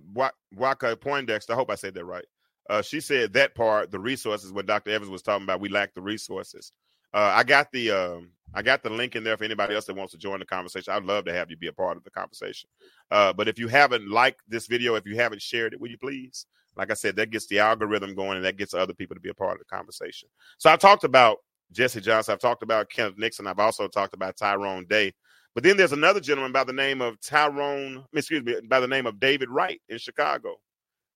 Waka 0.55 0.95
Poindexter, 0.97 1.53
I 1.53 1.55
hope 1.55 1.69
I 1.69 1.75
said 1.75 1.93
that 1.93 2.05
right. 2.05 2.25
Uh, 2.69 2.81
she 2.81 2.99
said 2.99 3.33
that 3.33 3.55
part, 3.55 3.91
the 3.91 3.99
resources, 3.99 4.51
what 4.51 4.65
Dr. 4.65 4.91
Evans 4.91 5.09
was 5.09 5.21
talking 5.21 5.43
about, 5.43 5.59
we 5.59 5.69
lack 5.69 5.93
the 5.93 6.01
resources. 6.01 6.71
Uh, 7.13 7.31
I 7.35 7.43
got 7.43 7.71
the 7.71 7.91
um, 7.91 8.31
I 8.55 8.61
got 8.61 8.83
the 8.83 8.89
link 8.89 9.15
in 9.15 9.23
there 9.23 9.37
for 9.37 9.43
anybody 9.43 9.75
else 9.75 9.85
that 9.85 9.95
wants 9.95 10.13
to 10.13 10.17
join 10.17 10.39
the 10.39 10.45
conversation. 10.45 10.93
I'd 10.93 11.03
love 11.03 11.25
to 11.25 11.33
have 11.33 11.49
you 11.49 11.57
be 11.57 11.67
a 11.67 11.73
part 11.73 11.97
of 11.97 12.03
the 12.03 12.11
conversation. 12.11 12.69
Uh, 13.11 13.33
but 13.33 13.47
if 13.47 13.59
you 13.59 13.67
haven't 13.67 14.09
liked 14.09 14.41
this 14.47 14.67
video, 14.67 14.95
if 14.95 15.05
you 15.05 15.15
haven't 15.15 15.41
shared 15.41 15.73
it, 15.73 15.81
will 15.81 15.89
you 15.89 15.97
please? 15.97 16.45
Like 16.75 16.89
I 16.89 16.95
said, 16.95 17.15
that 17.17 17.29
gets 17.29 17.47
the 17.47 17.59
algorithm 17.59 18.15
going 18.15 18.37
and 18.37 18.45
that 18.45 18.57
gets 18.57 18.73
other 18.73 18.93
people 18.93 19.15
to 19.15 19.21
be 19.21 19.29
a 19.29 19.33
part 19.33 19.53
of 19.53 19.59
the 19.59 19.65
conversation. 19.65 20.29
So 20.57 20.71
I 20.71 20.75
talked 20.75 21.03
about 21.03 21.37
Jesse 21.71 22.01
Johnson. 22.01 22.33
I've 22.33 22.39
talked 22.39 22.63
about 22.63 22.89
Kenneth 22.89 23.17
Nixon. 23.17 23.47
I've 23.47 23.59
also 23.59 23.87
talked 23.87 24.13
about 24.13 24.37
Tyrone 24.37 24.85
Day. 24.87 25.13
But 25.53 25.63
then 25.63 25.77
there's 25.77 25.91
another 25.91 26.19
gentleman 26.19 26.51
by 26.51 26.63
the 26.63 26.73
name 26.73 27.01
of 27.01 27.19
Tyrone, 27.21 28.05
excuse 28.13 28.43
me, 28.43 28.55
by 28.67 28.79
the 28.79 28.87
name 28.87 29.05
of 29.05 29.19
David 29.19 29.49
Wright 29.49 29.79
in 29.87 29.99
Chicago. 29.99 30.55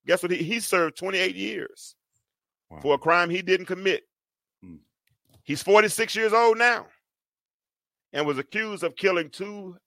Guess 0.08 0.24
what? 0.24 0.32
He, 0.32 0.38
he 0.38 0.60
served 0.60 0.98
28 0.98 1.36
years 1.36 1.96
Wow. 2.70 2.80
for 2.82 2.96
a 2.96 2.98
crime 2.98 3.30
he 3.30 3.42
didn't 3.42 3.66
commit. 3.68 4.04
Hmm. 4.64 4.76
He's 5.44 5.64
46 5.64 6.16
years 6.16 6.34
old 6.34 6.58
now 6.58 6.88
and 8.14 8.26
was 8.26 8.38
accused 8.38 8.84
of 8.84 8.96
killing 8.96 9.30
two 9.30 9.78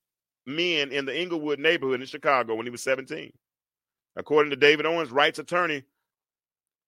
men 0.47 0.91
in 0.91 1.05
the 1.05 1.15
Englewood 1.15 1.59
neighborhood 1.59 2.01
in 2.01 2.07
Chicago 2.07 2.55
when 2.55 2.67
he 2.67 2.71
was 2.71 2.83
17. 2.83 3.33
According 4.17 4.51
to 4.51 4.57
David 4.57 4.87
Owens, 4.87 5.11
Wright's 5.11 5.39
attorney, 5.39 5.83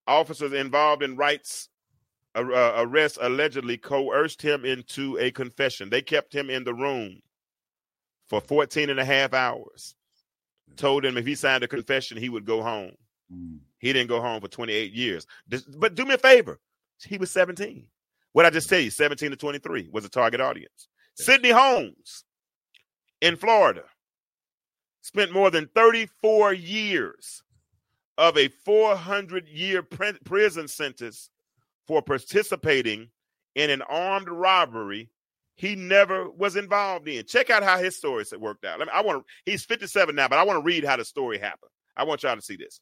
officers 0.06 0.52
involved 0.52 1.02
in 1.02 1.16
Wright's 1.16 1.68
uh, 2.34 2.72
arrest 2.76 3.18
allegedly 3.20 3.76
coerced 3.76 4.40
him 4.40 4.64
into 4.64 5.18
a 5.18 5.30
confession. 5.30 5.90
They 5.90 6.00
kept 6.02 6.34
him 6.34 6.48
in 6.48 6.64
the 6.64 6.74
room 6.74 7.20
for 8.28 8.40
14 8.40 8.88
and 8.88 8.98
a 8.98 9.04
half 9.04 9.34
hours. 9.34 9.94
Told 10.76 11.04
him 11.04 11.18
if 11.18 11.26
he 11.26 11.34
signed 11.34 11.62
a 11.62 11.68
confession, 11.68 12.16
he 12.16 12.30
would 12.30 12.46
go 12.46 12.62
home. 12.62 12.92
Mm. 13.32 13.58
He 13.78 13.92
didn't 13.92 14.08
go 14.08 14.20
home 14.20 14.40
for 14.40 14.48
28 14.48 14.92
years. 14.92 15.26
But 15.76 15.94
do 15.94 16.04
me 16.04 16.14
a 16.14 16.18
favor. 16.18 16.60
He 17.04 17.18
was 17.18 17.30
17. 17.30 17.86
What 18.32 18.46
I 18.46 18.50
just 18.50 18.68
tell 18.68 18.78
you, 18.78 18.90
17 18.90 19.30
to 19.30 19.36
23 19.36 19.90
was 19.92 20.04
the 20.04 20.10
target 20.10 20.40
audience. 20.40 20.88
Sidney 21.14 21.50
Holmes 21.50 22.24
in 23.20 23.36
Florida 23.36 23.84
spent 25.02 25.32
more 25.32 25.50
than 25.50 25.68
34 25.74 26.54
years 26.54 27.42
of 28.16 28.38
a 28.38 28.48
400 28.48 29.48
year 29.48 29.82
prison 29.82 30.68
sentence 30.68 31.28
for 31.86 32.00
participating 32.00 33.08
in 33.54 33.68
an 33.70 33.82
armed 33.82 34.28
robbery 34.28 35.10
he 35.56 35.76
never 35.76 36.30
was 36.30 36.56
involved 36.56 37.06
in. 37.08 37.24
Check 37.26 37.50
out 37.50 37.62
how 37.62 37.78
his 37.78 37.96
story 37.96 38.24
worked 38.38 38.64
out. 38.64 38.80
I 38.92 39.02
want 39.02 39.24
to, 39.24 39.50
he's 39.50 39.64
57 39.64 40.14
now, 40.14 40.28
but 40.28 40.38
I 40.38 40.42
want 40.44 40.58
to 40.58 40.64
read 40.64 40.84
how 40.84 40.96
the 40.96 41.04
story 41.04 41.38
happened. 41.38 41.70
I 41.96 42.04
want 42.04 42.22
y'all 42.22 42.36
to 42.36 42.42
see 42.42 42.56
this. 42.56 42.80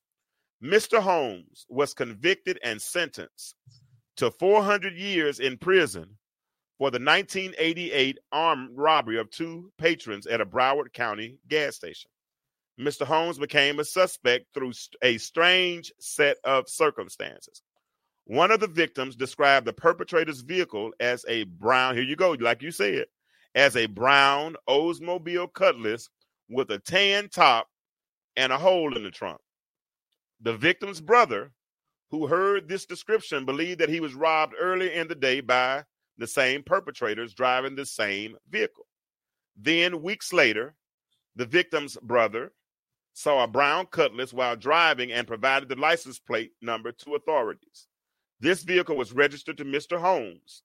Mr. 0.63 1.01
Holmes 1.01 1.65
was 1.69 1.95
convicted 1.95 2.59
and 2.63 2.81
sentenced 2.81 3.55
to 4.17 4.31
400 4.31 4.95
years 4.95 5.41
in 5.41 5.57
prison 5.57 6.19
for 6.79 6.91
the 6.91 6.99
1988 6.99 8.19
armed 8.33 8.71
robbery 8.75 9.19
of 9.19 9.31
two 9.31 9.73
patrons 9.79 10.27
at 10.27 10.41
a 10.41 10.47
Broward 10.47 10.93
County 10.93 11.39
gas 11.49 11.77
station. 11.77 12.11
Mr. 12.79 13.07
Holmes 13.07 13.39
became 13.39 13.79
a 13.79 13.85
suspect 13.85 14.47
through 14.53 14.73
a 15.03 15.19
strange 15.19 15.93
set 15.99 16.37
of 16.45 16.69
circumstances. 16.69 17.63
One 18.25 18.51
of 18.51 18.61
the 18.61 18.67
victims 18.67 19.17
described 19.17 19.67
the 19.67 19.73
perpetrator's 19.73 20.41
vehicle 20.41 20.93
as 21.01 21.25
a 21.29 21.45
brown, 21.45 21.95
here 21.95 22.05
you 22.05 22.17
go, 22.17 22.33
like 22.33 22.63
you 22.63 22.71
said, 22.71 23.07
as 23.55 23.77
a 23.77 23.87
brown 23.87 24.57
Oldsmobile 24.69 25.53
Cutlass 25.53 26.09
with 26.49 26.71
a 26.71 26.79
tan 26.79 27.29
top 27.29 27.67
and 28.37 28.53
a 28.53 28.59
hole 28.59 28.97
in 28.97 29.03
the 29.03 29.11
trunk. 29.11 29.41
The 30.43 30.57
victim's 30.57 31.03
brother, 31.03 31.53
who 32.11 32.27
heard 32.27 32.67
this 32.67 32.87
description, 32.87 33.45
believed 33.45 33.81
that 33.81 33.91
he 33.91 34.01
was 34.01 34.15
robbed 34.15 34.55
earlier 34.59 34.91
in 34.91 35.07
the 35.07 35.15
day 35.15 35.41
by 35.41 35.85
the 36.17 36.27
same 36.27 36.63
perpetrators 36.63 37.35
driving 37.35 37.75
the 37.75 37.85
same 37.85 38.37
vehicle. 38.49 38.87
Then, 39.57 40.03
weeks 40.03 40.33
later, 40.33 40.75
the 41.37 41.45
victim's 41.45 41.99
brother 41.99 42.53
saw 43.13 43.45
a 43.45 43.49
brown 43.49 43.87
Cutlass 43.87 44.33
while 44.33 44.57
driving 44.57 45.13
and 45.13 45.27
provided 45.27 45.69
the 45.69 45.77
license 45.77 46.19
plate 46.19 46.53
number 46.63 46.93
to 46.93 47.17
authorities. 47.17 47.87
This 48.41 48.63
vehicle 48.63 48.97
was 48.97 49.13
registered 49.13 49.59
to 49.59 49.65
Mr. 49.65 50.01
Holmes. 50.01 50.63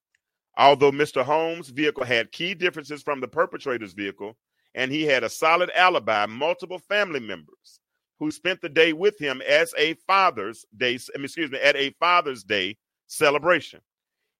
Although 0.58 0.92
Mr. 0.92 1.22
Holmes' 1.22 1.68
vehicle 1.68 2.06
had 2.06 2.32
key 2.32 2.54
differences 2.54 3.04
from 3.04 3.20
the 3.20 3.28
perpetrator's 3.28 3.92
vehicle, 3.92 4.38
and 4.74 4.90
he 4.90 5.04
had 5.04 5.26
a 5.26 5.30
solid 5.30 5.70
alibi, 5.76 6.26
multiple 6.28 6.80
family 6.80 7.20
members 7.20 7.82
who 8.20 8.32
spent 8.32 8.62
the 8.62 8.70
day 8.70 8.94
with 8.94 9.20
him 9.20 9.42
as 9.42 9.74
a 9.78 9.94
Father's 10.08 10.66
Day, 10.76 10.94
excuse 10.94 11.52
me, 11.52 11.60
at 11.60 11.76
a 11.76 11.92
Father's 12.00 12.44
Day 12.44 12.78
celebration. 13.08 13.82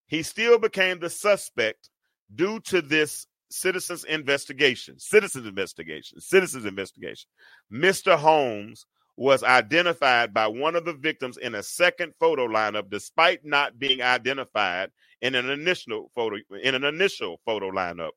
He 0.08 0.24
still 0.24 0.60
became 0.60 1.00
the 1.00 1.10
suspect 1.10 1.90
due 2.34 2.60
to 2.62 2.82
this 2.82 3.28
citizens 3.50 4.04
investigation, 4.04 5.00
citizens 5.00 5.48
investigation, 5.48 6.20
citizens 6.20 6.66
investigation. 6.66 7.30
Mr. 7.72 8.16
Holmes 8.16 8.86
was 9.18 9.44
identified 9.44 10.34
by 10.34 10.48
one 10.48 10.76
of 10.76 10.86
the 10.86 10.94
victims 10.94 11.38
in 11.38 11.56
a 11.56 11.64
second 11.64 12.14
photo 12.20 12.48
lineup, 12.48 12.90
despite 12.90 13.46
not 13.46 13.80
being 13.80 14.02
identified 14.02 14.92
in 15.22 15.36
an 15.36 15.50
initial 15.50 16.12
photo 16.14 16.38
in 16.62 16.76
an 16.76 16.84
initial 16.84 17.40
photo 17.46 17.72
lineup 17.72 18.12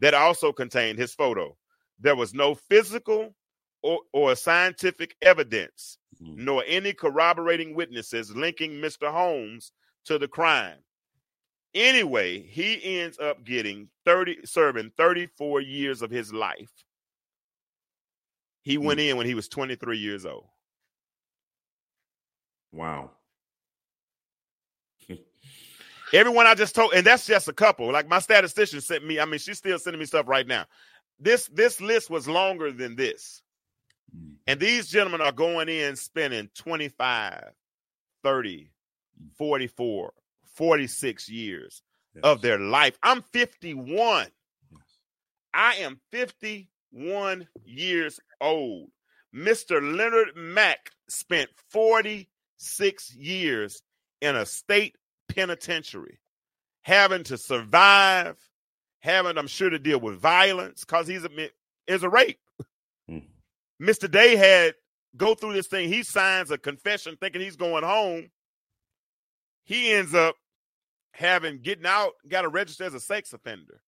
that 0.00 0.14
also 0.14 0.52
contained 0.52 0.98
his 0.98 1.14
photo. 1.14 1.56
There 2.00 2.16
was 2.16 2.34
no 2.34 2.54
physical 2.54 3.34
or, 3.82 4.00
or 4.12 4.34
scientific 4.36 5.16
evidence, 5.22 5.98
Mm. 6.22 6.36
nor 6.36 6.64
any 6.66 6.92
corroborating 6.92 7.74
witnesses 7.74 8.34
linking 8.36 8.72
Mr. 8.72 9.10
Holmes 9.10 9.72
to 10.04 10.18
the 10.18 10.28
crime. 10.28 10.76
Anyway, 11.72 12.42
he 12.42 12.98
ends 12.98 13.18
up 13.18 13.44
getting 13.44 13.88
30 14.04 14.44
serving 14.44 14.90
34 14.96 15.60
years 15.60 16.02
of 16.02 16.10
his 16.10 16.32
life. 16.32 16.70
He 18.62 18.76
went 18.76 19.00
in 19.00 19.16
when 19.16 19.26
he 19.26 19.34
was 19.34 19.48
23 19.48 19.98
years 19.98 20.26
old. 20.26 20.46
Wow. 22.72 23.12
Everyone 26.12 26.46
I 26.46 26.54
just 26.54 26.74
told, 26.74 26.92
and 26.92 27.06
that's 27.06 27.26
just 27.26 27.48
a 27.48 27.52
couple. 27.52 27.90
Like 27.90 28.08
my 28.08 28.18
statistician 28.18 28.80
sent 28.80 29.06
me, 29.06 29.20
I 29.20 29.24
mean, 29.24 29.38
she's 29.38 29.58
still 29.58 29.78
sending 29.78 30.00
me 30.00 30.06
stuff 30.06 30.28
right 30.28 30.46
now. 30.46 30.66
This 31.18 31.46
this 31.48 31.80
list 31.80 32.10
was 32.10 32.28
longer 32.28 32.72
than 32.72 32.96
this. 32.96 33.42
Mm. 34.16 34.34
And 34.46 34.60
these 34.60 34.88
gentlemen 34.88 35.20
are 35.20 35.32
going 35.32 35.68
in 35.68 35.96
spending 35.96 36.48
25, 36.54 37.52
30, 38.22 38.70
44, 39.36 40.12
46 40.54 41.28
years 41.28 41.82
Yes. 42.14 42.22
of 42.24 42.42
their 42.42 42.58
life. 42.58 42.98
I'm 43.04 43.22
51. 43.22 44.26
Yes. 44.72 44.80
I 45.54 45.74
am 45.76 46.00
51 46.10 47.46
years 47.64 48.18
old. 48.40 48.90
Mr. 49.34 49.80
Leonard 49.96 50.34
Mack 50.36 50.90
spent 51.08 51.50
46 51.68 53.14
years 53.14 53.82
in 54.20 54.34
a 54.34 54.44
state 54.44 54.96
penitentiary, 55.28 56.18
having 56.82 57.22
to 57.24 57.38
survive, 57.38 58.36
having, 58.98 59.38
I'm 59.38 59.46
sure, 59.46 59.70
to 59.70 59.78
deal 59.78 60.00
with 60.00 60.18
violence 60.20 60.84
because 60.84 61.06
he's 61.06 61.24
a 61.24 61.30
is 61.86 62.02
a 62.02 62.08
rape. 62.08 62.40
Mr. 63.80 64.10
Day 64.10 64.36
had 64.36 64.74
go 65.16 65.34
through 65.34 65.54
this 65.54 65.66
thing. 65.66 65.88
He 65.88 66.02
signs 66.02 66.50
a 66.50 66.58
confession 66.58 67.16
thinking 67.20 67.40
he's 67.40 67.56
going 67.56 67.84
home. 67.84 68.30
He 69.64 69.92
ends 69.92 70.14
up 70.14 70.36
having 71.12 71.60
getting 71.60 71.86
out, 71.86 72.12
got 72.28 72.42
to 72.42 72.48
register 72.48 72.84
as 72.84 72.94
a 72.94 73.00
sex 73.00 73.32
offender 73.32 73.80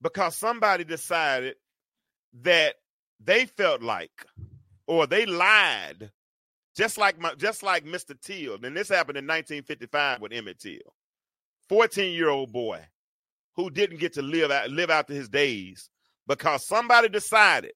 because 0.00 0.36
somebody 0.36 0.84
decided 0.84 1.56
that 2.42 2.76
they 3.22 3.46
felt 3.46 3.82
like 3.82 4.26
or 4.86 5.06
they 5.06 5.26
lied 5.26 6.10
just 6.76 6.96
like 6.98 7.18
my 7.18 7.34
just 7.34 7.62
like 7.62 7.84
Mr. 7.84 8.18
Till. 8.20 8.64
And 8.64 8.76
this 8.76 8.88
happened 8.88 9.18
in 9.18 9.24
1955 9.26 10.20
with 10.20 10.32
Emmett 10.32 10.60
Till. 10.60 10.78
14-year-old 11.70 12.52
boy 12.52 12.80
who 13.54 13.70
didn't 13.70 14.00
get 14.00 14.14
to 14.14 14.22
live 14.22 14.50
out 14.50 14.70
live 14.70 14.90
out 14.90 15.08
his 15.08 15.28
days 15.28 15.88
because 16.26 16.66
somebody 16.66 17.08
decided 17.08 17.72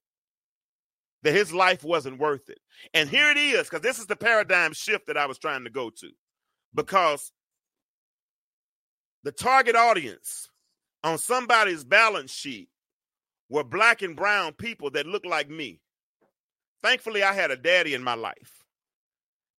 that 1.25 1.35
his 1.35 1.53
life 1.53 1.83
wasn't 1.83 2.21
worth 2.21 2.49
it. 2.49 2.61
And 2.93 3.09
here 3.09 3.31
it 3.31 3.39
is, 3.39 3.65
because 3.65 3.81
this 3.81 3.99
is 3.99 4.07
the 4.07 4.15
paradigm 4.15 4.73
shift 4.73 5.07
that 5.07 5.17
I 5.17 5.27
was 5.27 5.39
trying 5.39 5.65
to 5.65 5.71
go 5.71 5.91
to. 5.91 6.11
Because 6.75 7.33
the 9.25 9.33
target 9.33 9.75
audience 9.75 10.49
on 11.03 11.19
somebody's 11.19 11.83
balance 11.83 12.31
sheet 12.31 12.69
were 13.49 13.65
black 13.65 14.03
and 14.03 14.15
brown 14.15 14.53
people 14.53 14.91
that 14.91 15.07
looked 15.07 15.27
like 15.27 15.49
me. 15.49 15.81
Thankfully, 16.83 17.23
I 17.23 17.33
had 17.33 17.51
a 17.51 17.57
daddy 17.57 17.95
in 17.95 18.03
my 18.03 18.15
life 18.15 18.63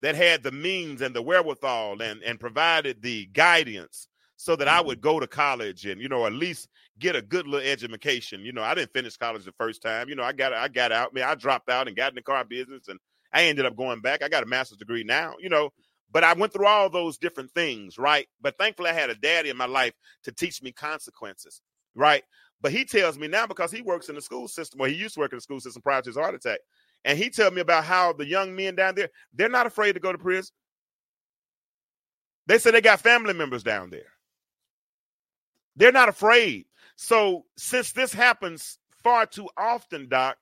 that 0.02 0.14
had 0.14 0.44
the 0.44 0.52
means 0.52 1.02
and 1.02 1.16
the 1.16 1.22
wherewithal 1.22 2.00
and, 2.00 2.22
and 2.22 2.38
provided 2.38 3.02
the 3.02 3.26
guidance 3.26 4.06
so 4.36 4.56
that 4.56 4.68
I 4.68 4.78
mm-hmm. 4.78 4.88
would 4.88 5.00
go 5.00 5.20
to 5.20 5.26
college 5.26 5.86
and, 5.86 6.00
you 6.00 6.08
know, 6.08 6.26
at 6.26 6.32
least 6.32 6.68
get 6.98 7.16
a 7.16 7.22
good 7.22 7.46
little 7.46 7.66
education. 7.66 8.40
You 8.40 8.52
know, 8.52 8.62
I 8.62 8.74
didn't 8.74 8.92
finish 8.92 9.16
college 9.16 9.44
the 9.44 9.52
first 9.52 9.82
time. 9.82 10.08
You 10.08 10.14
know, 10.14 10.22
I 10.22 10.32
got 10.32 10.52
I 10.52 10.68
got 10.68 10.92
out. 10.92 11.10
I 11.12 11.14
mean, 11.14 11.24
I 11.24 11.34
dropped 11.34 11.70
out 11.70 11.88
and 11.88 11.96
got 11.96 12.10
in 12.10 12.16
the 12.16 12.22
car 12.22 12.44
business 12.44 12.88
and 12.88 12.98
I 13.32 13.44
ended 13.44 13.66
up 13.66 13.76
going 13.76 14.00
back. 14.00 14.22
I 14.22 14.28
got 14.28 14.42
a 14.42 14.46
master's 14.46 14.78
degree 14.78 15.04
now, 15.04 15.34
you 15.38 15.48
know, 15.48 15.70
but 16.12 16.24
I 16.24 16.32
went 16.32 16.52
through 16.52 16.66
all 16.66 16.88
those 16.88 17.18
different 17.18 17.50
things, 17.52 17.98
right? 17.98 18.26
But 18.40 18.56
thankfully 18.58 18.90
I 18.90 18.94
had 18.94 19.10
a 19.10 19.14
daddy 19.14 19.50
in 19.50 19.56
my 19.56 19.66
life 19.66 19.94
to 20.24 20.32
teach 20.32 20.62
me 20.62 20.72
consequences, 20.72 21.60
right? 21.94 22.22
But 22.60 22.72
he 22.72 22.84
tells 22.84 23.18
me 23.18 23.28
now 23.28 23.46
because 23.46 23.70
he 23.70 23.82
works 23.82 24.08
in 24.08 24.14
the 24.14 24.22
school 24.22 24.48
system, 24.48 24.80
or 24.80 24.88
he 24.88 24.94
used 24.94 25.14
to 25.14 25.20
work 25.20 25.32
in 25.32 25.36
the 25.36 25.42
school 25.42 25.60
system 25.60 25.82
prior 25.82 26.00
to 26.00 26.08
his 26.08 26.16
heart 26.16 26.34
attack. 26.34 26.60
And 27.04 27.18
he 27.18 27.30
tells 27.30 27.52
me 27.52 27.60
about 27.60 27.84
how 27.84 28.12
the 28.12 28.26
young 28.26 28.56
men 28.56 28.74
down 28.74 28.94
there, 28.94 29.10
they're 29.34 29.48
not 29.48 29.66
afraid 29.66 29.92
to 29.92 30.00
go 30.00 30.12
to 30.12 30.18
prison. 30.18 30.54
They 32.46 32.58
say 32.58 32.70
they 32.70 32.80
got 32.80 33.00
family 33.00 33.34
members 33.34 33.62
down 33.62 33.90
there. 33.90 34.15
They're 35.76 35.92
not 35.92 36.08
afraid. 36.08 36.66
So 36.96 37.44
since 37.56 37.92
this 37.92 38.12
happens 38.12 38.78
far 39.04 39.26
too 39.26 39.48
often, 39.56 40.08
Doc, 40.08 40.36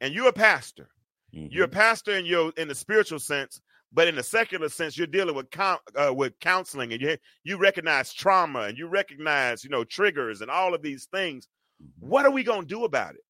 and 0.00 0.14
you're 0.14 0.28
a 0.28 0.32
pastor, 0.32 0.88
Mhm. 1.34 1.48
you're 1.52 1.66
a 1.66 1.68
pastor 1.68 2.16
in 2.16 2.26
your 2.26 2.52
in 2.56 2.68
the 2.68 2.74
spiritual 2.74 3.18
sense, 3.18 3.60
but 3.92 4.08
in 4.08 4.16
the 4.16 4.22
secular 4.22 4.68
sense, 4.68 4.96
you're 4.96 5.06
dealing 5.06 5.34
with 5.34 5.50
coun 5.50 5.78
uh, 5.96 6.12
with 6.14 6.38
counseling, 6.40 6.92
and 6.92 7.02
you 7.02 7.18
you 7.44 7.58
recognize 7.58 8.12
trauma, 8.14 8.60
and 8.62 8.78
you 8.78 8.88
recognize 8.88 9.64
you 9.64 9.70
know 9.70 9.84
triggers 9.84 10.40
and 10.40 10.50
all 10.50 10.74
of 10.74 10.82
these 10.82 11.06
things. 11.06 11.48
What 12.00 12.26
are 12.26 12.30
we 12.32 12.44
gonna 12.44 12.66
do 12.66 12.84
about 12.84 13.14
it? 13.14 13.22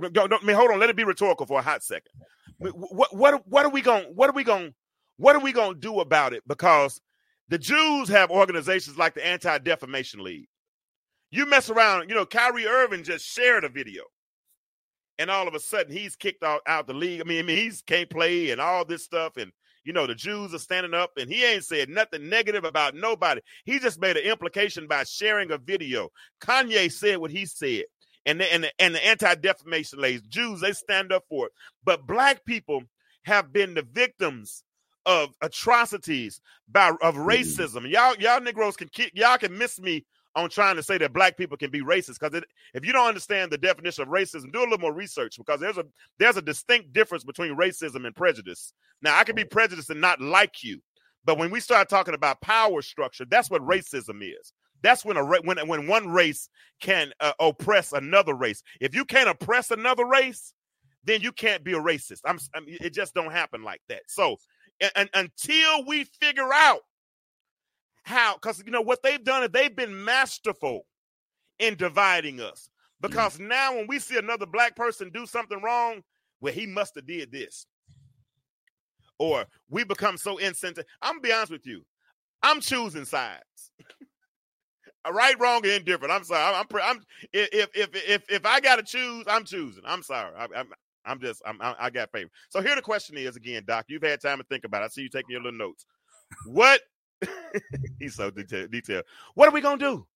Don't, 0.00 0.30
don't, 0.30 0.42
I 0.42 0.46
mean, 0.46 0.56
hold 0.56 0.70
on. 0.70 0.78
Let 0.78 0.90
it 0.90 0.96
be 0.96 1.04
rhetorical 1.04 1.46
for 1.46 1.58
a 1.58 1.62
hot 1.62 1.82
second. 1.82 2.12
What 2.58 3.14
what 3.14 3.46
what 3.46 3.66
are 3.66 3.70
we 3.70 3.82
going? 3.82 4.04
What 4.14 4.30
are 4.30 4.34
we 4.34 4.44
going? 4.44 4.74
What 5.16 5.36
are 5.36 5.40
we 5.42 5.52
going 5.52 5.74
to 5.74 5.80
do 5.80 6.00
about 6.00 6.32
it? 6.32 6.42
Because 6.46 7.00
the 7.48 7.58
Jews 7.58 8.08
have 8.08 8.30
organizations 8.30 8.98
like 8.98 9.14
the 9.14 9.26
Anti 9.26 9.58
Defamation 9.58 10.22
League. 10.22 10.48
You 11.30 11.46
mess 11.46 11.70
around, 11.70 12.08
you 12.08 12.14
know, 12.14 12.26
Kyrie 12.26 12.66
Irving 12.66 13.04
just 13.04 13.26
shared 13.26 13.64
a 13.64 13.68
video, 13.68 14.02
and 15.18 15.30
all 15.30 15.46
of 15.46 15.54
a 15.54 15.60
sudden 15.60 15.92
he's 15.92 16.16
kicked 16.16 16.42
out, 16.42 16.62
out 16.66 16.86
the 16.86 16.94
league. 16.94 17.20
I 17.20 17.24
mean, 17.24 17.40
I 17.40 17.42
mean, 17.42 17.56
he's 17.56 17.82
can't 17.82 18.08
play 18.08 18.50
and 18.50 18.60
all 18.60 18.84
this 18.84 19.04
stuff, 19.04 19.36
and 19.36 19.52
you 19.84 19.92
know, 19.92 20.06
the 20.06 20.14
Jews 20.14 20.52
are 20.54 20.58
standing 20.58 20.94
up, 20.94 21.12
and 21.16 21.30
he 21.30 21.44
ain't 21.44 21.64
said 21.64 21.88
nothing 21.88 22.28
negative 22.28 22.64
about 22.64 22.94
nobody. 22.94 23.40
He 23.64 23.78
just 23.78 24.00
made 24.00 24.16
an 24.16 24.24
implication 24.24 24.86
by 24.86 25.04
sharing 25.04 25.50
a 25.50 25.58
video. 25.58 26.10
Kanye 26.42 26.92
said 26.92 27.18
what 27.18 27.30
he 27.30 27.46
said 27.46 27.84
and 28.26 28.38
the, 28.40 28.52
and 28.52 28.64
the, 28.64 28.72
and 28.78 28.94
the 28.94 29.06
anti-defamation 29.06 29.98
league, 30.00 30.28
Jews 30.28 30.60
they 30.60 30.72
stand 30.72 31.12
up 31.12 31.24
for 31.30 31.46
it, 31.46 31.52
but 31.84 32.06
black 32.06 32.44
people 32.44 32.82
have 33.24 33.52
been 33.52 33.72
the 33.72 33.86
victims 33.90 34.62
of 35.06 35.30
atrocities 35.42 36.40
by 36.70 36.88
of 36.88 37.14
mm-hmm. 37.14 37.28
racism. 37.28 37.82
Mm-hmm. 37.82 37.92
Y'all 37.92 38.14
y'all 38.18 38.40
Negroes 38.40 38.76
can 38.76 38.90
y'all 39.14 39.38
can 39.38 39.56
miss 39.56 39.80
me 39.80 40.04
on 40.34 40.48
trying 40.50 40.76
to 40.76 40.82
say 40.82 40.98
that 40.98 41.12
black 41.12 41.36
people 41.36 41.56
can 41.56 41.70
be 41.70 41.80
racist 41.80 42.20
because 42.20 42.42
if 42.74 42.86
you 42.86 42.92
don't 42.92 43.08
understand 43.08 43.50
the 43.50 43.58
definition 43.58 44.02
of 44.02 44.08
racism, 44.08 44.52
do 44.52 44.60
a 44.60 44.62
little 44.62 44.78
more 44.78 44.92
research 44.92 45.36
because 45.38 45.60
there's 45.60 45.78
a 45.78 45.84
there's 46.18 46.36
a 46.36 46.42
distinct 46.42 46.92
difference 46.92 47.24
between 47.24 47.56
racism 47.56 48.06
and 48.06 48.14
prejudice. 48.14 48.72
Now 49.02 49.18
I 49.18 49.24
can 49.24 49.34
be 49.34 49.44
prejudiced 49.44 49.90
and 49.90 50.00
not 50.00 50.20
like 50.20 50.62
you, 50.62 50.80
but 51.24 51.38
when 51.38 51.50
we 51.50 51.60
start 51.60 51.88
talking 51.88 52.14
about 52.14 52.40
power 52.40 52.82
structure, 52.82 53.24
that's 53.28 53.50
what 53.50 53.62
racism 53.62 54.22
is. 54.22 54.52
That's 54.82 55.04
when 55.04 55.16
a 55.16 55.24
when 55.24 55.66
when 55.66 55.86
one 55.88 56.08
race 56.08 56.48
can 56.80 57.12
uh, 57.20 57.32
oppress 57.40 57.92
another 57.92 58.34
race. 58.34 58.62
If 58.80 58.94
you 58.94 59.04
can't 59.04 59.28
oppress 59.28 59.70
another 59.70 60.06
race, 60.06 60.52
then 61.04 61.20
you 61.20 61.32
can't 61.32 61.64
be 61.64 61.72
a 61.72 61.80
racist. 61.80 62.20
I'm, 62.24 62.38
I 62.54 62.60
mean, 62.60 62.78
it 62.80 62.92
just 62.92 63.14
don't 63.14 63.32
happen 63.32 63.62
like 63.62 63.80
that. 63.88 64.02
So, 64.06 64.36
and, 64.80 65.10
until 65.14 65.84
we 65.86 66.04
figure 66.04 66.52
out 66.52 66.80
how, 68.04 68.34
because 68.34 68.62
you 68.64 68.72
know 68.72 68.80
what 68.80 69.02
they've 69.02 69.22
done 69.22 69.42
is 69.42 69.50
they've 69.50 69.74
been 69.74 70.04
masterful 70.04 70.86
in 71.58 71.74
dividing 71.76 72.40
us. 72.40 72.70
Because 73.00 73.38
mm. 73.38 73.48
now 73.48 73.74
when 73.74 73.86
we 73.86 73.98
see 73.98 74.16
another 74.16 74.46
black 74.46 74.76
person 74.76 75.10
do 75.12 75.26
something 75.26 75.60
wrong, 75.62 76.02
well, 76.40 76.52
he 76.52 76.66
must 76.66 76.94
have 76.94 77.06
did 77.06 77.32
this, 77.32 77.66
or 79.18 79.44
we 79.68 79.84
become 79.84 80.16
so 80.16 80.38
insensitive. 80.38 80.88
I'm 81.02 81.14
gonna 81.14 81.22
be 81.22 81.32
honest 81.32 81.52
with 81.52 81.66
you. 81.66 81.84
I'm 82.42 82.60
choosing 82.60 83.04
sides. 83.04 83.72
right, 85.10 85.38
wrong, 85.40 85.64
and 85.64 85.72
indifferent. 85.74 86.12
I'm 86.12 86.24
sorry. 86.24 86.54
I'm, 86.54 86.66
I'm, 86.70 86.80
I'm 86.82 87.02
if 87.32 87.70
if 87.74 87.90
if 87.94 88.30
if 88.30 88.46
I 88.46 88.60
got 88.60 88.76
to 88.76 88.84
choose, 88.84 89.24
I'm 89.26 89.44
choosing. 89.44 89.82
I'm 89.84 90.02
sorry. 90.02 90.32
I, 90.36 90.46
I'm 90.54 90.68
I'm 91.04 91.20
just 91.20 91.42
I'm, 91.46 91.58
I 91.60 91.90
got 91.90 92.12
favor. 92.12 92.30
So 92.50 92.60
here 92.60 92.74
the 92.74 92.82
question 92.82 93.16
is 93.16 93.36
again, 93.36 93.64
Doc. 93.66 93.86
You've 93.88 94.02
had 94.02 94.20
time 94.20 94.38
to 94.38 94.44
think 94.44 94.64
about. 94.64 94.82
it. 94.82 94.86
I 94.86 94.88
see 94.88 95.02
you 95.02 95.08
taking 95.08 95.30
your 95.30 95.42
little 95.42 95.58
notes. 95.58 95.86
What? 96.46 96.80
He's 97.98 98.14
so 98.14 98.30
detailed. 98.30 98.70
Detailed. 98.70 99.04
What 99.34 99.48
are 99.48 99.52
we 99.52 99.60
gonna 99.60 99.78
do? 99.78 100.06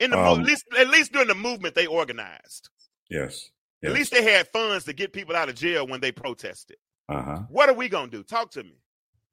In 0.00 0.10
the 0.10 0.18
um, 0.18 0.40
at 0.40 0.46
least 0.46 0.64
at 0.78 0.88
least 0.88 1.12
during 1.12 1.28
the 1.28 1.34
movement 1.34 1.74
they 1.74 1.86
organized. 1.86 2.70
Yes. 3.10 3.50
yes. 3.82 3.90
At 3.90 3.96
least 3.96 4.12
they 4.12 4.22
had 4.22 4.48
funds 4.48 4.84
to 4.84 4.92
get 4.92 5.12
people 5.12 5.36
out 5.36 5.48
of 5.48 5.54
jail 5.54 5.86
when 5.86 6.00
they 6.00 6.12
protested. 6.12 6.76
Uh-huh. 7.08 7.42
What 7.48 7.68
are 7.68 7.74
we 7.74 7.88
gonna 7.88 8.10
do? 8.10 8.22
Talk 8.22 8.50
to 8.52 8.62
me. 8.62 8.74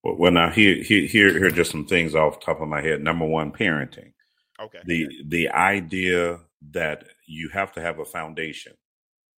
Well, 0.04 0.16
well 0.18 0.32
now 0.32 0.50
here, 0.50 0.76
here, 0.84 1.08
here, 1.08 1.30
here 1.30 1.48
are 1.48 1.52
just 1.52 1.72
some 1.72 1.86
things 1.86 2.16
off 2.16 2.40
the 2.40 2.46
top 2.46 2.62
of 2.62 2.68
my 2.68 2.82
head. 2.82 3.02
Number 3.02 3.26
one, 3.26 3.52
parenting. 3.52 4.14
Okay. 4.62 4.80
The 4.86 5.08
the 5.26 5.50
idea 5.50 6.40
that 6.72 7.06
you 7.26 7.50
have 7.50 7.72
to 7.74 7.82
have 7.82 8.00
a 8.00 8.06
foundation, 8.06 8.74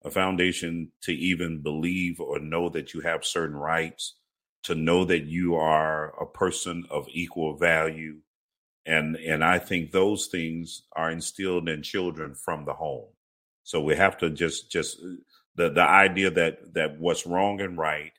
a 0.06 0.10
foundation 0.10 0.92
to 1.02 1.12
even 1.12 1.62
believe 1.62 2.20
or 2.20 2.38
know 2.38 2.68
that 2.68 2.94
you 2.94 3.00
have 3.00 3.24
certain 3.24 3.56
rights, 3.56 4.14
to 4.62 4.74
know 4.74 5.04
that 5.04 5.24
you 5.24 5.56
are 5.56 6.14
a 6.22 6.26
person 6.26 6.84
of 6.90 7.08
equal 7.10 7.56
value, 7.56 8.18
and 8.86 9.16
and 9.16 9.44
I 9.44 9.58
think 9.58 9.90
those 9.90 10.28
things 10.28 10.82
are 10.94 11.10
instilled 11.10 11.68
in 11.68 11.82
children 11.82 12.34
from 12.36 12.64
the 12.64 12.74
home. 12.74 13.08
So 13.64 13.82
we 13.82 13.96
have 13.96 14.16
to 14.18 14.30
just 14.30 14.70
just 14.70 14.98
the 15.56 15.70
the 15.70 15.82
idea 15.82 16.30
that 16.30 16.74
that 16.74 17.00
what's 17.00 17.26
wrong 17.26 17.60
and 17.60 17.76
right. 17.76 18.12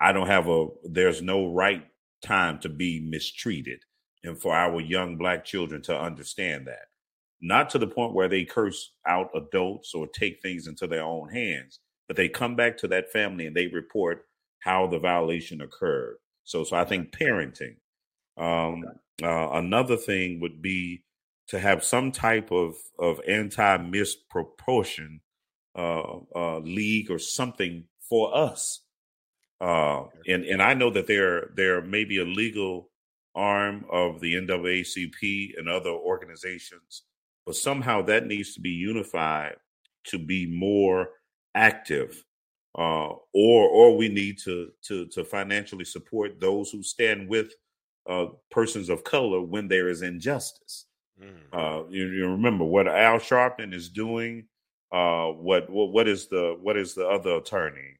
I 0.00 0.12
don't 0.12 0.28
have 0.28 0.48
a 0.48 0.68
there's 0.84 1.20
no 1.20 1.52
right 1.52 1.86
time 2.22 2.58
to 2.60 2.68
be 2.68 3.00
mistreated 3.00 3.80
and 4.24 4.38
for 4.40 4.54
our 4.54 4.80
young 4.80 5.16
black 5.16 5.44
children 5.44 5.82
to 5.82 5.98
understand 5.98 6.66
that. 6.68 6.86
Not 7.40 7.70
to 7.70 7.78
the 7.78 7.86
point 7.86 8.14
where 8.14 8.28
they 8.28 8.44
curse 8.44 8.92
out 9.06 9.30
adults 9.34 9.94
or 9.94 10.08
take 10.08 10.42
things 10.42 10.66
into 10.66 10.86
their 10.86 11.04
own 11.04 11.28
hands, 11.30 11.80
but 12.08 12.16
they 12.16 12.28
come 12.28 12.56
back 12.56 12.76
to 12.78 12.88
that 12.88 13.12
family 13.12 13.46
and 13.46 13.54
they 13.54 13.68
report 13.68 14.24
how 14.60 14.86
the 14.86 14.98
violation 14.98 15.60
occurred. 15.60 16.16
So, 16.44 16.64
so 16.64 16.76
I 16.76 16.84
think 16.84 17.12
parenting. 17.12 17.76
Um, 18.36 18.84
uh, 19.22 19.50
another 19.52 19.96
thing 19.96 20.40
would 20.40 20.62
be 20.62 21.04
to 21.48 21.58
have 21.58 21.82
some 21.84 22.12
type 22.12 22.50
of 22.52 22.76
of 22.98 23.20
anti 23.26 23.78
misproportion 23.78 25.20
uh, 25.76 26.18
uh, 26.34 26.58
league 26.58 27.10
or 27.10 27.18
something 27.18 27.84
for 28.08 28.36
us. 28.36 28.82
Uh, 29.60 30.04
and 30.26 30.44
and 30.44 30.62
I 30.62 30.74
know 30.74 30.90
that 30.90 31.06
there 31.06 31.50
there 31.56 31.82
may 31.82 32.04
be 32.04 32.18
a 32.18 32.24
legal 32.24 32.90
arm 33.34 33.84
of 33.90 34.20
the 34.20 34.34
NAACP 34.34 35.50
and 35.56 35.68
other 35.68 35.90
organizations, 35.90 37.02
but 37.48 37.56
somehow 37.56 38.02
that 38.02 38.26
needs 38.26 38.52
to 38.52 38.60
be 38.60 38.68
unified 38.68 39.56
to 40.04 40.18
be 40.18 40.44
more 40.44 41.08
active. 41.54 42.22
Uh, 42.78 43.08
or 43.32 43.68
or 43.70 43.96
we 43.96 44.06
need 44.10 44.38
to 44.38 44.70
to 44.82 45.06
to 45.06 45.24
financially 45.24 45.86
support 45.86 46.38
those 46.40 46.70
who 46.70 46.82
stand 46.82 47.26
with 47.26 47.54
uh, 48.06 48.26
persons 48.50 48.90
of 48.90 49.02
color 49.02 49.40
when 49.40 49.66
there 49.66 49.88
is 49.88 50.02
injustice. 50.02 50.84
Mm. 51.18 51.38
Uh, 51.50 51.88
you, 51.88 52.08
you, 52.08 52.28
remember 52.28 52.66
what 52.66 52.86
Al 52.86 53.18
Sharpton 53.18 53.72
is 53.72 53.88
doing. 53.88 54.44
Uh, 54.92 55.28
what, 55.28 55.70
what 55.70 55.90
what 55.90 56.06
is 56.06 56.28
the 56.28 56.54
what 56.60 56.76
is 56.76 56.92
the 56.92 57.08
other 57.08 57.36
attorney? 57.36 57.96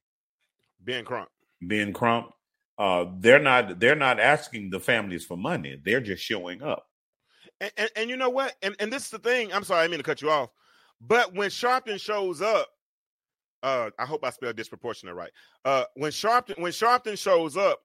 Ben 0.84 1.06
Crump. 1.06 1.30
Ben 1.62 1.94
Crump 1.94 2.32
uh, 2.78 3.06
they're 3.18 3.40
not 3.40 3.80
they're 3.80 3.96
not 3.96 4.20
asking 4.20 4.68
the 4.68 4.78
families 4.78 5.24
for 5.24 5.38
money. 5.38 5.80
They're 5.82 6.02
just 6.02 6.22
showing 6.22 6.62
up. 6.62 6.87
And, 7.60 7.72
and, 7.76 7.90
and 7.96 8.10
you 8.10 8.16
know 8.16 8.30
what? 8.30 8.54
And, 8.62 8.76
and 8.78 8.92
this 8.92 9.04
is 9.04 9.10
the 9.10 9.18
thing. 9.18 9.52
I'm 9.52 9.64
sorry, 9.64 9.84
I 9.84 9.88
mean 9.88 9.98
to 9.98 10.04
cut 10.04 10.22
you 10.22 10.30
off. 10.30 10.50
But 11.00 11.34
when 11.34 11.50
Sharpton 11.50 12.00
shows 12.00 12.42
up, 12.42 12.68
uh, 13.62 13.90
I 13.98 14.04
hope 14.04 14.24
I 14.24 14.30
spelled 14.30 14.56
disproportionate 14.56 15.14
right. 15.14 15.32
Uh, 15.64 15.84
when 15.94 16.12
Sharpton 16.12 16.58
when 16.60 16.72
Sharpton 16.72 17.18
shows 17.18 17.56
up, 17.56 17.80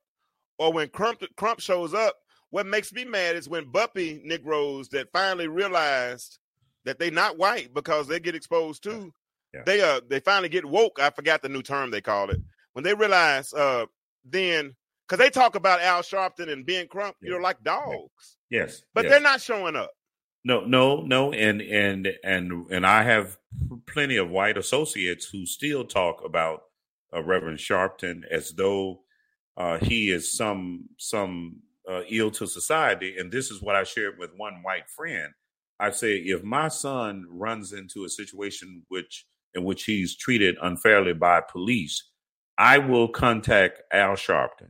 or 0.59 0.71
when 0.71 0.89
Crump 0.89 1.23
Crump 1.35 1.59
shows 1.59 1.93
up, 1.93 2.15
what 2.51 2.67
makes 2.67 2.93
me 2.93 3.05
mad 3.05 3.35
is 3.35 3.49
when 3.49 3.71
Buppy 3.71 4.21
Negroes 4.23 4.89
that 4.89 5.11
finally 5.11 5.47
realized 5.47 6.37
that 6.85 6.99
they 6.99 7.09
not 7.09 7.37
white 7.37 7.73
because 7.73 8.07
they 8.07 8.19
get 8.19 8.35
exposed 8.35 8.83
to. 8.83 9.11
Yeah. 9.53 9.63
They 9.65 9.81
uh 9.81 10.01
they 10.07 10.19
finally 10.19 10.49
get 10.49 10.65
woke. 10.65 10.99
I 11.01 11.09
forgot 11.09 11.41
the 11.41 11.49
new 11.49 11.61
term 11.63 11.91
they 11.91 12.01
called 12.01 12.29
it. 12.29 12.41
When 12.73 12.83
they 12.83 12.93
realize 12.93 13.53
uh 13.53 13.85
then 14.25 14.75
because 15.07 15.23
they 15.23 15.29
talk 15.29 15.55
about 15.55 15.81
Al 15.81 16.01
Sharpton 16.01 16.51
and 16.51 16.65
Ben 16.65 16.87
Crump, 16.87 17.15
you 17.21 17.31
know, 17.31 17.37
like 17.37 17.63
dogs. 17.63 18.37
Yes, 18.49 18.83
but 18.93 19.03
yes. 19.05 19.11
they're 19.11 19.21
not 19.21 19.41
showing 19.41 19.75
up. 19.75 19.91
No, 20.45 20.61
no, 20.61 21.01
no, 21.01 21.31
and 21.31 21.61
and 21.61 22.07
and 22.23 22.69
and 22.71 22.85
I 22.85 23.03
have 23.03 23.37
plenty 23.85 24.17
of 24.17 24.29
white 24.29 24.57
associates 24.57 25.25
who 25.25 25.45
still 25.45 25.85
talk 25.85 26.23
about 26.25 26.63
uh, 27.13 27.23
Reverend 27.23 27.59
Sharpton 27.59 28.21
as 28.29 28.51
though 28.51 29.01
uh, 29.57 29.77
he 29.77 30.09
is 30.09 30.35
some 30.35 30.89
some 30.97 31.61
uh, 31.89 32.01
ill 32.09 32.31
to 32.31 32.47
society. 32.47 33.17
And 33.17 33.31
this 33.31 33.51
is 33.51 33.61
what 33.61 33.75
I 33.75 33.83
shared 33.83 34.17
with 34.17 34.31
one 34.35 34.63
white 34.63 34.89
friend. 34.89 35.33
I 35.79 35.91
say, 35.91 36.17
if 36.17 36.43
my 36.43 36.67
son 36.69 37.25
runs 37.29 37.73
into 37.73 38.05
a 38.05 38.09
situation 38.09 38.83
which 38.87 39.25
in 39.53 39.63
which 39.63 39.83
he's 39.83 40.15
treated 40.15 40.57
unfairly 40.61 41.13
by 41.13 41.41
police, 41.41 42.09
I 42.57 42.79
will 42.79 43.07
contact 43.07 43.81
Al 43.91 44.13
Sharpton 44.13 44.69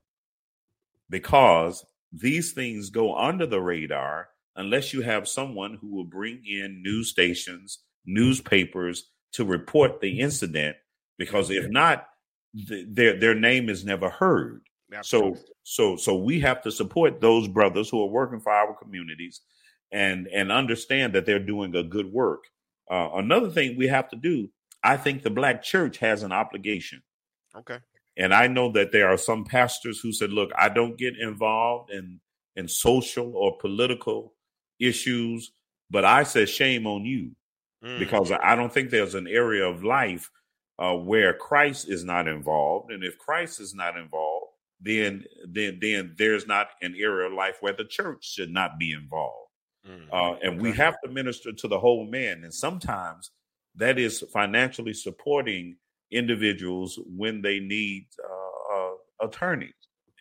because 1.14 1.86
these 2.12 2.54
things 2.54 2.90
go 2.90 3.16
under 3.16 3.46
the 3.46 3.62
radar 3.62 4.30
unless 4.56 4.94
you 4.94 5.02
have 5.02 5.28
someone 5.28 5.78
who 5.80 5.96
will 5.96 6.04
bring 6.04 6.42
in 6.44 6.82
news 6.82 7.10
stations, 7.10 7.84
newspapers 8.04 9.12
to 9.34 9.46
report 9.46 10.02
the 10.02 10.20
incident. 10.20 10.76
Because 11.20 11.52
if 11.52 11.70
not, 11.70 12.08
th- 12.68 12.88
their 12.90 13.20
their 13.20 13.36
name 13.36 13.70
is 13.70 13.86
never 13.86 14.10
heard. 14.10 14.64
So 15.04 15.38
so 15.62 15.98
so 15.98 16.16
we 16.16 16.40
have 16.40 16.64
to 16.64 16.72
support 16.72 17.22
those 17.22 17.48
brothers 17.48 17.92
who 17.92 18.02
are 18.02 18.10
working 18.10 18.40
for 18.40 18.52
our 18.52 18.74
communities 18.74 19.42
and 19.92 20.28
and 20.34 20.52
understand 20.52 21.14
that 21.14 21.28
they're 21.28 21.38
doing 21.38 21.76
a 21.76 21.84
good 21.84 22.12
work. 22.12 22.46
Uh, 22.90 23.10
another 23.14 23.52
thing 23.52 23.78
we 23.78 23.88
have 23.88 24.10
to 24.10 24.16
do, 24.16 24.50
I 24.84 24.98
think 24.98 25.22
the 25.22 25.30
black 25.30 25.62
church 25.62 26.00
has 26.00 26.24
an 26.24 26.32
obligation 26.32 27.04
Okay. 27.56 27.78
And 28.18 28.34
I 28.34 28.48
know 28.48 28.72
that 28.74 28.92
there 28.92 29.10
are 29.10 29.18
some 29.18 29.44
pastors 29.44 30.00
who 30.00 30.12
said, 30.12 30.32
look, 30.32 30.52
I 30.58 30.70
don't 30.70 30.98
get 30.98 31.18
involved 31.18 31.92
in 31.92 32.20
in 32.56 32.68
social 32.68 33.36
or 33.36 33.58
political 33.58 34.36
issues, 34.80 35.52
but 35.90 36.06
I 36.06 36.24
said 36.24 36.50
shame 36.50 36.86
on 36.86 37.04
you 37.06 37.32
Mm. 37.84 38.00
because 38.00 38.32
I 38.32 38.56
don't 38.56 38.72
think 38.72 38.90
there's 38.90 39.16
an 39.16 39.28
area 39.28 39.66
of 39.68 39.84
life 39.84 40.30
uh, 40.80 40.96
where 40.96 41.34
Christ 41.34 41.90
is 41.90 42.04
not 42.04 42.28
involved, 42.28 42.92
and 42.92 43.04
if 43.04 43.18
Christ 43.18 43.60
is 43.60 43.76
not 43.76 43.98
involved, 43.98 44.52
then 44.80 45.26
then 45.46 45.80
then 45.82 46.16
there's 46.18 46.48
not 46.48 46.70
an 46.82 46.96
area 46.98 47.28
of 47.28 47.34
life 47.34 47.58
where 47.60 47.74
the 47.74 47.84
church 47.84 48.26
should 48.26 48.52
not 48.52 48.80
be 48.80 48.94
involved. 48.94 49.50
Mm. 49.88 50.08
Uh, 50.14 50.38
and 50.42 50.62
we 50.62 50.72
have 50.72 50.96
to 51.04 51.12
minister 51.12 51.52
to 51.52 51.68
the 51.68 51.80
whole 51.80 52.06
man, 52.06 52.44
and 52.46 52.54
sometimes 52.54 53.32
that 53.76 54.00
is 54.00 54.24
financially 54.32 54.94
supporting 54.94 55.76
individuals 56.14 57.00
when 57.06 57.42
they 57.42 57.60
need 57.60 58.08
uh, 58.24 58.76
uh, 58.76 59.28
attorneys 59.28 59.74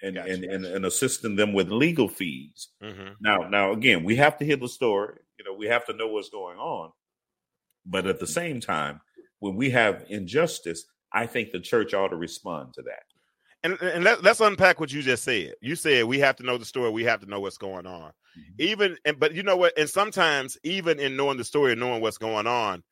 and, 0.02 0.16
Gotcha, 0.16 0.32
and, 0.32 0.44
and 0.44 0.62
gotcha. 0.64 0.76
and 0.76 0.86
assisting 0.86 1.36
them 1.36 1.52
with 1.52 1.70
legal 1.70 2.08
fees. 2.08 2.68
Mhm. 2.82 3.14
Now, 3.20 3.48
now 3.48 3.72
again, 3.72 4.02
we 4.04 4.16
have 4.16 4.38
to 4.38 4.44
hear 4.44 4.56
the 4.56 4.68
story. 4.68 5.18
You 5.38 5.44
know, 5.44 5.54
we 5.54 5.66
have 5.66 5.86
to 5.86 5.92
know 5.92 6.08
what's 6.08 6.30
going 6.30 6.58
on. 6.58 6.90
But 7.84 8.06
at 8.06 8.18
the 8.20 8.26
same 8.26 8.60
time, 8.60 9.00
when 9.40 9.56
we 9.56 9.70
have 9.70 10.04
injustice, 10.08 10.84
I 11.12 11.26
think 11.26 11.50
the 11.50 11.60
church 11.60 11.94
ought 11.94 12.08
to 12.08 12.16
respond 12.16 12.74
to 12.74 12.82
that. 12.82 13.02
And, 13.64 13.80
and 13.80 14.02
let, 14.04 14.22
let's 14.22 14.40
unpack 14.40 14.80
what 14.80 14.92
you 14.92 15.02
just 15.02 15.22
said. 15.24 15.54
You 15.60 15.76
said 15.76 16.04
we 16.04 16.18
have 16.20 16.36
to 16.36 16.42
know 16.42 16.58
the 16.58 16.64
story. 16.64 16.90
We 16.90 17.04
have 17.04 17.20
to 17.20 17.26
know 17.26 17.38
what's 17.40 17.58
going 17.58 17.86
on. 17.86 18.12
Mhm. 18.38 18.60
Even 18.60 18.96
and 19.04 19.20
but 19.20 19.34
you 19.34 19.42
know 19.42 19.56
what? 19.56 19.76
And 19.78 19.88
sometimes 19.88 20.58
even 20.64 20.98
in 20.98 21.16
knowing 21.16 21.38
the 21.38 21.44
story 21.44 21.72
and 21.72 21.80
knowing 21.80 22.00
what's 22.02 22.18
going 22.18 22.46
on, 22.46 22.82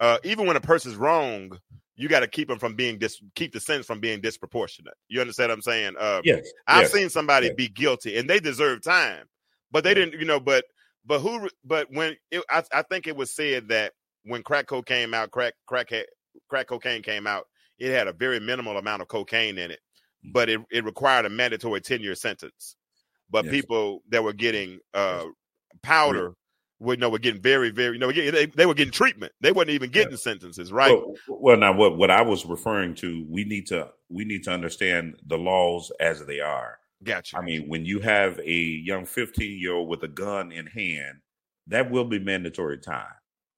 uh, 0.00 0.18
even 0.24 0.46
when 0.46 0.56
a 0.56 0.60
person's 0.60 0.96
wrong, 0.96 1.58
you 1.98 2.08
got 2.08 2.20
to 2.20 2.28
keep 2.28 2.46
them 2.48 2.60
from 2.60 2.74
being 2.76 2.96
dis 2.96 3.20
keep 3.34 3.52
the 3.52 3.60
sentence 3.60 3.84
from 3.86 3.98
being 3.98 4.20
disproportionate. 4.20 4.94
You 5.08 5.20
understand 5.20 5.50
what 5.50 5.56
I'm 5.56 5.62
saying? 5.62 5.94
Uh, 5.98 6.22
Yes, 6.24 6.48
I've 6.66 6.82
yes. 6.82 6.92
seen 6.92 7.08
somebody 7.10 7.48
yes. 7.48 7.56
be 7.56 7.68
guilty 7.68 8.16
and 8.16 8.30
they 8.30 8.38
deserve 8.38 8.82
time, 8.82 9.26
but 9.72 9.84
they 9.84 9.94
didn't. 9.94 10.18
You 10.18 10.24
know, 10.24 10.40
but 10.40 10.64
but 11.04 11.18
who? 11.18 11.50
But 11.64 11.88
when 11.90 12.16
it, 12.30 12.42
I 12.48 12.62
I 12.72 12.82
think 12.82 13.06
it 13.08 13.16
was 13.16 13.32
said 13.32 13.68
that 13.68 13.92
when 14.24 14.42
crack 14.42 14.66
cocaine 14.68 15.06
came 15.06 15.14
out, 15.14 15.32
crack 15.32 15.54
crack 15.66 15.92
crack 16.48 16.68
cocaine 16.68 17.02
came 17.02 17.26
out, 17.26 17.46
it 17.78 17.90
had 17.90 18.06
a 18.06 18.12
very 18.12 18.38
minimal 18.38 18.78
amount 18.78 19.02
of 19.02 19.08
cocaine 19.08 19.58
in 19.58 19.70
it, 19.72 19.80
but 20.32 20.48
it, 20.48 20.60
it 20.70 20.84
required 20.84 21.26
a 21.26 21.30
mandatory 21.30 21.80
ten 21.80 22.00
year 22.00 22.14
sentence. 22.14 22.76
But 23.28 23.44
Yes. 23.44 23.52
people 23.52 24.02
that 24.10 24.22
were 24.22 24.32
getting 24.32 24.78
uh 24.94 25.24
powder 25.82 26.34
would 26.80 27.00
know 27.00 27.10
were 27.10 27.18
getting 27.18 27.40
very 27.40 27.70
very 27.70 27.94
you 27.94 27.98
know 27.98 28.12
they, 28.12 28.46
they 28.46 28.66
were 28.66 28.74
getting 28.74 28.92
treatment. 28.92 29.32
They 29.40 29.52
weren't 29.52 29.70
even 29.70 29.90
getting 29.90 30.16
sentences, 30.16 30.72
right? 30.72 30.92
Well, 30.92 31.14
well, 31.28 31.56
now 31.56 31.72
what 31.72 31.96
what 31.96 32.10
I 32.10 32.22
was 32.22 32.46
referring 32.46 32.94
to, 32.96 33.24
we 33.28 33.44
need 33.44 33.66
to 33.68 33.90
we 34.08 34.24
need 34.24 34.44
to 34.44 34.50
understand 34.52 35.20
the 35.26 35.38
laws 35.38 35.90
as 36.00 36.24
they 36.26 36.40
are. 36.40 36.78
gotcha. 37.02 37.36
I 37.38 37.42
mean, 37.42 37.68
when 37.68 37.84
you 37.84 38.00
have 38.00 38.38
a 38.40 38.52
young 38.52 39.04
15 39.06 39.58
year 39.60 39.74
old 39.74 39.88
with 39.88 40.02
a 40.04 40.08
gun 40.08 40.52
in 40.52 40.66
hand, 40.66 41.18
that 41.66 41.90
will 41.90 42.04
be 42.04 42.18
mandatory 42.18 42.78
time. 42.78 43.12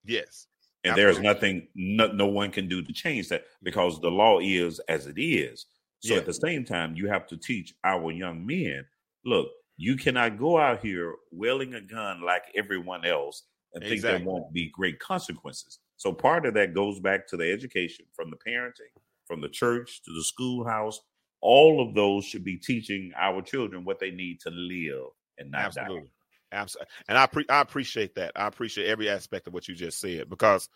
yes, 0.05 0.47
And 0.85 0.97
there's 0.97 1.21
nothing 1.21 1.69
no, 1.75 2.07
no 2.13 2.27
one 2.27 2.51
can 2.51 2.69
do 2.69 2.83
to 2.83 2.93
change 2.93 3.29
that 3.29 3.45
because 3.63 4.01
the 4.01 4.11
law 4.11 4.39
is 4.41 4.79
as 4.89 5.07
it 5.07 5.19
is. 5.21 5.67
So 6.01 6.15
Yeah. 6.15 6.21
at 6.21 6.27
the 6.27 6.33
same 6.33 6.65
time, 6.65 6.97
you 6.97 7.07
have 7.09 7.27
to 7.29 7.37
teach 7.37 7.75
our 7.85 8.11
young 8.11 8.47
men 8.47 8.87
look, 9.27 9.49
you 9.81 9.97
cannot 9.97 10.39
go 10.39 10.59
out 10.59 10.83
here 10.83 11.15
wielding 11.33 11.73
a 11.73 11.81
gun 11.81 12.21
like 12.23 12.43
everyone 12.55 13.07
else 13.07 13.45
and 13.73 13.83
think 13.83 13.95
Exactly. 13.95 14.19
there 14.19 14.29
won't 14.29 14.53
be 14.53 14.71
great 14.71 14.99
consequences. 14.99 15.79
So 15.97 16.13
part 16.13 16.45
of 16.45 16.53
that 16.53 16.75
goes 16.75 17.01
back 17.01 17.27
to 17.29 17.39
the 17.39 17.51
education 17.51 18.05
from 18.13 18.29
the 18.29 18.37
parenting, 18.37 18.93
from 19.25 19.41
the 19.41 19.49
church 19.49 20.03
to 20.05 20.13
the 20.13 20.23
schoolhouse. 20.23 21.01
All 21.41 21.81
of 21.81 21.95
those 21.95 22.27
should 22.27 22.45
be 22.45 22.59
teaching 22.59 23.13
our 23.19 23.41
children 23.41 23.87
what 23.87 24.01
they 24.01 24.11
need 24.11 24.41
to 24.41 24.51
live 24.51 25.13
and 25.39 25.51
not 25.51 25.73
die. 25.73 25.81
Absolutely. 25.81 26.11
Absolutely. 26.53 26.89
And 27.09 27.17
I 27.17 27.27
pre- 27.27 27.49
I 27.49 27.63
appreciate 27.63 28.17
that. 28.17 28.33
I 28.37 28.49
appreciate 28.49 28.87
every 28.87 29.09
aspect 29.09 29.47
of 29.47 29.55
what 29.55 29.67
you 29.67 29.75
just 29.75 29.99
said 29.99 30.29
because 30.29 30.69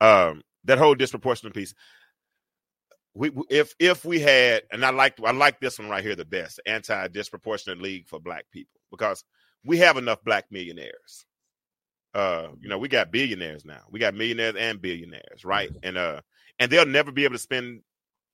um 0.00 0.42
that 0.64 0.78
whole 0.78 0.96
disproportionate 0.96 1.54
piece 1.54 1.74
we 3.18 3.32
if 3.50 3.74
if 3.80 4.04
we 4.04 4.20
had 4.20 4.62
and 4.70 4.84
I 4.84 4.90
like 4.90 5.18
I 5.24 5.32
like 5.32 5.60
this 5.60 5.78
one 5.78 5.88
right 5.88 6.04
here 6.04 6.14
the 6.14 6.24
best 6.24 6.60
anti 6.66 7.08
disproportionate 7.08 7.82
league 7.82 8.08
for 8.08 8.20
black 8.20 8.46
people 8.52 8.80
because 8.90 9.24
we 9.64 9.76
have 9.78 9.96
enough 9.96 10.22
black 10.24 10.46
millionaires. 10.50 11.26
Uh 12.14 12.48
you 12.60 12.68
know 12.68 12.78
we 12.78 12.88
got 12.88 13.10
billionaires 13.10 13.64
now. 13.64 13.80
We 13.90 13.98
got 13.98 14.14
millionaires 14.14 14.54
and 14.56 14.80
billionaires, 14.80 15.44
right? 15.44 15.70
And 15.82 15.98
uh 15.98 16.20
and 16.60 16.70
they'll 16.70 16.86
never 16.86 17.10
be 17.12 17.24
able 17.24 17.34
to 17.34 17.40
spend 17.40 17.82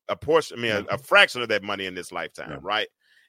a 0.08 0.16
portion 0.16 0.58
I 0.58 0.62
mean 0.62 0.72
a, 0.72 0.94
a 0.94 0.98
fraction 0.98 1.40
of 1.40 1.48
that 1.48 1.62
money 1.62 1.86
in 1.86 1.94
this 1.94 2.12
lifetime, 2.12 2.50
Yeah. 2.50 2.58
right? 2.62 2.88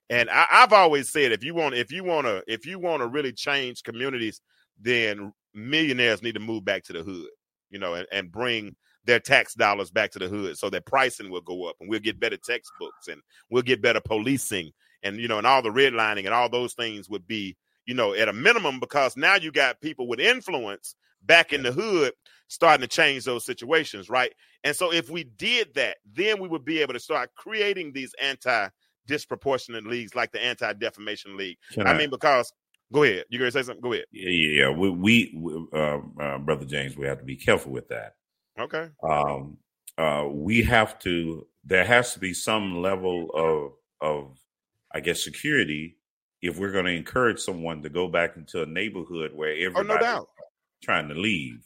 And 0.09 0.29
I, 0.29 0.45
I've 0.51 0.73
always 0.73 1.09
said 1.09 1.31
if 1.31 1.43
you 1.43 1.55
want 1.55 1.75
if 1.75 1.91
you 1.91 2.03
want 2.03 2.27
to 2.27 2.43
if 2.47 2.65
you 2.65 2.79
want 2.79 3.01
to 3.01 3.07
really 3.07 3.31
change 3.31 3.81
communities, 3.83 4.41
then 4.79 5.31
millionaires 5.53 6.21
need 6.21 6.35
to 6.35 6.41
move 6.41 6.65
back 6.65 6.83
to 6.83 6.93
the 6.93 7.01
hood, 7.01 7.29
you 7.69 7.79
know, 7.79 7.93
and, 7.93 8.05
and 8.11 8.31
bring 8.31 8.75
their 9.05 9.19
tax 9.19 9.53
dollars 9.53 9.91
back 9.91 10.11
to 10.11 10.19
the 10.19 10.27
hood 10.27 10.57
so 10.57 10.69
that 10.69 10.85
pricing 10.85 11.29
will 11.29 11.41
go 11.41 11.65
up 11.65 11.75
and 11.79 11.89
we'll 11.89 11.99
get 11.99 12.19
better 12.19 12.37
textbooks 12.37 13.07
and 13.07 13.21
we'll 13.49 13.63
get 13.63 13.81
better 13.81 14.01
policing 14.01 14.71
and 15.03 15.19
you 15.19 15.27
know 15.27 15.37
and 15.37 15.47
all 15.47 15.61
the 15.61 15.69
redlining 15.69 16.25
and 16.25 16.33
all 16.33 16.49
those 16.49 16.73
things 16.73 17.09
would 17.09 17.27
be 17.27 17.55
you 17.85 17.93
know 17.93 18.13
at 18.13 18.29
a 18.29 18.33
minimum 18.33 18.79
because 18.79 19.15
now 19.15 19.35
you 19.35 19.51
got 19.51 19.81
people 19.81 20.07
with 20.07 20.19
influence 20.19 20.95
back 21.23 21.53
in 21.53 21.63
the 21.63 21.71
hood 21.71 22.13
starting 22.47 22.81
to 22.81 22.87
change 22.87 23.23
those 23.25 23.45
situations 23.45 24.09
right? 24.09 24.33
And 24.63 24.75
so 24.75 24.91
if 24.91 25.09
we 25.09 25.23
did 25.23 25.73
that 25.75 25.97
then 26.13 26.39
we 26.41 26.47
would 26.47 26.65
be 26.65 26.81
able 26.81 26.93
to 26.93 26.99
start 26.99 27.29
creating 27.35 27.93
these 27.93 28.13
anti 28.21 28.67
disproportionate 29.07 29.85
leagues 29.85 30.15
like 30.15 30.31
the 30.31 30.43
anti 30.43 30.73
defamation 30.73 31.37
league. 31.37 31.57
Can 31.71 31.85
i 31.85 31.95
mean 31.95 32.09
because 32.09 32.51
go 32.91 33.03
ahead. 33.03 33.25
You 33.29 33.39
gonna 33.39 33.51
say 33.51 33.63
something? 33.63 33.81
Go 33.81 33.93
ahead. 33.93 34.05
Yeah, 34.11 34.29
yeah, 34.29 34.61
yeah. 34.61 34.69
We, 34.69 34.89
we, 34.89 35.33
we 35.35 35.67
uh, 35.73 35.99
uh, 36.19 36.37
brother 36.39 36.65
James, 36.65 36.97
we 36.97 37.07
have 37.07 37.19
to 37.19 37.25
be 37.25 37.35
careful 37.35 37.71
with 37.71 37.87
that. 37.89 38.13
Okay 38.59 38.89
um, 39.03 39.57
uh, 39.97 40.27
we 40.29 40.61
have 40.63 40.99
to 40.99 41.47
there 41.63 41.85
has 41.85 42.13
to 42.13 42.19
be 42.19 42.33
some 42.33 42.81
level 42.81 43.29
of 43.33 43.73
of 44.01 44.37
i 44.91 44.99
guess 44.99 45.23
security 45.23 45.97
if 46.41 46.57
we're 46.59 46.71
going 46.71 46.85
to 46.85 46.91
encourage 46.91 47.39
someone 47.39 47.81
to 47.81 47.89
go 47.89 48.07
back 48.07 48.35
into 48.37 48.61
a 48.61 48.65
neighborhood 48.65 49.31
where 49.33 49.49
oh 49.51 49.65
everybody's 49.65 49.87
no 49.89 49.97
doubt 49.97 50.29
trying 50.83 51.07
to 51.07 51.15
leave 51.15 51.65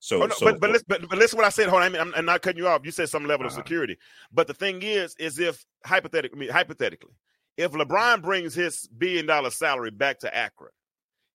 so, 0.00 0.22
Oh, 0.22 0.26
no, 0.26 0.34
so 0.36 0.46
but 0.46 0.60
but 0.60 0.70
listen, 0.70 0.84
but, 0.88 1.08
but 1.08 1.18
listen 1.18 1.36
what 1.36 1.44
I 1.46 1.48
said. 1.48 1.68
Hold 1.68 1.82
on, 1.82 1.86
I 1.86 1.88
mean, 1.88 2.00
I'm, 2.00 2.14
I'm 2.14 2.24
not 2.24 2.40
cutting 2.40 2.58
you 2.58 2.68
off. 2.68 2.82
You 2.84 2.92
said 2.92 3.08
some 3.08 3.26
level 3.26 3.44
of 3.46 3.50
Uh-huh. 3.52 3.62
security, 3.62 3.98
but 4.32 4.46
the 4.46 4.54
thing 4.54 4.80
is, 4.82 5.16
is 5.18 5.40
if 5.40 5.64
hypothetically, 5.84 6.36
I 6.36 6.40
mean, 6.40 6.50
hypothetically, 6.50 7.14
if 7.56 7.72
LeBron 7.72 8.22
brings 8.22 8.54
his 8.54 8.86
billion 8.96 9.26
dollar 9.26 9.50
salary 9.50 9.90
back 9.90 10.20
to 10.20 10.32
Akron, 10.36 10.70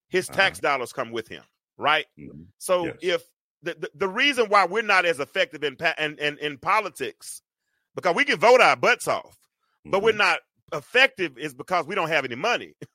his 0.07 0.29
tax 0.29 0.59
dollars 0.59 0.93
come 0.93 1.11
with 1.11 1.27
him, 1.27 1.43
right? 1.77 2.05
Mhm. 2.17 2.45
So 2.57 2.85
Yes. 2.85 2.95
if 3.01 3.23
the, 3.63 3.75
the 3.79 3.89
the 3.95 4.07
reason 4.07 4.47
why 4.49 4.65
we're 4.65 4.83
not 4.83 5.05
as 5.05 5.19
effective 5.19 5.63
in 5.63 5.75
in, 5.97 6.17
in 6.19 6.37
in 6.39 6.57
politics, 6.57 7.41
because 7.95 8.15
we 8.15 8.25
can 8.25 8.39
vote 8.39 8.61
our 8.61 8.75
butts 8.75 9.07
off, 9.07 9.37
but 9.85 10.01
we're 10.03 10.13
Mhm. 10.13 10.17
not 10.17 10.39
effective, 10.73 11.37
is 11.37 11.53
because 11.53 11.85
we 11.87 11.95
don't 11.95 12.09
have 12.09 12.25
any 12.25 12.35
money. 12.35 12.73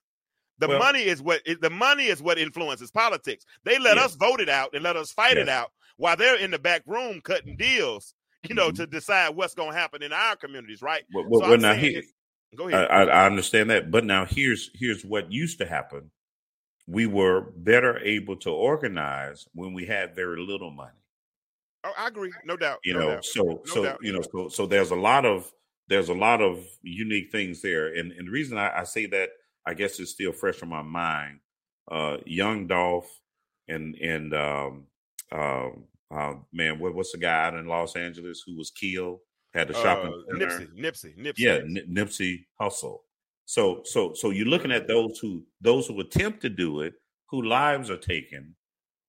The 0.61 0.67
Well- 0.67 0.81
money 0.81 1.05
is 1.05 1.23
what 1.23 1.43
the 1.61 1.71
money 1.71 2.07
is 2.07 2.21
what 2.21 2.37
influences 2.37 2.91
politics. 2.91 3.45
They 3.65 3.79
let 3.79 3.97
Yes. 3.97 4.07
us 4.07 4.15
vote 4.17 4.41
it 4.41 4.49
out 4.49 4.75
and 4.75 4.83
let 4.83 4.97
us 4.97 5.13
fight 5.13 5.37
it 5.37 5.49
out 5.49 5.71
while 5.99 6.17
they're 6.17 6.37
in 6.37 6.51
the 6.51 6.59
back 6.59 6.83
room 6.85 7.21
cutting 7.21 7.57
deals, 7.57 8.13
you 8.43 8.57
know, 8.57 8.71
Mhm. 8.71 8.75
to 8.79 8.87
decide 8.89 9.37
what's 9.37 9.55
going 9.55 9.71
to 9.71 9.79
happen 9.79 10.03
in 10.03 10.13
our 10.13 10.35
communities, 10.35 10.83
right? 10.83 11.05
Well, 11.15 11.23
So 11.27 11.31
well, 11.31 11.43
I'm 11.45 11.51
well, 11.51 11.59
now 11.61 11.75
here, 11.75 12.03
Go 12.57 12.67
I, 12.67 12.73
ahead. 12.73 12.89
I, 12.91 13.03
I 13.05 13.27
understand 13.27 13.71
that, 13.71 13.93
but 13.93 14.05
now 14.05 14.25
here's 14.25 14.69
here's 14.75 15.05
what 15.05 15.31
used 15.31 15.59
to 15.59 15.67
happen. 15.67 16.11
We 16.91 17.05
were 17.07 17.43
better 17.59 17.99
able 17.99 18.37
to 18.37 18.51
organize 18.51 19.47
when 19.53 19.75
we 19.75 19.85
had 19.85 20.15
very 20.17 20.41
little 20.41 20.71
money. 20.71 20.99
oh, 21.85 21.93
I 21.97 22.09
agree, 22.09 22.33
no 22.45 22.57
doubt. 22.57 22.79
you 22.85 22.95
no 22.95 23.01
know 23.01 23.11
doubt. 23.17 23.25
so 23.27 23.43
No 23.45 23.61
so 23.67 23.85
doubt. 23.85 23.99
you 24.03 24.13
know 24.13 24.23
so 24.33 24.49
so 24.49 24.67
there's 24.67 24.91
a 24.91 24.97
lot 24.97 25.25
of 25.27 25.53
there's 25.89 26.09
a 26.09 26.15
lot 26.15 26.41
of 26.43 26.65
unique 26.83 27.31
things 27.31 27.61
there 27.63 27.95
and 27.95 28.13
and 28.13 28.27
the 28.27 28.33
reason 28.33 28.59
I, 28.59 28.81
I 28.81 28.85
say 28.85 29.07
that 29.07 29.31
i 29.65 29.73
guess 29.75 29.99
is 30.01 30.11
still 30.11 30.33
fresh 30.33 30.63
on 30.63 30.69
my 30.69 30.83
mind 30.83 31.41
uh 31.91 32.19
young 32.27 32.67
dolph 32.67 33.09
and 33.69 33.95
and 33.97 34.35
um 34.35 34.87
um 35.33 35.85
uh, 36.11 36.35
man 36.53 36.79
what, 36.79 36.95
what's 36.95 37.13
the 37.13 37.19
guy 37.19 37.45
out 37.47 37.55
in 37.55 37.67
los 37.67 37.97
angeles 37.97 38.43
who 38.47 38.55
was 38.57 38.71
killed 38.71 39.21
had 39.55 39.75
shopping 39.75 40.13
Uh, 40.31 40.35
Nipsey, 40.35 40.69
Nipsey, 40.79 41.17
Nipsey. 41.19 41.39
yeah 41.39 41.55
N- 41.55 41.87
nipsey 41.91 42.45
Hussle 42.61 42.99
so 43.49 43.81
so 43.87 44.13
so 44.13 44.29
you're 44.29 44.45
looking 44.47 44.71
at 44.71 44.87
those 44.87 45.19
who 45.19 45.43
those 45.63 45.87
who 45.87 45.99
attempt 46.01 46.43
to 46.43 46.51
do 46.51 46.83
it 46.83 46.93
who 47.31 47.41
lives 47.41 47.89
are 47.89 47.97
taken 47.97 48.55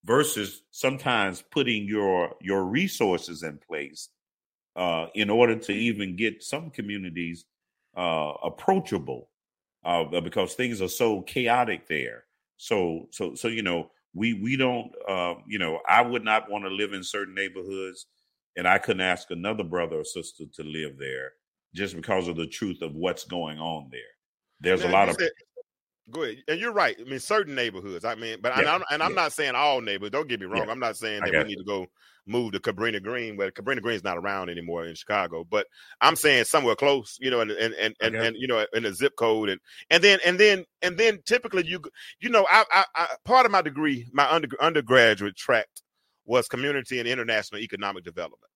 versus 0.06 0.64
sometimes 0.72 1.44
putting 1.52 1.86
your 1.86 2.34
your 2.40 2.64
resources 2.64 3.44
in 3.44 3.58
place 3.58 4.08
uh, 4.78 5.08
in 5.14 5.30
order 5.30 5.58
to 5.58 5.74
even 5.74 6.16
get 6.16 6.42
some 6.42 6.70
communities 6.70 7.44
uh, 7.98 8.32
approachable 8.42 9.30
uh, 9.84 10.06
because 10.22 10.54
things 10.54 10.82
are 10.82 10.88
so 10.88 11.22
chaotic 11.24 11.86
there. 11.90 12.24
So 12.56 13.10
so 13.12 13.36
so 13.36 13.50
you 13.50 13.62
know 13.62 13.92
we 14.14 14.36
we 14.36 14.56
don't 14.56 14.90
uh, 15.06 15.34
you 15.50 15.60
know 15.60 15.82
I 15.86 16.02
would 16.02 16.24
not 16.24 16.50
want 16.50 16.64
to 16.64 16.70
live 16.70 16.94
in 16.94 17.04
certain 17.04 17.36
neighborhoods, 17.36 18.06
and 18.56 18.66
I 18.66 18.78
couldn't 18.78 19.02
ask 19.02 19.32
another 19.32 19.66
brother 19.66 20.00
or 20.00 20.06
sister 20.06 20.46
to 20.54 20.64
live 20.64 20.98
there 20.98 21.34
just 21.76 21.98
because 21.98 22.30
of 22.30 22.38
the 22.38 22.48
truth 22.48 22.82
of 22.82 22.96
what's 22.96 23.26
going 23.26 23.60
on 23.60 23.90
there. 23.92 24.00
There's 24.60 24.84
a 24.84 24.90
lot 24.90 25.10
of 25.10 25.16
said- 25.20 25.32
Go 26.12 26.24
ahead. 26.24 26.38
And 26.48 26.60
you're 26.60 26.72
right. 26.72 26.96
I 27.00 27.08
mean, 27.08 27.20
certain 27.20 27.56
neighborhoods. 27.56 28.04
I 28.04 28.16
mean, 28.16 28.38
but 28.42 28.54
and 28.54 28.64
Yeah, 28.66 28.76
I'm, 28.76 28.84
and 28.92 29.04
I'm 29.04 29.12
yeah. 29.12 29.22
not 29.22 29.34
saying 29.34 29.56
all 29.56 29.82
neighborhoods. 29.82 30.14
Don't 30.14 30.28
get 30.28 30.40
me 30.40 30.48
wrong. 30.48 30.66
Yeah, 30.66 30.72
I'm 30.72 30.80
not 30.80 30.98
saying 30.98 31.22
that 31.22 31.32
we 31.32 31.44
need 31.44 31.58
to 31.58 31.64
go 31.64 31.88
move 32.26 32.52
to 32.54 32.60
Cabrini 32.60 33.02
Green, 33.02 33.36
but 33.38 33.54
Cabrini 33.54 33.82
Green's 33.82 34.04
not 34.04 34.18
around 34.18 34.50
anymore 34.50 34.86
in 34.86 34.96
Chicago. 34.96 35.46
But 35.50 35.68
I'm 36.02 36.16
saying 36.16 36.46
somewhere 36.46 36.76
close, 36.76 37.18
you 37.20 37.30
know, 37.30 37.42
and 37.42 37.52
and 37.52 37.74
and 37.76 37.96
and, 38.02 38.16
and 38.16 38.36
you 38.38 38.48
know, 38.48 38.66
in 38.74 38.86
a 38.86 38.94
zip 38.94 39.16
code, 39.18 39.50
and 39.50 39.60
and 39.90 40.04
then 40.04 40.20
and 40.26 40.40
then 40.40 40.66
and 40.82 40.98
then 40.98 41.20
typically 41.26 41.66
you 41.66 41.82
you 42.20 42.30
know, 42.30 42.48
I 42.50 42.64
I, 42.72 42.86
I 42.96 43.08
part 43.26 43.46
of 43.46 43.52
my 43.52 43.62
degree, 43.62 44.08
my 44.12 44.30
under, 44.32 44.48
undergraduate 44.62 45.36
track 45.36 45.68
was 46.26 46.48
community 46.48 47.00
and 47.00 47.08
international 47.08 47.62
economic 47.62 48.04
development, 48.04 48.52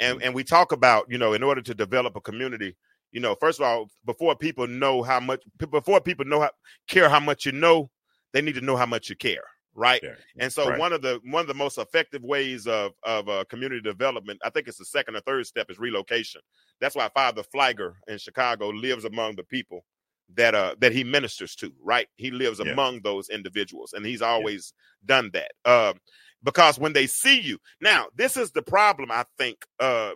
and 0.00 0.20
mm. 0.20 0.24
and 0.24 0.34
we 0.34 0.44
talk 0.44 0.72
about 0.72 1.06
you 1.10 1.18
know, 1.18 1.32
in 1.32 1.42
order 1.42 1.62
to 1.62 1.74
develop 1.74 2.16
a 2.16 2.20
community. 2.20 2.76
You 3.14 3.20
know, 3.20 3.36
first 3.36 3.60
of 3.60 3.66
all, 3.66 3.90
before 4.04 4.36
people 4.36 4.66
know 4.66 5.02
how 5.02 5.20
much, 5.20 5.42
before 5.70 6.02
people 6.02 6.26
know 6.26 6.40
how 6.42 6.50
care 6.88 7.08
how 7.08 7.20
much 7.20 7.46
you 7.46 7.52
know, 7.52 7.90
they 8.34 8.42
need 8.42 8.56
to 8.56 8.60
know 8.60 8.76
how 8.76 8.86
much 8.86 9.08
you 9.08 9.16
care, 9.16 9.44
right? 9.74 10.02
Yeah. 10.02 10.16
And 10.40 10.52
so 10.52 10.68
Right. 10.68 10.78
one 10.78 10.92
of 10.92 11.02
the 11.02 11.20
one 11.24 11.42
of 11.42 11.46
the 11.48 11.54
most 11.54 11.78
effective 11.78 12.24
ways 12.24 12.66
of 12.66 12.92
of 13.04 13.28
uh, 13.28 13.44
community 13.48 13.80
development, 13.82 14.40
I 14.44 14.50
think 14.50 14.68
it's 14.68 14.78
the 14.78 14.84
second 14.84 15.16
or 15.16 15.20
third 15.20 15.46
step, 15.46 15.70
is 15.70 15.78
relocation. 15.78 16.42
That's 16.80 16.96
why 16.96 17.08
Father 17.14 17.44
Pfleger 17.44 17.94
in 18.08 18.18
Chicago 18.18 18.68
lives 18.70 19.06
among 19.06 19.36
the 19.36 19.44
people 19.44 19.84
that 20.34 20.54
uh 20.56 20.74
that 20.80 20.92
he 20.92 21.04
ministers 21.04 21.54
to, 21.56 21.72
right? 21.82 22.08
He 22.16 22.32
lives 22.32 22.60
Yeah. 22.62 22.72
among 22.72 23.02
those 23.02 23.28
individuals, 23.30 23.92
and 23.94 24.04
he's 24.04 24.22
always 24.22 24.74
done 25.06 25.30
that. 25.34 25.52
Um, 25.64 26.00
because 26.42 26.78
when 26.78 26.94
they 26.94 27.06
see 27.06 27.40
you, 27.40 27.58
now 27.80 28.08
this 28.16 28.36
is 28.36 28.50
the 28.52 28.62
problem, 28.62 29.12
I 29.12 29.24
think, 29.38 29.64
uh, 29.80 30.12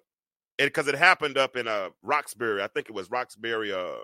because 0.58 0.88
it 0.88 0.94
happened 0.96 1.38
up 1.38 1.56
in 1.56 1.68
uh 1.68 1.90
Roxbury, 2.02 2.62
I 2.62 2.68
think 2.68 2.88
it 2.88 2.94
was 2.94 3.10
Roxbury, 3.10 3.72
uh, 3.72 3.98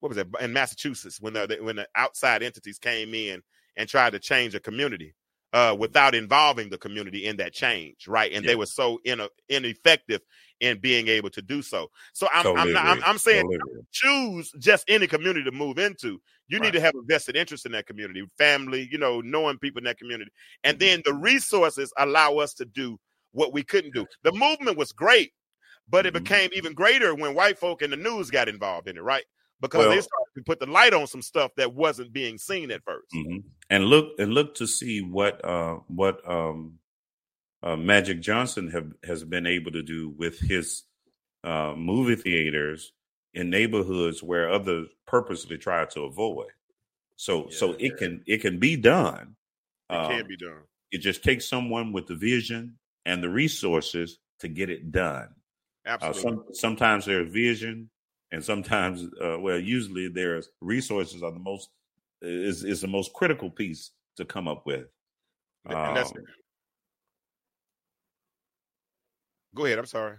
what 0.00 0.08
was 0.10 0.18
it 0.18 0.28
in 0.40 0.52
Massachusetts 0.52 1.20
when 1.20 1.34
the 1.34 1.58
when 1.60 1.76
the 1.76 1.88
outside 1.96 2.42
entities 2.42 2.78
came 2.78 3.14
in 3.14 3.42
and 3.76 3.88
tried 3.88 4.10
to 4.10 4.18
change 4.18 4.54
a 4.54 4.60
community 4.60 5.14
uh, 5.52 5.74
without 5.78 6.14
involving 6.14 6.68
the 6.68 6.78
community 6.78 7.26
in 7.26 7.36
that 7.36 7.52
change, 7.52 8.08
right? 8.08 8.32
And 8.32 8.44
they 8.46 8.56
were 8.56 8.66
so 8.66 9.00
in 9.04 9.20
ineffective 9.48 10.20
in 10.60 10.80
being 10.80 11.08
able 11.08 11.30
to 11.30 11.42
do 11.42 11.62
so. 11.62 11.88
So 12.12 12.28
I'm 12.32 12.50
I'm, 12.54 12.72
not, 12.72 12.86
I'm. 12.86 13.02
I'm 13.04 13.18
saying 13.18 13.44
Totally 13.44 13.58
choose 13.92 14.52
just 14.58 14.84
any 14.88 15.06
community 15.06 15.44
to 15.44 15.52
move 15.52 15.78
into. 15.78 16.20
You 16.48 16.58
need 16.60 16.72
to 16.72 16.80
have 16.80 16.94
a 16.96 17.02
vested 17.06 17.36
interest 17.36 17.64
in 17.66 17.72
that 17.72 17.86
community, 17.86 18.24
family, 18.36 18.88
you 18.90 18.98
know, 18.98 19.20
knowing 19.20 19.58
people 19.58 19.78
in 19.78 19.84
that 19.84 19.98
community, 19.98 20.30
and 20.64 20.76
Mm-hmm. 20.76 20.78
then 20.78 21.02
the 21.04 21.14
resources 21.14 21.92
allow 21.98 22.36
us 22.38 22.54
to 22.54 22.64
do 22.64 22.98
what 23.32 23.52
we 23.52 23.62
couldn't 23.62 23.94
do. 23.94 24.06
The 24.24 24.32
movement 24.32 24.76
was 24.76 24.92
great, 24.92 25.32
but 25.88 26.06
it 26.06 26.14
Mhm. 26.14 26.24
became 26.24 26.50
even 26.54 26.74
greater 26.74 27.14
when 27.14 27.34
white 27.34 27.58
folk 27.58 27.82
in 27.82 27.90
the 27.90 27.96
news 27.96 28.30
got 28.30 28.48
involved 28.48 28.88
in 28.88 28.96
it, 28.96 29.02
right? 29.02 29.24
Because 29.60 29.88
they 29.88 30.00
started 30.00 30.32
to 30.36 30.42
put 30.44 30.60
the 30.60 30.66
light 30.66 30.92
on 30.94 31.06
some 31.06 31.22
stuff 31.22 31.52
that 31.56 31.74
wasn't 31.74 32.12
being 32.12 32.38
seen 32.38 32.70
at 32.70 32.82
1st 32.84 33.12
hmm 33.12 33.38
And 33.70 33.84
look 33.86 34.18
and 34.18 34.32
look 34.34 34.54
to 34.56 34.66
see 34.66 35.00
what 35.00 35.44
uh, 35.44 35.76
what 35.88 36.26
um, 36.28 36.78
uh, 37.62 37.76
Magic 37.76 38.20
Johnson 38.20 38.70
have 38.70 38.92
has 39.04 39.24
been 39.24 39.46
able 39.46 39.72
to 39.72 39.82
do 39.82 40.10
with 40.10 40.38
his 40.40 40.84
uh, 41.44 41.74
movie 41.76 42.16
theaters 42.16 42.92
in 43.34 43.50
neighborhoods 43.50 44.22
where 44.22 44.50
others 44.50 44.88
purposely 45.06 45.58
try 45.58 45.84
to 45.86 46.02
avoid. 46.02 46.50
So 47.16 47.48
so 47.50 47.72
Yeah. 47.72 47.76
it 47.80 47.96
can 47.98 48.22
it 48.26 48.38
can 48.42 48.58
be 48.58 48.76
done. 48.76 49.36
It 49.90 49.94
Um, 49.96 50.10
can 50.10 50.28
be 50.28 50.36
done. 50.36 50.64
It 50.92 50.98
just 50.98 51.24
takes 51.24 51.48
someone 51.48 51.92
with 51.92 52.06
the 52.06 52.16
vision 52.16 52.78
and 53.06 53.22
the 53.22 53.30
resources 53.30 54.18
to 54.40 54.48
get 54.48 54.70
it 54.70 54.92
done. 54.92 55.34
Uh, 55.86 56.12
some, 56.12 56.44
sometimes 56.52 57.04
there's 57.04 57.30
vision, 57.32 57.90
and 58.32 58.42
sometimes, 58.42 59.04
uh, 59.22 59.38
well, 59.38 59.58
usually 59.58 60.08
there's 60.08 60.48
resources 60.60 61.22
are 61.22 61.32
the 61.32 61.38
most 61.38 61.70
is 62.22 62.64
is 62.64 62.80
the 62.80 62.88
most 62.88 63.12
critical 63.12 63.50
piece 63.50 63.90
to 64.16 64.24
come 64.24 64.48
up 64.48 64.66
with. 64.66 64.86
Um, 65.66 66.02
Go 69.54 69.66
ahead. 69.66 69.78
I'm 69.78 69.86
sorry. 69.86 70.16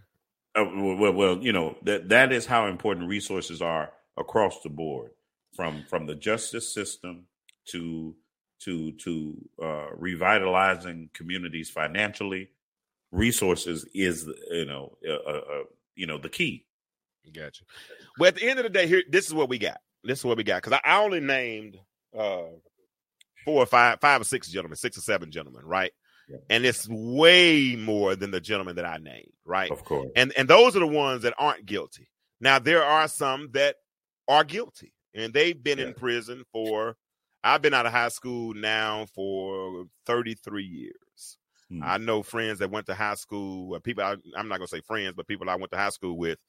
uh, 0.55 0.65
well, 0.75 0.95
well, 0.95 1.13
well, 1.13 1.37
you 1.39 1.51
know 1.51 1.75
that 1.83 2.09
that 2.09 2.31
is 2.31 2.45
how 2.45 2.67
important 2.67 3.09
resources 3.09 3.61
are 3.61 3.91
across 4.17 4.61
the 4.61 4.69
board, 4.69 5.11
from 5.55 5.83
from 5.89 6.05
the 6.05 6.15
justice 6.15 6.73
system 6.73 7.25
to 7.69 8.15
to 8.61 8.91
to 8.93 9.37
uh, 9.61 9.87
revitalizing 9.95 11.09
communities 11.13 11.69
financially. 11.69 12.49
Resources 13.15 13.85
is 13.93 14.29
you 14.51 14.65
know 14.65 14.97
uh, 15.07 15.13
uh, 15.13 15.63
you 15.95 16.07
know 16.07 16.17
the 16.17 16.29
key. 16.29 16.65
Gotcha. 17.33 17.63
But 18.17 18.29
at 18.29 18.35
the 18.35 18.49
end 18.49 18.59
of 18.59 18.63
the 18.63 18.69
day, 18.69 18.87
here, 18.87 19.03
this 19.09 19.25
is 19.27 19.33
what 19.33 19.49
we 19.49 19.57
got. 19.57 19.77
This 20.03 20.19
is 20.19 20.25
what 20.25 20.37
we 20.37 20.43
got. 20.43 20.61
Because 20.61 20.79
I 20.83 21.03
only 21.03 21.19
named 21.19 21.77
uh 22.17 22.43
four 23.43 23.63
or 23.63 23.65
five, 23.65 23.99
five 24.01 24.21
or 24.21 24.25
six 24.25 24.49
gentlemen, 24.49 24.75
six 24.75 24.97
or 24.97 25.01
seven 25.01 25.31
gentlemen, 25.31 25.65
right? 25.65 25.91
Yeah. 26.29 26.37
And 26.49 26.65
it's 26.65 26.87
way 26.89 27.75
more 27.75 28.15
than 28.15 28.31
the 28.31 28.41
gentlemen 28.41 28.77
that 28.77 28.85
I 28.85 28.97
named, 28.97 29.31
right? 29.45 29.71
Of 29.71 29.83
course, 29.83 30.09
And 30.15 30.33
and 30.37 30.47
those 30.47 30.75
are 30.75 30.79
the 30.79 30.87
ones 30.87 31.21
that 31.23 31.35
aren't 31.37 31.65
guilty. 31.65 32.09
Now 32.41 32.59
there 32.59 32.83
are 32.83 33.07
some 33.07 33.49
that 33.53 33.75
are 34.27 34.43
guilty, 34.43 34.93
and 35.13 35.33
they've 35.33 35.61
been 35.61 35.79
in 35.79 35.93
prison 35.93 36.43
for. 36.51 36.95
I've 37.43 37.61
been 37.61 37.75
out 37.75 37.85
of 37.85 37.91
high 37.91 38.09
school 38.09 38.55
now 38.55 39.05
for 39.13 39.85
33 40.07 40.63
years. 40.63 41.37
Hmm. 41.69 41.87
I 41.87 41.97
know 41.97 42.23
friends 42.23 42.59
that 42.59 42.71
went 42.71 42.87
to 42.87 42.95
high 42.95 43.15
school, 43.15 43.79
people 43.81 44.03
I, 44.03 44.15
I'm 44.37 44.47
not 44.47 44.57
gonna 44.57 44.67
say 44.67 44.81
friends, 44.81 45.13
but 45.15 45.27
people 45.27 45.49
I 45.49 45.55
went 45.55 45.71
to 45.71 45.77
high 45.77 45.89
school 45.89 46.17
with 46.17 46.39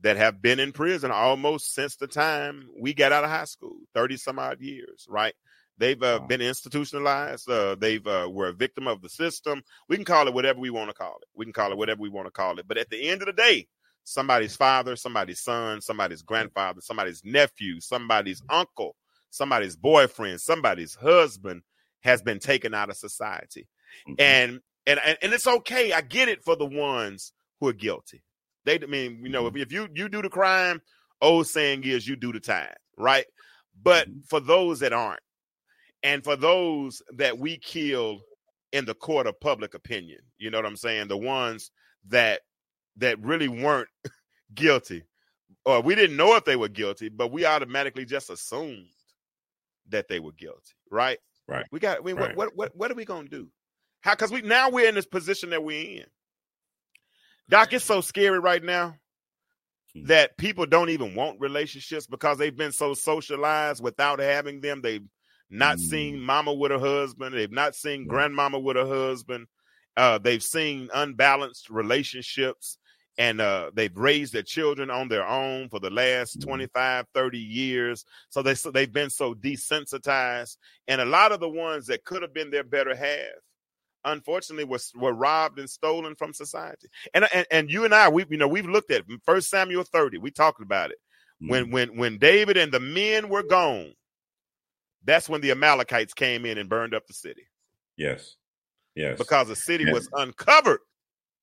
that 0.00 0.16
have 0.16 0.42
been 0.42 0.60
in 0.60 0.72
prison 0.72 1.10
almost 1.10 1.72
since 1.74 1.96
the 1.96 2.06
time 2.06 2.68
we 2.78 2.92
got 2.94 3.12
out 3.12 3.24
of 3.24 3.30
high 3.30 3.44
school, 3.44 3.78
30 3.94 4.16
some 4.16 4.38
odd 4.38 4.60
years, 4.60 5.06
right? 5.08 5.34
They've 5.78 6.00
uh, 6.02 6.18
Wow. 6.18 6.28
been 6.28 6.40
institutionalized. 6.40 7.48
Uh, 7.48 7.74
they've 7.74 8.06
uh, 8.06 8.28
were 8.30 8.48
a 8.48 8.52
victim 8.52 8.86
of 8.86 9.02
the 9.02 9.08
system. 9.08 9.62
We 9.88 9.96
can 9.96 10.04
call 10.04 10.28
it 10.28 10.34
whatever 10.34 10.60
we 10.60 10.70
want 10.70 10.90
to 10.90 10.94
call 10.94 11.16
it. 11.22 11.28
We 11.34 11.46
can 11.46 11.52
call 11.52 11.72
it 11.72 11.78
whatever 11.78 12.00
we 12.00 12.08
want 12.10 12.26
to 12.26 12.30
call 12.32 12.58
it. 12.58 12.68
But 12.68 12.78
at 12.78 12.90
the 12.90 13.08
end 13.08 13.22
of 13.22 13.26
the 13.26 13.32
day, 13.32 13.66
somebody's 14.04 14.54
father, 14.54 14.94
somebody's 14.94 15.40
son, 15.40 15.80
somebody's 15.80 16.22
grandfather, 16.22 16.80
somebody's 16.80 17.22
nephew, 17.24 17.80
somebody's 17.80 18.42
uncle, 18.48 18.94
somebody's 19.30 19.76
boyfriend, 19.76 20.40
somebody's 20.40 20.94
husband 20.94 21.62
has 22.02 22.22
been 22.22 22.38
taken 22.38 22.74
out 22.74 22.90
of 22.90 22.96
society. 22.96 23.66
Mhm. 24.08 24.14
And 24.18 24.60
and 24.86 25.00
and, 25.22 25.32
it's 25.32 25.46
okay. 25.46 25.92
I 25.92 26.02
get 26.02 26.28
it 26.28 26.42
for 26.44 26.56
the 26.56 26.66
ones 26.66 27.32
who 27.60 27.68
are 27.68 27.72
guilty. 27.72 28.22
They 28.64 28.74
I 28.80 28.86
mean, 28.86 29.20
you 29.22 29.30
know, 29.30 29.46
if, 29.46 29.56
if 29.56 29.72
you 29.72 29.88
you 29.94 30.08
do 30.08 30.22
the 30.22 30.28
crime, 30.28 30.80
old 31.20 31.46
saying 31.46 31.84
is 31.84 32.06
you 32.06 32.16
do 32.16 32.32
the 32.32 32.40
time, 32.40 32.74
right? 32.98 33.26
But 33.82 34.08
Mhm. 34.08 34.26
for 34.28 34.40
those 34.40 34.80
that 34.80 34.92
aren't, 34.92 35.20
and 36.02 36.22
for 36.22 36.36
those 36.36 37.02
that 37.16 37.38
we 37.38 37.58
killed 37.58 38.22
in 38.72 38.84
the 38.84 38.94
court 38.94 39.26
of 39.26 39.38
public 39.40 39.74
opinion, 39.74 40.20
you 40.38 40.50
know 40.50 40.58
what 40.58 40.66
I'm 40.66 40.76
saying? 40.76 41.08
The 41.08 41.16
ones 41.16 41.70
that 42.08 42.42
that 42.96 43.18
really 43.20 43.48
weren't 43.48 43.88
guilty, 44.54 45.02
or 45.64 45.80
we 45.80 45.94
didn't 45.94 46.16
know 46.16 46.36
if 46.36 46.44
they 46.44 46.56
were 46.56 46.68
guilty, 46.68 47.08
but 47.08 47.32
we 47.32 47.44
automatically 47.46 48.04
just 48.04 48.30
assumed 48.30 48.88
that 49.88 50.08
they 50.08 50.20
were 50.20 50.32
guilty, 50.32 50.74
right? 50.90 51.18
Right. 51.46 51.66
We 51.70 51.78
got. 51.80 51.98
I 51.98 52.00
mean, 52.02 52.16
Right. 52.16 52.36
what 52.36 52.54
what 52.54 52.56
what 52.56 52.76
what 52.76 52.90
are 52.90 52.94
we 52.94 53.04
gonna 53.04 53.28
do? 53.28 53.50
How? 54.04 54.12
Because 54.14 54.30
we 54.30 54.42
now 54.42 54.68
we're 54.68 54.86
in 54.86 54.94
this 54.94 55.06
position 55.06 55.48
that 55.50 55.64
we're 55.64 56.00
in. 56.02 56.04
Doc, 57.48 57.72
it's 57.72 57.84
so 57.86 58.02
scary 58.02 58.38
right 58.38 58.62
now 58.62 58.98
Hmm. 59.94 60.04
that 60.06 60.36
people 60.36 60.66
don't 60.66 60.90
even 60.90 61.14
want 61.14 61.40
relationships 61.40 62.06
because 62.06 62.36
they've 62.36 62.54
been 62.56 62.72
so 62.72 62.92
socialized 62.92 63.82
without 63.82 64.18
having 64.18 64.60
them. 64.60 64.82
They've 64.82 65.06
not 65.48 65.78
Mm. 65.78 65.80
seen 65.80 66.20
mama 66.20 66.52
with 66.52 66.70
a 66.72 66.78
husband. 66.78 67.34
They've 67.34 67.50
not 67.50 67.74
seen 67.74 68.06
grandmama 68.06 68.58
with 68.58 68.76
a 68.76 68.84
husband. 68.86 69.46
Uh, 69.96 70.18
they've 70.18 70.42
seen 70.42 70.90
unbalanced 70.92 71.70
relationships 71.70 72.76
and 73.16 73.40
uh, 73.40 73.70
they've 73.72 73.96
raised 73.96 74.32
their 74.32 74.42
children 74.42 74.90
on 74.90 75.08
their 75.08 75.24
own 75.26 75.68
for 75.70 75.78
the 75.80 75.90
last 75.90 76.40
Mhm. 76.40 76.44
25, 76.44 77.06
30 77.14 77.38
years. 77.38 78.04
So 78.28 78.42
they 78.42 78.54
so 78.54 78.70
they've 78.70 78.92
been 78.92 79.10
so 79.10 79.34
desensitized. 79.34 80.56
And 80.88 81.00
a 81.00 81.04
lot 81.06 81.30
of 81.32 81.40
the 81.40 81.48
ones 81.48 81.86
that 81.86 82.04
could 82.04 82.20
have 82.22 82.34
been 82.34 82.50
their 82.50 82.64
better 82.64 82.94
half, 82.96 83.43
unfortunately, 84.04 84.64
was 84.64 84.92
were 84.94 85.12
robbed 85.12 85.58
and 85.58 85.68
stolen 85.68 86.14
from 86.14 86.32
society. 86.32 86.88
And 87.14 87.26
and, 87.34 87.46
and 87.50 87.70
you 87.70 87.84
and 87.84 87.94
I, 87.94 88.08
we 88.08 88.24
you 88.30 88.36
know 88.36 88.48
we've 88.48 88.66
looked 88.68 88.90
at 88.90 89.04
First 89.24 89.50
Samuel 89.50 89.84
30. 89.84 90.18
We 90.18 90.30
talked 90.30 90.60
about 90.62 90.90
it 90.90 90.98
when 91.40 91.66
Mhm. 91.66 91.72
when 91.72 91.96
when 91.96 92.18
David 92.18 92.56
and 92.56 92.70
the 92.72 92.80
men 92.80 93.28
were 93.28 93.42
gone. 93.42 93.94
That's 95.04 95.28
when 95.28 95.40
the 95.42 95.50
Amalekites 95.50 96.14
came 96.14 96.46
in 96.46 96.56
and 96.58 96.68
burned 96.68 96.94
up 96.94 97.06
the 97.06 97.12
city 97.14 97.46
yes, 97.96 98.36
yes, 98.94 99.18
because 99.18 99.48
the 99.48 99.56
city 99.56 99.84
Yeah. 99.84 99.92
was 99.92 100.08
uncovered. 100.12 100.80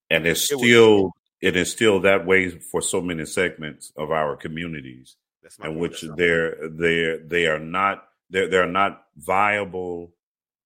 and 0.09 0.25
it's 0.27 0.51
it 0.51 0.55
was- 0.55 0.63
still 0.65 1.11
it 1.41 1.55
is 1.55 1.71
still 1.71 1.99
that 2.01 2.25
way 2.25 2.49
for 2.49 2.81
so 2.81 3.01
many 3.01 3.25
segments 3.25 3.91
of 3.95 4.11
our 4.11 4.35
communities. 4.35 5.15
That's 5.41 5.57
my 5.59 5.67
in 5.69 5.79
which 5.79 6.01
they're 6.15 6.69
they're 6.69 7.17
they 7.19 7.47
are 7.47 7.59
not 7.59 8.07
they're 8.29 8.47
they're 8.47 8.67
not 8.67 9.05
viable 9.17 10.13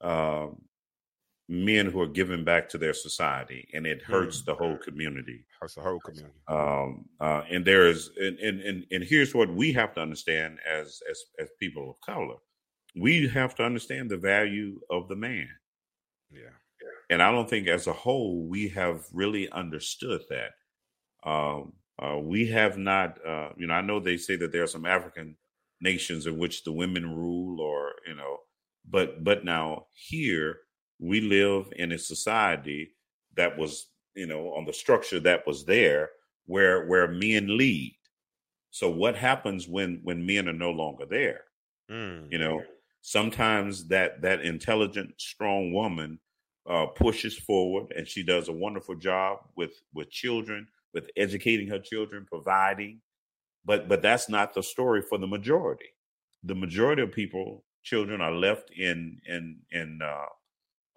um, 0.01 0.61
men 1.47 1.85
who 1.87 2.01
are 2.01 2.07
giving 2.07 2.43
back 2.43 2.69
to 2.69 2.77
their 2.77 2.93
society, 2.93 3.67
and 3.73 3.85
it 3.85 4.01
hurts 4.01 4.41
Mm. 4.41 4.45
the 4.45 4.55
whole 4.55 4.77
community. 4.77 5.45
That's 5.61 5.75
the 5.75 5.81
whole 5.81 5.99
community. 5.99 6.39
Um, 6.47 7.09
uh, 7.19 7.43
and 7.49 7.65
there 7.65 7.87
is 7.87 8.09
and, 8.19 8.39
and 8.39 8.61
and 8.61 8.85
and 8.91 9.03
here's 9.03 9.35
what 9.35 9.49
we 9.53 9.71
have 9.73 9.93
to 9.95 10.01
understand 10.01 10.59
as 10.67 11.01
as 11.09 11.19
as 11.39 11.49
people 11.59 11.89
of 11.91 12.01
color. 12.01 12.37
we 12.95 13.27
have 13.27 13.55
to 13.55 13.63
understand 13.63 14.09
the 14.09 14.17
value 14.17 14.79
of 14.89 15.07
the 15.09 15.15
man. 15.17 15.49
Yeah. 16.31 16.55
And 17.09 17.21
I 17.21 17.31
don't 17.31 17.49
think 17.49 17.67
as 17.67 17.87
a 17.87 17.93
whole 17.93 18.47
we 18.47 18.69
have 18.69 19.05
really 19.13 19.49
understood 19.51 20.21
that. 20.29 20.53
Um, 21.23 21.73
uh, 22.01 22.19
we 22.19 22.47
have 22.47 22.77
not, 22.77 23.23
uh, 23.25 23.51
you 23.57 23.67
know, 23.67 23.73
I 23.73 23.81
know 23.81 23.99
they 23.99 24.17
say 24.17 24.35
that 24.37 24.51
there 24.51 24.63
are 24.63 24.67
some 24.67 24.85
African 24.85 25.37
nations 25.81 26.25
in 26.27 26.37
which 26.37 26.63
the 26.63 26.71
women 26.71 27.15
rule 27.15 27.61
or, 27.61 27.93
you 28.07 28.15
know, 28.15 28.39
but 28.89 29.23
but 29.23 29.45
now 29.45 29.87
here 29.93 30.59
we 30.99 31.21
live 31.21 31.71
in 31.75 31.91
a 31.91 31.97
society 31.97 32.91
that 33.35 33.57
was, 33.57 33.87
you 34.15 34.27
know, 34.27 34.53
on 34.53 34.65
the 34.65 34.73
structure 34.73 35.19
that 35.21 35.45
was 35.45 35.65
there 35.65 36.09
where 36.45 36.85
where 36.87 37.07
men 37.07 37.57
lead. 37.57 37.95
So 38.71 38.89
what 38.89 39.15
happens 39.15 39.67
when 39.67 39.99
when 40.03 40.25
men 40.25 40.47
are 40.47 40.53
no 40.53 40.71
longer 40.71 41.05
there? 41.05 41.41
Mm. 41.89 42.31
You 42.31 42.39
know, 42.39 42.63
sometimes 43.01 43.87
that 43.87 44.21
that 44.21 44.41
intelligent, 44.41 45.13
strong 45.17 45.71
woman 45.73 46.19
uh, 46.67 46.87
pushes 46.87 47.37
forward, 47.37 47.93
and 47.95 48.07
she 48.07 48.23
does 48.23 48.47
a 48.47 48.53
wonderful 48.53 48.95
job 48.95 49.39
with 49.55 49.81
with 49.93 50.09
children, 50.09 50.67
with 50.93 51.09
educating 51.15 51.67
her 51.67 51.79
children, 51.79 52.25
providing. 52.29 53.01
But 53.63 53.87
but 53.87 54.01
that's 54.01 54.29
not 54.29 54.53
the 54.53 54.63
story 54.63 55.01
for 55.01 55.17
the 55.17 55.27
majority. 55.27 55.89
The 56.43 56.55
majority 56.55 57.01
of 57.01 57.11
people, 57.11 57.63
children, 57.83 58.21
are 58.21 58.31
left 58.31 58.71
in 58.71 59.19
in 59.27 59.59
in 59.71 59.99
uh, 60.01 60.25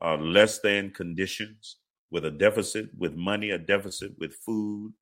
uh, 0.03 0.17
less 0.17 0.61
than 0.61 0.91
conditions, 0.91 1.77
with 2.11 2.25
a 2.25 2.31
deficit 2.31 2.89
with 2.97 3.15
money, 3.15 3.51
a 3.51 3.59
deficit 3.59 4.13
with 4.19 4.35
food, 4.35 4.93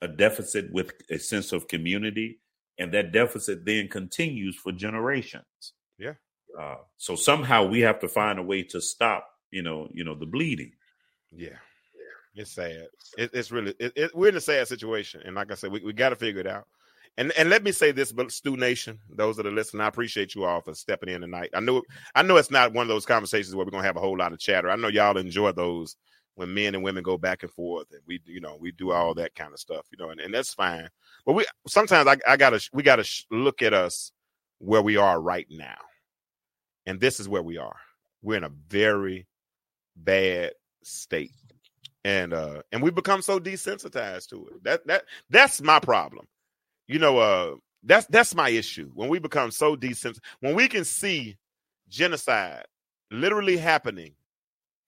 a 0.00 0.08
deficit 0.08 0.72
with 0.72 0.92
a 1.10 1.18
sense 1.18 1.52
of 1.52 1.68
community, 1.68 2.40
and 2.78 2.92
that 2.92 3.12
deficit 3.12 3.64
then 3.64 3.88
continues 3.88 4.56
for 4.56 4.72
generations. 4.72 5.74
Yeah. 5.98 6.14
Uh, 6.58 6.76
so 6.96 7.16
somehow 7.16 7.66
we 7.66 7.80
have 7.80 8.00
to 8.00 8.08
find 8.08 8.38
a 8.38 8.42
way 8.42 8.62
to 8.62 8.80
stop, 8.80 9.28
you 9.50 9.62
know, 9.62 9.88
you 9.92 10.04
know, 10.04 10.14
the 10.14 10.26
bleeding. 10.26 10.72
Yeah. 11.30 11.58
It's 12.34 12.52
sad. 12.52 12.88
It, 13.16 13.30
it's 13.32 13.52
really 13.52 13.74
it, 13.78 13.92
it, 13.94 14.14
we're 14.14 14.30
in 14.30 14.36
a 14.36 14.40
sad 14.40 14.66
situation, 14.66 15.22
and 15.24 15.36
like 15.36 15.52
I 15.52 15.54
said, 15.54 15.70
we, 15.70 15.80
we 15.80 15.92
got 15.92 16.08
to 16.08 16.16
figure 16.16 16.40
it 16.40 16.48
out. 16.48 16.66
And 17.16 17.32
and 17.32 17.48
let 17.48 17.62
me 17.62 17.70
say 17.70 17.92
this, 17.92 18.10
but 18.10 18.32
Stu 18.32 18.56
Nation, 18.56 18.98
those 19.08 19.36
that 19.36 19.46
are 19.46 19.52
listening, 19.52 19.82
I 19.82 19.86
appreciate 19.86 20.34
you 20.34 20.44
all 20.44 20.60
for 20.60 20.74
stepping 20.74 21.08
in 21.08 21.20
tonight. 21.20 21.50
I 21.54 21.60
know 21.60 21.82
I 22.14 22.22
know 22.22 22.36
it's 22.36 22.50
not 22.50 22.72
one 22.72 22.82
of 22.82 22.88
those 22.88 23.06
conversations 23.06 23.54
where 23.54 23.64
we're 23.64 23.70
gonna 23.70 23.84
have 23.84 23.96
a 23.96 24.00
whole 24.00 24.18
lot 24.18 24.32
of 24.32 24.40
chatter. 24.40 24.68
I 24.68 24.76
know 24.76 24.88
y'all 24.88 25.16
enjoy 25.16 25.52
those 25.52 25.96
when 26.34 26.52
men 26.52 26.74
and 26.74 26.82
women 26.82 27.04
go 27.04 27.16
back 27.16 27.44
and 27.44 27.52
forth, 27.52 27.86
and 27.92 28.00
we 28.06 28.20
you 28.26 28.40
know 28.40 28.56
we 28.60 28.72
do 28.72 28.90
all 28.90 29.14
that 29.14 29.34
kind 29.36 29.52
of 29.52 29.60
stuff, 29.60 29.86
you 29.92 30.04
know, 30.04 30.10
and, 30.10 30.20
and 30.20 30.34
that's 30.34 30.54
fine. 30.54 30.88
But 31.24 31.34
we 31.34 31.46
sometimes 31.68 32.08
I, 32.08 32.16
I 32.26 32.36
gotta 32.36 32.68
we 32.72 32.82
gotta 32.82 33.08
look 33.30 33.62
at 33.62 33.72
us 33.72 34.10
where 34.58 34.82
we 34.82 34.96
are 34.96 35.20
right 35.20 35.46
now, 35.50 35.78
and 36.86 37.00
this 37.00 37.20
is 37.20 37.28
where 37.28 37.42
we 37.42 37.58
are. 37.58 37.76
We're 38.22 38.38
in 38.38 38.44
a 38.44 38.52
very 38.68 39.28
bad 39.96 40.52
state 40.82 41.30
and 42.04 42.34
uh 42.34 42.60
and 42.72 42.82
we 42.82 42.90
become 42.90 43.22
so 43.22 43.38
desensitized 43.40 44.28
to 44.28 44.46
it 44.48 44.64
that 44.64 44.86
that 44.86 45.04
that's 45.30 45.62
my 45.62 45.78
problem 45.78 46.26
you 46.88 46.98
know 46.98 47.18
uh 47.18 47.54
that's 47.82 48.06
that's 48.06 48.34
my 48.34 48.48
issue. 48.48 48.90
When 48.94 49.08
we 49.08 49.18
become 49.18 49.50
so 49.50 49.76
decent, 49.76 50.18
when 50.40 50.54
we 50.54 50.68
can 50.68 50.84
see 50.84 51.36
genocide 51.88 52.64
literally 53.10 53.56
happening 53.56 54.14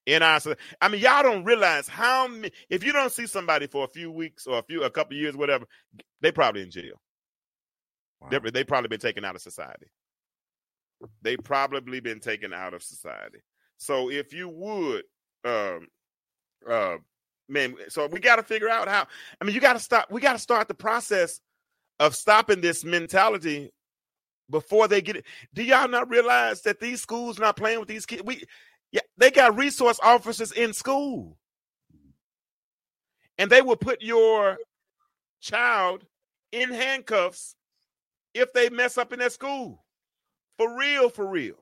in 0.06 0.22
our 0.22 0.40
i 0.80 0.88
mean 0.88 1.00
y'all 1.00 1.22
don't 1.22 1.44
realize 1.44 1.86
how 1.86 2.26
many 2.26 2.50
if 2.70 2.82
you 2.82 2.92
don't 2.92 3.12
see 3.12 3.26
somebody 3.26 3.66
for 3.66 3.84
a 3.84 3.88
few 3.88 4.10
weeks 4.10 4.46
or 4.46 4.58
a 4.58 4.62
few 4.62 4.82
a 4.82 4.90
couple 4.90 5.16
years 5.16 5.36
whatever 5.36 5.66
they 6.20 6.32
probably 6.32 6.62
in 6.62 6.70
jail. 6.70 7.00
Wow. 8.20 8.28
they, 8.30 8.50
they 8.50 8.64
probably 8.64 8.88
been 8.88 9.00
taken 9.00 9.24
out 9.24 9.34
of 9.34 9.42
society. 9.42 9.86
They 11.22 11.36
probably 11.36 12.00
been 12.00 12.20
taken 12.20 12.54
out 12.54 12.72
of 12.72 12.82
society. 12.82 13.38
So 13.76 14.10
if 14.10 14.32
you 14.32 14.48
would 14.48 15.04
um 15.44 15.86
uh 16.68 16.96
man 17.48 17.74
so 17.88 18.06
we 18.06 18.18
got 18.18 18.36
to 18.36 18.42
figure 18.42 18.68
out 18.68 18.88
how 18.88 19.06
i 19.40 19.44
mean 19.44 19.54
you 19.54 19.60
got 19.60 19.74
to 19.74 19.78
stop 19.78 20.10
we 20.10 20.20
got 20.20 20.32
to 20.32 20.38
start 20.38 20.66
the 20.66 20.74
process 20.74 21.40
of 21.98 22.14
stopping 22.14 22.60
this 22.60 22.84
mentality 22.84 23.70
before 24.50 24.86
they 24.86 25.02
get 25.02 25.16
it 25.16 25.24
do 25.54 25.62
y'all 25.62 25.88
not 25.88 26.08
realize 26.08 26.62
that 26.62 26.80
these 26.80 27.00
schools 27.00 27.38
not 27.38 27.56
playing 27.56 27.80
with 27.80 27.88
these 27.88 28.06
kids 28.06 28.22
we 28.24 28.44
yeah 28.92 29.00
they 29.16 29.30
got 29.30 29.56
resource 29.56 29.98
officers 30.02 30.52
in 30.52 30.72
school 30.72 31.36
and 33.38 33.50
they 33.50 33.60
will 33.60 33.76
put 33.76 34.02
your 34.02 34.56
child 35.40 36.04
in 36.52 36.70
handcuffs 36.72 37.56
if 38.34 38.52
they 38.52 38.68
mess 38.68 38.96
up 38.96 39.12
in 39.12 39.18
that 39.18 39.32
school 39.32 39.84
for 40.58 40.76
real 40.78 41.08
for 41.08 41.26
real 41.26 41.56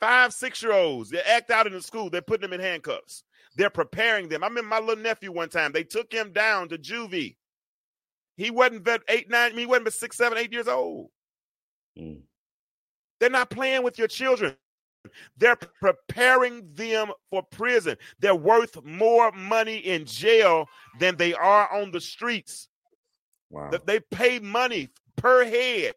five 0.00 0.32
six 0.32 0.60
year 0.60 0.72
olds 0.72 1.10
they 1.10 1.20
act 1.20 1.50
out 1.50 1.68
in 1.68 1.72
the 1.72 1.80
school 1.80 2.10
they're 2.10 2.20
putting 2.20 2.42
them 2.42 2.58
in 2.58 2.60
handcuffs 2.60 3.22
they're 3.56 3.70
preparing 3.70 4.28
them. 4.28 4.42
I 4.42 4.46
remember 4.46 4.68
my 4.68 4.80
little 4.80 5.02
nephew 5.02 5.32
one 5.32 5.48
time. 5.48 5.72
They 5.72 5.84
took 5.84 6.12
him 6.12 6.32
down 6.32 6.68
to 6.68 6.78
juvie. 6.78 7.36
He 8.36 8.50
wasn't 8.50 8.88
eight, 9.08 9.30
nine. 9.30 9.46
I 9.46 9.48
mean, 9.50 9.58
he 9.60 9.66
wasn't 9.66 9.84
but 9.84 9.94
six, 9.94 10.16
seven, 10.16 10.38
eight 10.38 10.52
years 10.52 10.68
old. 10.68 11.10
Mm. 11.98 12.22
They're 13.20 13.30
not 13.30 13.50
playing 13.50 13.82
with 13.82 13.98
your 13.98 14.08
children. 14.08 14.56
They're 15.36 15.58
preparing 15.80 16.68
them 16.74 17.10
for 17.30 17.42
prison. 17.42 17.96
They're 18.20 18.34
worth 18.34 18.82
more 18.84 19.32
money 19.32 19.78
in 19.78 20.06
jail 20.06 20.66
than 21.00 21.16
they 21.16 21.34
are 21.34 21.72
on 21.72 21.90
the 21.90 22.00
streets. 22.00 22.68
Wow. 23.50 23.70
They 23.84 24.00
pay 24.00 24.38
money 24.38 24.88
per 25.16 25.44
head. 25.44 25.94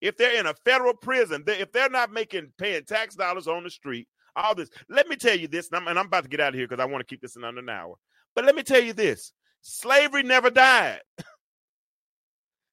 If 0.00 0.16
they're 0.16 0.38
in 0.38 0.46
a 0.46 0.54
federal 0.64 0.94
prison, 0.94 1.42
they, 1.46 1.58
if 1.58 1.72
they're 1.72 1.90
not 1.90 2.12
making 2.12 2.52
paying 2.58 2.84
tax 2.84 3.14
dollars 3.14 3.48
on 3.48 3.64
the 3.64 3.70
street, 3.70 4.08
all 4.36 4.54
this. 4.54 4.70
Let 4.88 5.08
me 5.08 5.16
tell 5.16 5.36
you 5.36 5.48
this, 5.48 5.68
and 5.68 5.76
I'm, 5.76 5.88
and 5.88 5.98
I'm 5.98 6.06
about 6.06 6.24
to 6.24 6.28
get 6.28 6.40
out 6.40 6.50
of 6.50 6.54
here 6.54 6.68
because 6.68 6.82
I 6.82 6.86
want 6.86 7.00
to 7.00 7.10
keep 7.12 7.20
this 7.20 7.36
in 7.36 7.44
under 7.44 7.60
an 7.60 7.68
hour. 7.68 7.94
But 8.34 8.44
let 8.44 8.54
me 8.54 8.62
tell 8.62 8.80
you 8.80 8.92
this: 8.92 9.32
slavery 9.62 10.22
never 10.22 10.50
died. 10.50 11.00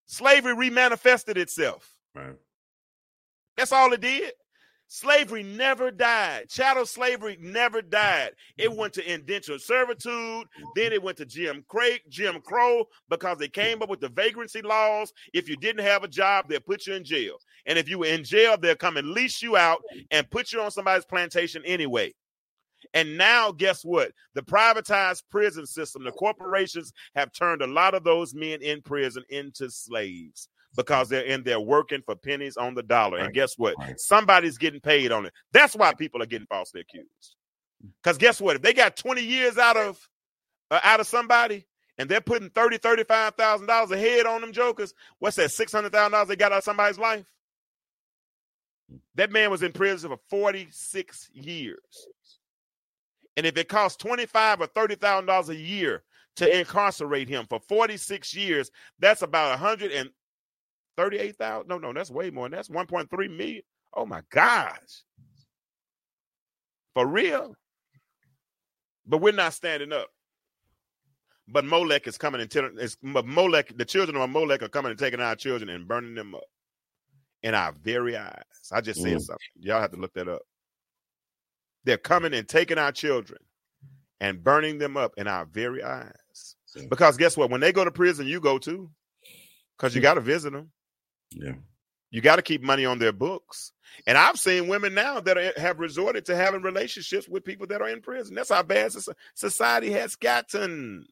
slavery 0.06 0.54
remanifested 0.54 1.38
itself. 1.38 1.90
Right. 2.14 2.36
That's 3.58 3.72
all 3.72 3.94
it 3.94 4.02
did. 4.02 4.34
Slavery 4.88 5.42
never 5.42 5.90
died. 5.90 6.48
Chattel 6.50 6.86
slavery 6.86 7.38
never 7.42 7.82
died. 7.82 8.32
It 8.58 8.70
mm-hmm. 8.70 8.80
went 8.80 8.94
to 8.94 9.14
indentured 9.14 9.62
servitude. 9.62 10.46
Then 10.76 10.86
mm-hmm. 10.86 10.94
it 10.94 11.04
went 11.04 11.18
to 11.18 11.26
Jim 11.26 11.66
Craig, 11.68 12.02
Jim 12.08 12.40
Crow, 12.42 12.86
because 13.10 13.40
they 13.40 13.48
came 13.48 13.82
up 13.82 13.90
with 13.90 14.00
the 14.00 14.10
vagrancy 14.10 14.62
laws. 14.62 15.12
If 15.34 15.50
you 15.50 15.56
didn't 15.56 15.84
have 15.84 16.04
a 16.04 16.08
job, 16.08 16.48
they'll 16.48 16.60
put 16.60 16.86
you 16.86 16.94
in 16.94 17.04
jail. 17.04 17.38
And 17.66 17.80
if 17.80 17.90
you 17.90 18.00
were 18.00 18.06
in 18.06 18.24
jail, 18.24 18.58
they'll 18.58 18.76
come 18.76 18.98
and 18.98 19.10
lease 19.10 19.42
you 19.42 19.58
out 19.58 19.82
and 20.12 20.30
put 20.30 20.54
you 20.54 20.62
on 20.62 20.70
somebody's 20.70 21.06
plantation 21.06 21.64
anyway. 21.66 22.14
And 22.96 23.18
now, 23.18 23.52
guess 23.52 23.84
what? 23.84 24.12
The 24.34 24.42
privatized 24.42 25.24
prison 25.30 25.68
system, 25.68 26.06
the 26.06 26.14
corporations 26.14 26.94
have 27.16 27.32
turned 27.34 27.62
a 27.62 27.68
lot 27.68 27.94
of 27.94 28.06
those 28.06 28.34
men 28.34 28.62
in 28.62 28.82
prison 28.82 29.24
into 29.30 29.70
slaves 29.70 30.48
because 30.78 31.10
they're 31.10 31.24
in 31.26 31.44
there 31.44 31.60
working 31.60 32.02
for 32.06 32.16
pennies 32.16 32.56
on 32.58 32.74
the 32.74 32.84
dollar. 32.84 33.20
And 33.20 33.34
guess 33.34 33.58
what? 33.58 33.76
Right. 33.78 34.00
Somebody's 34.00 34.58
getting 34.58 34.80
paid 34.80 35.12
on 35.12 35.26
it. 35.26 35.34
That's 35.52 35.76
why 35.76 35.94
people 35.94 36.24
are 36.24 36.26
getting 36.26 36.48
falsely 36.48 36.82
accused. 36.82 37.36
Because 38.02 38.18
guess 38.18 38.40
what? 38.40 38.56
If 38.56 38.62
they 38.62 38.74
got 38.74 38.96
20 38.96 39.22
years 39.22 39.58
out 39.58 39.78
of 39.78 40.00
uh, 40.72 40.80
out 40.84 41.02
of 41.02 41.08
somebody 41.08 41.68
and 41.98 42.10
they're 42.10 42.22
putting 42.22 42.50
30, 42.50 42.78
35,000 42.78 43.68
dollars 43.68 43.92
a 43.92 43.98
head 43.98 44.26
on 44.26 44.42
them 44.42 44.54
jokers, 44.54 44.94
what's 45.20 45.36
that? 45.36 45.52
Six 45.52 45.72
hundred 45.72 45.92
thousand 45.92 46.14
dollars 46.14 46.30
they 46.30 46.36
got 46.38 46.54
out 46.54 46.60
of 46.60 46.64
somebody's 46.64 46.98
life. 46.98 47.26
That 49.16 49.32
man 49.32 49.52
was 49.52 49.64
in 49.64 49.72
prison 49.72 50.12
for 50.12 50.20
46 50.30 51.30
years. 51.34 52.08
And 53.38 53.46
if 53.46 53.58
it 53.58 53.70
costs 53.70 53.98
25 53.98 54.62
or 54.62 54.68
30 54.68 54.96
thousand 54.96 55.26
dollars 55.28 55.50
a 55.50 55.56
year 55.56 56.04
to 56.38 56.60
incarcerate 56.60 57.30
him 57.30 57.46
for 57.50 57.60
46 57.60 58.34
years, 58.36 58.72
that's 59.00 59.22
about 59.22 59.52
138,000. 59.52 61.68
No, 61.68 61.78
no, 61.78 61.94
that's 61.94 62.12
way 62.12 62.30
more. 62.30 62.50
That's 62.50 62.70
1.3 62.70 63.38
million. 63.38 63.62
Oh 63.94 64.06
my 64.06 64.22
gosh. 64.30 65.04
For 66.94 67.06
real. 67.06 67.56
But 69.06 69.20
we're 69.20 69.34
not 69.34 69.54
standing 69.54 69.92
up. 69.94 70.08
But 71.48 71.66
Molech 71.66 72.08
is 72.08 72.18
coming 72.18 72.42
and 72.42 72.50
telling 72.50 72.76
it's 72.80 72.98
Molech, 73.04 73.78
the 73.78 73.86
children 73.86 74.20
of 74.20 74.30
Molech 74.30 74.64
are 74.64 74.70
coming 74.70 74.90
and 74.90 75.00
taking 75.00 75.20
our 75.20 75.36
children 75.36 75.70
and 75.70 75.88
burning 75.88 76.16
them 76.16 76.34
up 76.34 76.44
in 77.44 77.54
our 77.54 77.72
very 77.74 78.18
eyes. 78.18 78.42
I 78.72 78.82
just 78.82 79.02
said 79.02 79.18
Mm. 79.18 79.22
something. 79.22 79.48
Y'all 79.60 79.80
have 79.80 79.92
to 79.92 79.98
look 79.98 80.14
that 80.14 80.28
up. 80.28 80.42
They're 81.86 81.98
coming 81.98 82.34
and 82.34 82.48
taking 82.48 82.78
our 82.78 82.92
children 82.92 83.40
and 84.20 84.44
burning 84.44 84.78
them 84.80 84.98
up 84.98 85.14
in 85.18 85.28
our 85.28 85.46
very 85.46 85.84
eyes. 85.84 86.12
Because 86.90 87.16
guess 87.18 87.38
what? 87.38 87.50
When 87.50 87.62
they 87.62 87.72
go 87.72 87.86
to 87.86 87.92
prison, 87.92 88.28
you 88.28 88.40
go 88.42 88.58
too. 88.58 88.90
Because 89.78 89.96
you 89.96 90.02
got 90.02 90.16
to 90.16 90.22
visit 90.22 90.52
them. 90.54 90.72
Yeah. 91.32 91.54
You 92.12 92.22
got 92.22 92.38
to 92.38 92.42
keep 92.42 92.62
money 92.64 92.86
on 92.86 92.98
their 93.00 93.12
books. 93.12 93.72
And 94.08 94.18
I've 94.18 94.38
seen 94.40 94.68
women 94.68 94.94
now 94.94 95.20
that 95.20 95.38
are, 95.38 95.52
have 95.58 95.80
resorted 95.80 96.26
to 96.26 96.36
having 96.36 96.62
relationships 96.62 97.28
with 97.28 97.44
people 97.44 97.68
that 97.68 97.82
are 97.82 97.90
in 97.90 98.02
prison. 98.02 98.36
That's 98.36 98.50
how 98.52 98.64
bad 98.64 98.94
society 99.36 99.92
has 99.92 100.16
gotten. 100.16 101.06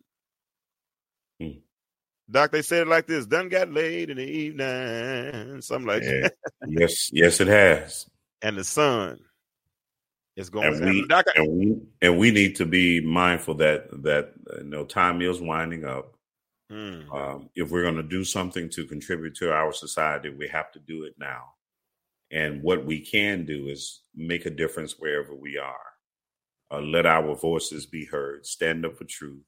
Hmm. 1.41 1.49
Doc, 2.32 2.51
they 2.51 2.61
said 2.61 2.84
it 2.84 2.88
like 2.89 3.05
this: 3.05 3.26
"Done 3.26 3.49
got 3.49 3.69
laid 3.71 4.09
in 4.09 4.17
the 4.17 4.24
evening," 4.26 5.61
something 5.61 5.88
like 5.88 6.03
Yeah. 6.03 6.21
that. 6.21 6.34
yes. 6.69 7.09
Yes, 7.11 7.41
it 7.41 7.47
has. 7.47 8.05
and 8.41 8.57
the 8.57 8.63
sun 8.63 9.19
is 10.36 10.49
going. 10.49 10.73
And 10.73 10.86
we, 10.86 11.07
and 11.36 11.57
we 11.57 11.81
and 12.01 12.17
we 12.17 12.31
need 12.31 12.55
to 12.57 12.65
be 12.65 13.01
mindful 13.01 13.55
that 13.55 13.89
that 14.03 14.34
you 14.57 14.63
know 14.63 14.86
time 14.86 15.21
is 15.21 15.41
winding 15.41 15.86
up. 15.86 16.15
Mm, 16.71 17.13
Um, 17.13 17.49
if 17.55 17.69
we're 17.69 17.84
going 17.84 17.97
to 17.97 18.03
do 18.03 18.23
something 18.23 18.69
to 18.69 18.86
contribute 18.86 19.36
to 19.36 19.51
our 19.51 19.73
society, 19.73 20.29
we 20.29 20.47
have 20.47 20.71
to 20.71 20.79
do 20.79 21.03
it 21.03 21.13
now. 21.19 21.53
And 22.31 22.63
what 22.63 22.84
we 22.86 22.99
can 22.99 23.45
do 23.45 23.67
is 23.67 24.01
make 24.15 24.45
a 24.47 24.49
difference 24.49 24.95
wherever 24.97 25.36
we 25.36 25.57
are. 25.57 25.75
Uh, 26.71 26.81
let 26.81 27.05
our 27.05 27.36
voices 27.36 27.86
be 27.86 28.05
heard. 28.05 28.45
Stand 28.45 28.86
up 28.86 28.97
for 28.97 29.03
truth. 29.03 29.43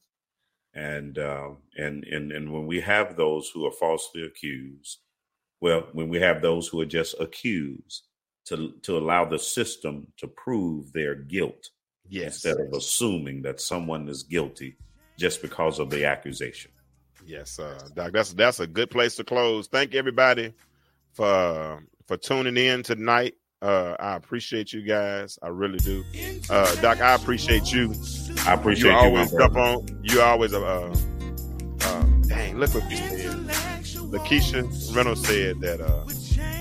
And 0.75 1.17
uh, 1.17 1.51
and 1.77 2.03
and 2.03 2.31
and 2.31 2.53
when 2.53 2.67
we 2.67 2.81
have 2.81 3.15
those 3.15 3.49
who 3.49 3.65
are 3.65 3.71
falsely 3.71 4.23
accused, 4.23 4.99
well, 5.61 5.87
when 5.93 6.09
we 6.09 6.19
have 6.19 6.41
those 6.41 6.67
who 6.67 6.81
are 6.81 6.85
just 6.85 7.15
accused, 7.19 8.03
to 8.45 8.73
to 8.83 8.97
allow 8.97 9.25
the 9.25 9.39
system 9.39 10.07
to 10.17 10.27
prove 10.27 10.91
their 10.93 11.15
guilt 11.15 11.69
yes, 12.09 12.33
instead 12.45 12.59
of 12.59 12.73
assuming 12.73 13.41
that 13.41 13.59
someone 13.59 14.07
is 14.07 14.23
guilty 14.23 14.77
just 15.17 15.41
because 15.41 15.79
of 15.79 15.89
the 15.89 16.05
accusation. 16.05 16.71
yes, 17.25 17.59
uh, 17.59 17.79
Doc. 17.95 18.11
That's 18.13 18.33
that's 18.33 18.59
a 18.59 18.67
good 18.67 18.89
place 18.89 19.15
to 19.15 19.23
close. 19.23 19.67
Thank 19.67 19.95
everybody 19.95 20.53
for 21.13 21.83
for 22.07 22.17
tuning 22.17 22.57
in 22.57 22.83
tonight. 22.83 23.35
Uh, 23.61 23.95
I 23.99 24.15
appreciate 24.15 24.73
you 24.73 24.83
guys. 24.83 25.39
I 25.41 25.47
really 25.47 25.79
do. 25.79 26.03
Uh, 26.49 26.75
Doc, 26.75 27.01
I 27.01 27.15
appreciate 27.15 27.71
you. 27.73 27.95
I 28.45 28.53
appreciate 28.53 28.91
you 28.91 28.95
you, 28.95 28.97
always 28.97 29.31
brother. 29.31 29.59
on. 29.59 30.01
You 30.03 30.21
always 30.21 30.53
uh, 30.53 30.93
uh, 31.81 32.03
dang. 32.27 32.59
Look 32.59 32.73
what 32.75 32.91
you 32.91 32.97
said. 32.97 33.31
Lakeisha 34.11 34.95
Reynolds 34.95 35.25
said 35.25 35.59
that 35.61 35.81
uh, 35.81 36.05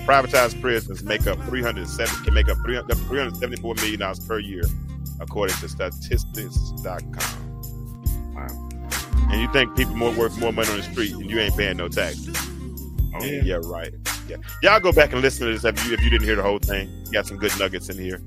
privatized 0.05 0.61
prisons 0.61 1.03
make 1.03 1.27
up 1.27 1.39
370 1.45 2.25
can 2.25 2.35
make 2.35 2.49
up 2.49 2.59
300 2.59 2.97
374 2.97 3.75
million 3.77 4.01
dollars 4.01 4.21
per 4.21 4.39
year, 4.39 4.63
according 5.21 5.57
to 5.57 5.69
statistics.com. 5.69 8.35
Wow. 8.35 8.69
And 9.31 9.41
you 9.41 9.51
think 9.53 9.75
people 9.77 9.95
more 9.95 10.13
worth 10.13 10.39
more 10.39 10.53
money 10.53 10.71
on 10.71 10.77
the 10.77 10.83
street 10.83 11.13
and 11.13 11.31
you 11.31 11.39
ain't 11.41 11.57
paying 11.57 11.79
no 11.79 11.89
taxes? 11.89 12.37
Oh, 13.15 13.25
yeah, 13.25 13.33
yeah. 13.33 13.43
yeah, 13.45 13.61
right. 13.65 13.95
Yeah, 14.29 14.37
y'all 14.63 14.81
go 14.81 14.93
back 14.93 15.13
and 15.13 15.21
listen 15.21 15.47
to 15.47 15.53
this 15.53 15.65
if 15.65 15.87
you 15.87 15.95
if 15.95 16.03
you 16.03 16.11
didn't 16.11 16.25
hear 16.25 16.37
the 16.37 16.43
whole 16.43 16.59
thing. 16.59 16.89
You 17.07 17.13
got 17.13 17.27
some 17.27 17.37
good 17.37 17.57
nuggets 17.59 17.89
in 17.89 17.99
here. 17.99 18.21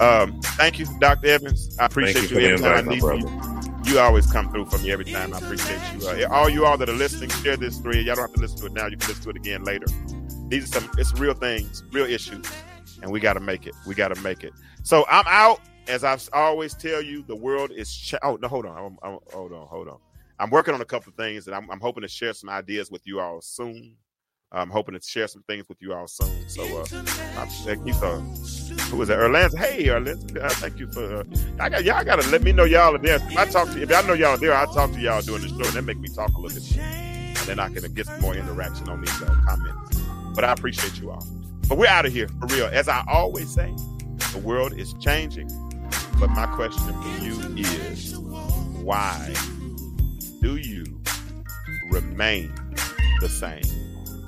Um, 0.00 0.40
thank 0.42 0.78
you, 0.78 0.86
Dr. 1.00 1.26
Evans. 1.26 1.76
I 1.78 1.88
Thank 1.88 1.92
appreciate 1.92 2.30
you 2.30 2.38
you, 2.38 2.54
every 2.54 2.64
time 2.64 2.88
I 2.88 2.92
need 2.92 3.02
you. 3.02 3.42
You 3.84 3.98
always 4.00 4.30
come 4.30 4.50
through 4.50 4.66
for 4.66 4.78
me 4.78 4.92
every 4.92 5.06
time. 5.06 5.32
I 5.32 5.38
appreciate 5.38 5.80
you. 5.94 6.06
Uh, 6.06 6.28
all 6.30 6.48
you 6.48 6.66
all 6.66 6.76
that 6.76 6.88
are 6.88 6.92
listening, 6.92 7.30
share 7.30 7.56
this 7.56 7.78
thread. 7.78 8.04
Y'all 8.04 8.16
don't 8.16 8.24
have 8.24 8.34
to 8.34 8.40
listen 8.40 8.58
to 8.58 8.66
it 8.66 8.72
now. 8.72 8.86
You 8.86 8.96
can 8.96 9.08
listen 9.08 9.24
to 9.24 9.30
it 9.30 9.36
again 9.36 9.64
later. 9.64 9.86
These 10.48 10.64
are 10.64 10.80
some 10.80 10.90
it's 10.98 11.12
real 11.14 11.34
things, 11.34 11.84
real 11.92 12.06
issues, 12.06 12.44
and 13.02 13.10
we 13.10 13.20
got 13.20 13.34
to 13.34 13.40
make 13.40 13.66
it. 13.66 13.74
We 13.86 13.94
got 13.94 14.14
to 14.14 14.20
make 14.22 14.44
it. 14.44 14.52
So 14.82 15.04
I'm 15.10 15.24
out. 15.26 15.60
As 15.86 16.04
I 16.04 16.18
always 16.34 16.74
tell 16.74 17.00
you, 17.00 17.22
the 17.22 17.36
world 17.36 17.70
is. 17.70 17.90
Ch- 17.94 18.14
oh 18.22 18.36
no, 18.40 18.48
hold 18.48 18.66
on, 18.66 18.76
I'm, 18.76 18.98
I'm- 19.02 19.18
hold 19.32 19.52
on, 19.52 19.66
hold 19.66 19.88
on. 19.88 19.98
I'm 20.40 20.50
working 20.50 20.72
on 20.74 20.80
a 20.80 20.84
couple 20.84 21.12
things, 21.16 21.46
and 21.46 21.56
I'm, 21.56 21.68
I'm 21.70 21.80
hoping 21.80 22.02
to 22.02 22.08
share 22.08 22.32
some 22.32 22.48
ideas 22.48 22.90
with 22.90 23.02
you 23.06 23.20
all 23.20 23.40
soon. 23.40 23.96
I'm 24.52 24.70
hoping 24.70 24.94
to 24.94 25.00
share 25.06 25.26
some 25.28 25.42
things 25.42 25.68
with 25.68 25.78
you 25.82 25.92
all 25.92 26.06
soon. 26.06 26.48
So, 26.48 26.62
uh, 26.62 26.84
I'm, 27.36 27.86
you 27.86 27.92
for 27.94 28.18
who 28.90 28.96
was 28.96 29.08
that? 29.08 29.18
Erlanza. 29.18 29.58
Hey, 29.58 29.84
Erlanza. 29.84 30.42
Uh, 30.42 30.48
thank 30.50 30.78
you 30.78 30.90
for. 30.92 31.16
Uh, 31.16 31.24
I 31.60 31.68
got 31.68 31.84
y'all. 31.84 32.02
Got 32.04 32.22
to 32.22 32.30
let 32.30 32.42
me 32.42 32.52
know 32.52 32.64
y'all 32.64 32.94
are 32.94 32.98
there. 32.98 33.18
I 33.36 33.44
talk 33.46 33.68
to 33.72 33.82
if 33.82 33.92
I 33.92 34.00
know 34.06 34.14
y'all 34.14 34.34
are 34.34 34.38
there, 34.38 34.54
I 34.54 34.64
talk 34.66 34.92
to 34.92 35.00
y'all 35.00 35.20
during 35.20 35.42
the 35.42 35.48
show, 35.48 35.56
and 35.56 35.64
that 35.74 35.82
make 35.82 35.98
me 35.98 36.08
talk 36.08 36.32
a 36.34 36.40
little 36.40 36.58
bit, 36.62 36.78
and 36.78 37.36
then 37.46 37.58
I 37.58 37.68
can 37.68 37.92
get 37.92 38.06
some 38.06 38.20
more 38.20 38.34
interaction 38.34 38.88
on 38.88 39.00
these 39.00 39.22
uh, 39.22 39.26
comments. 39.46 39.98
But 40.38 40.44
I 40.44 40.52
appreciate 40.52 41.00
you 41.00 41.10
all. 41.10 41.26
But 41.68 41.78
we're 41.78 41.88
out 41.88 42.06
of 42.06 42.12
here 42.12 42.28
for 42.28 42.46
real. 42.46 42.66
As 42.66 42.88
I 42.88 43.02
always 43.08 43.52
say, 43.52 43.74
the 44.32 44.38
world 44.38 44.72
is 44.72 44.94
changing. 45.00 45.48
But 46.20 46.30
my 46.30 46.46
question 46.46 46.92
for 47.02 47.24
you 47.24 47.40
is, 47.56 48.16
why 48.16 49.34
do 50.40 50.54
you 50.54 50.84
remain 51.90 52.54
the 53.20 53.28
same? 53.28 53.64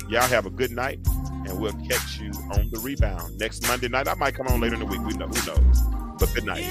Y'all 0.09 0.23
have 0.23 0.47
a 0.47 0.51
good 0.51 0.73
night, 0.73 0.99
and 1.47 1.61
we'll 1.61 1.75
catch 1.89 2.19
you 2.19 2.33
on 2.55 2.69
the 2.73 2.81
rebound 2.83 3.39
next 3.39 3.65
Monday 3.69 3.87
night. 3.87 4.09
I 4.09 4.15
might 4.15 4.35
come 4.35 4.49
on 4.49 4.61
later 4.61 4.75
in 4.75 4.81
the 4.81 4.87
week. 4.87 5.01
We 5.03 5.13
know 5.13 5.29
who 5.29 5.47
knows. 5.47 5.83
But 6.19 6.35
good 6.35 6.45
night. 6.45 6.65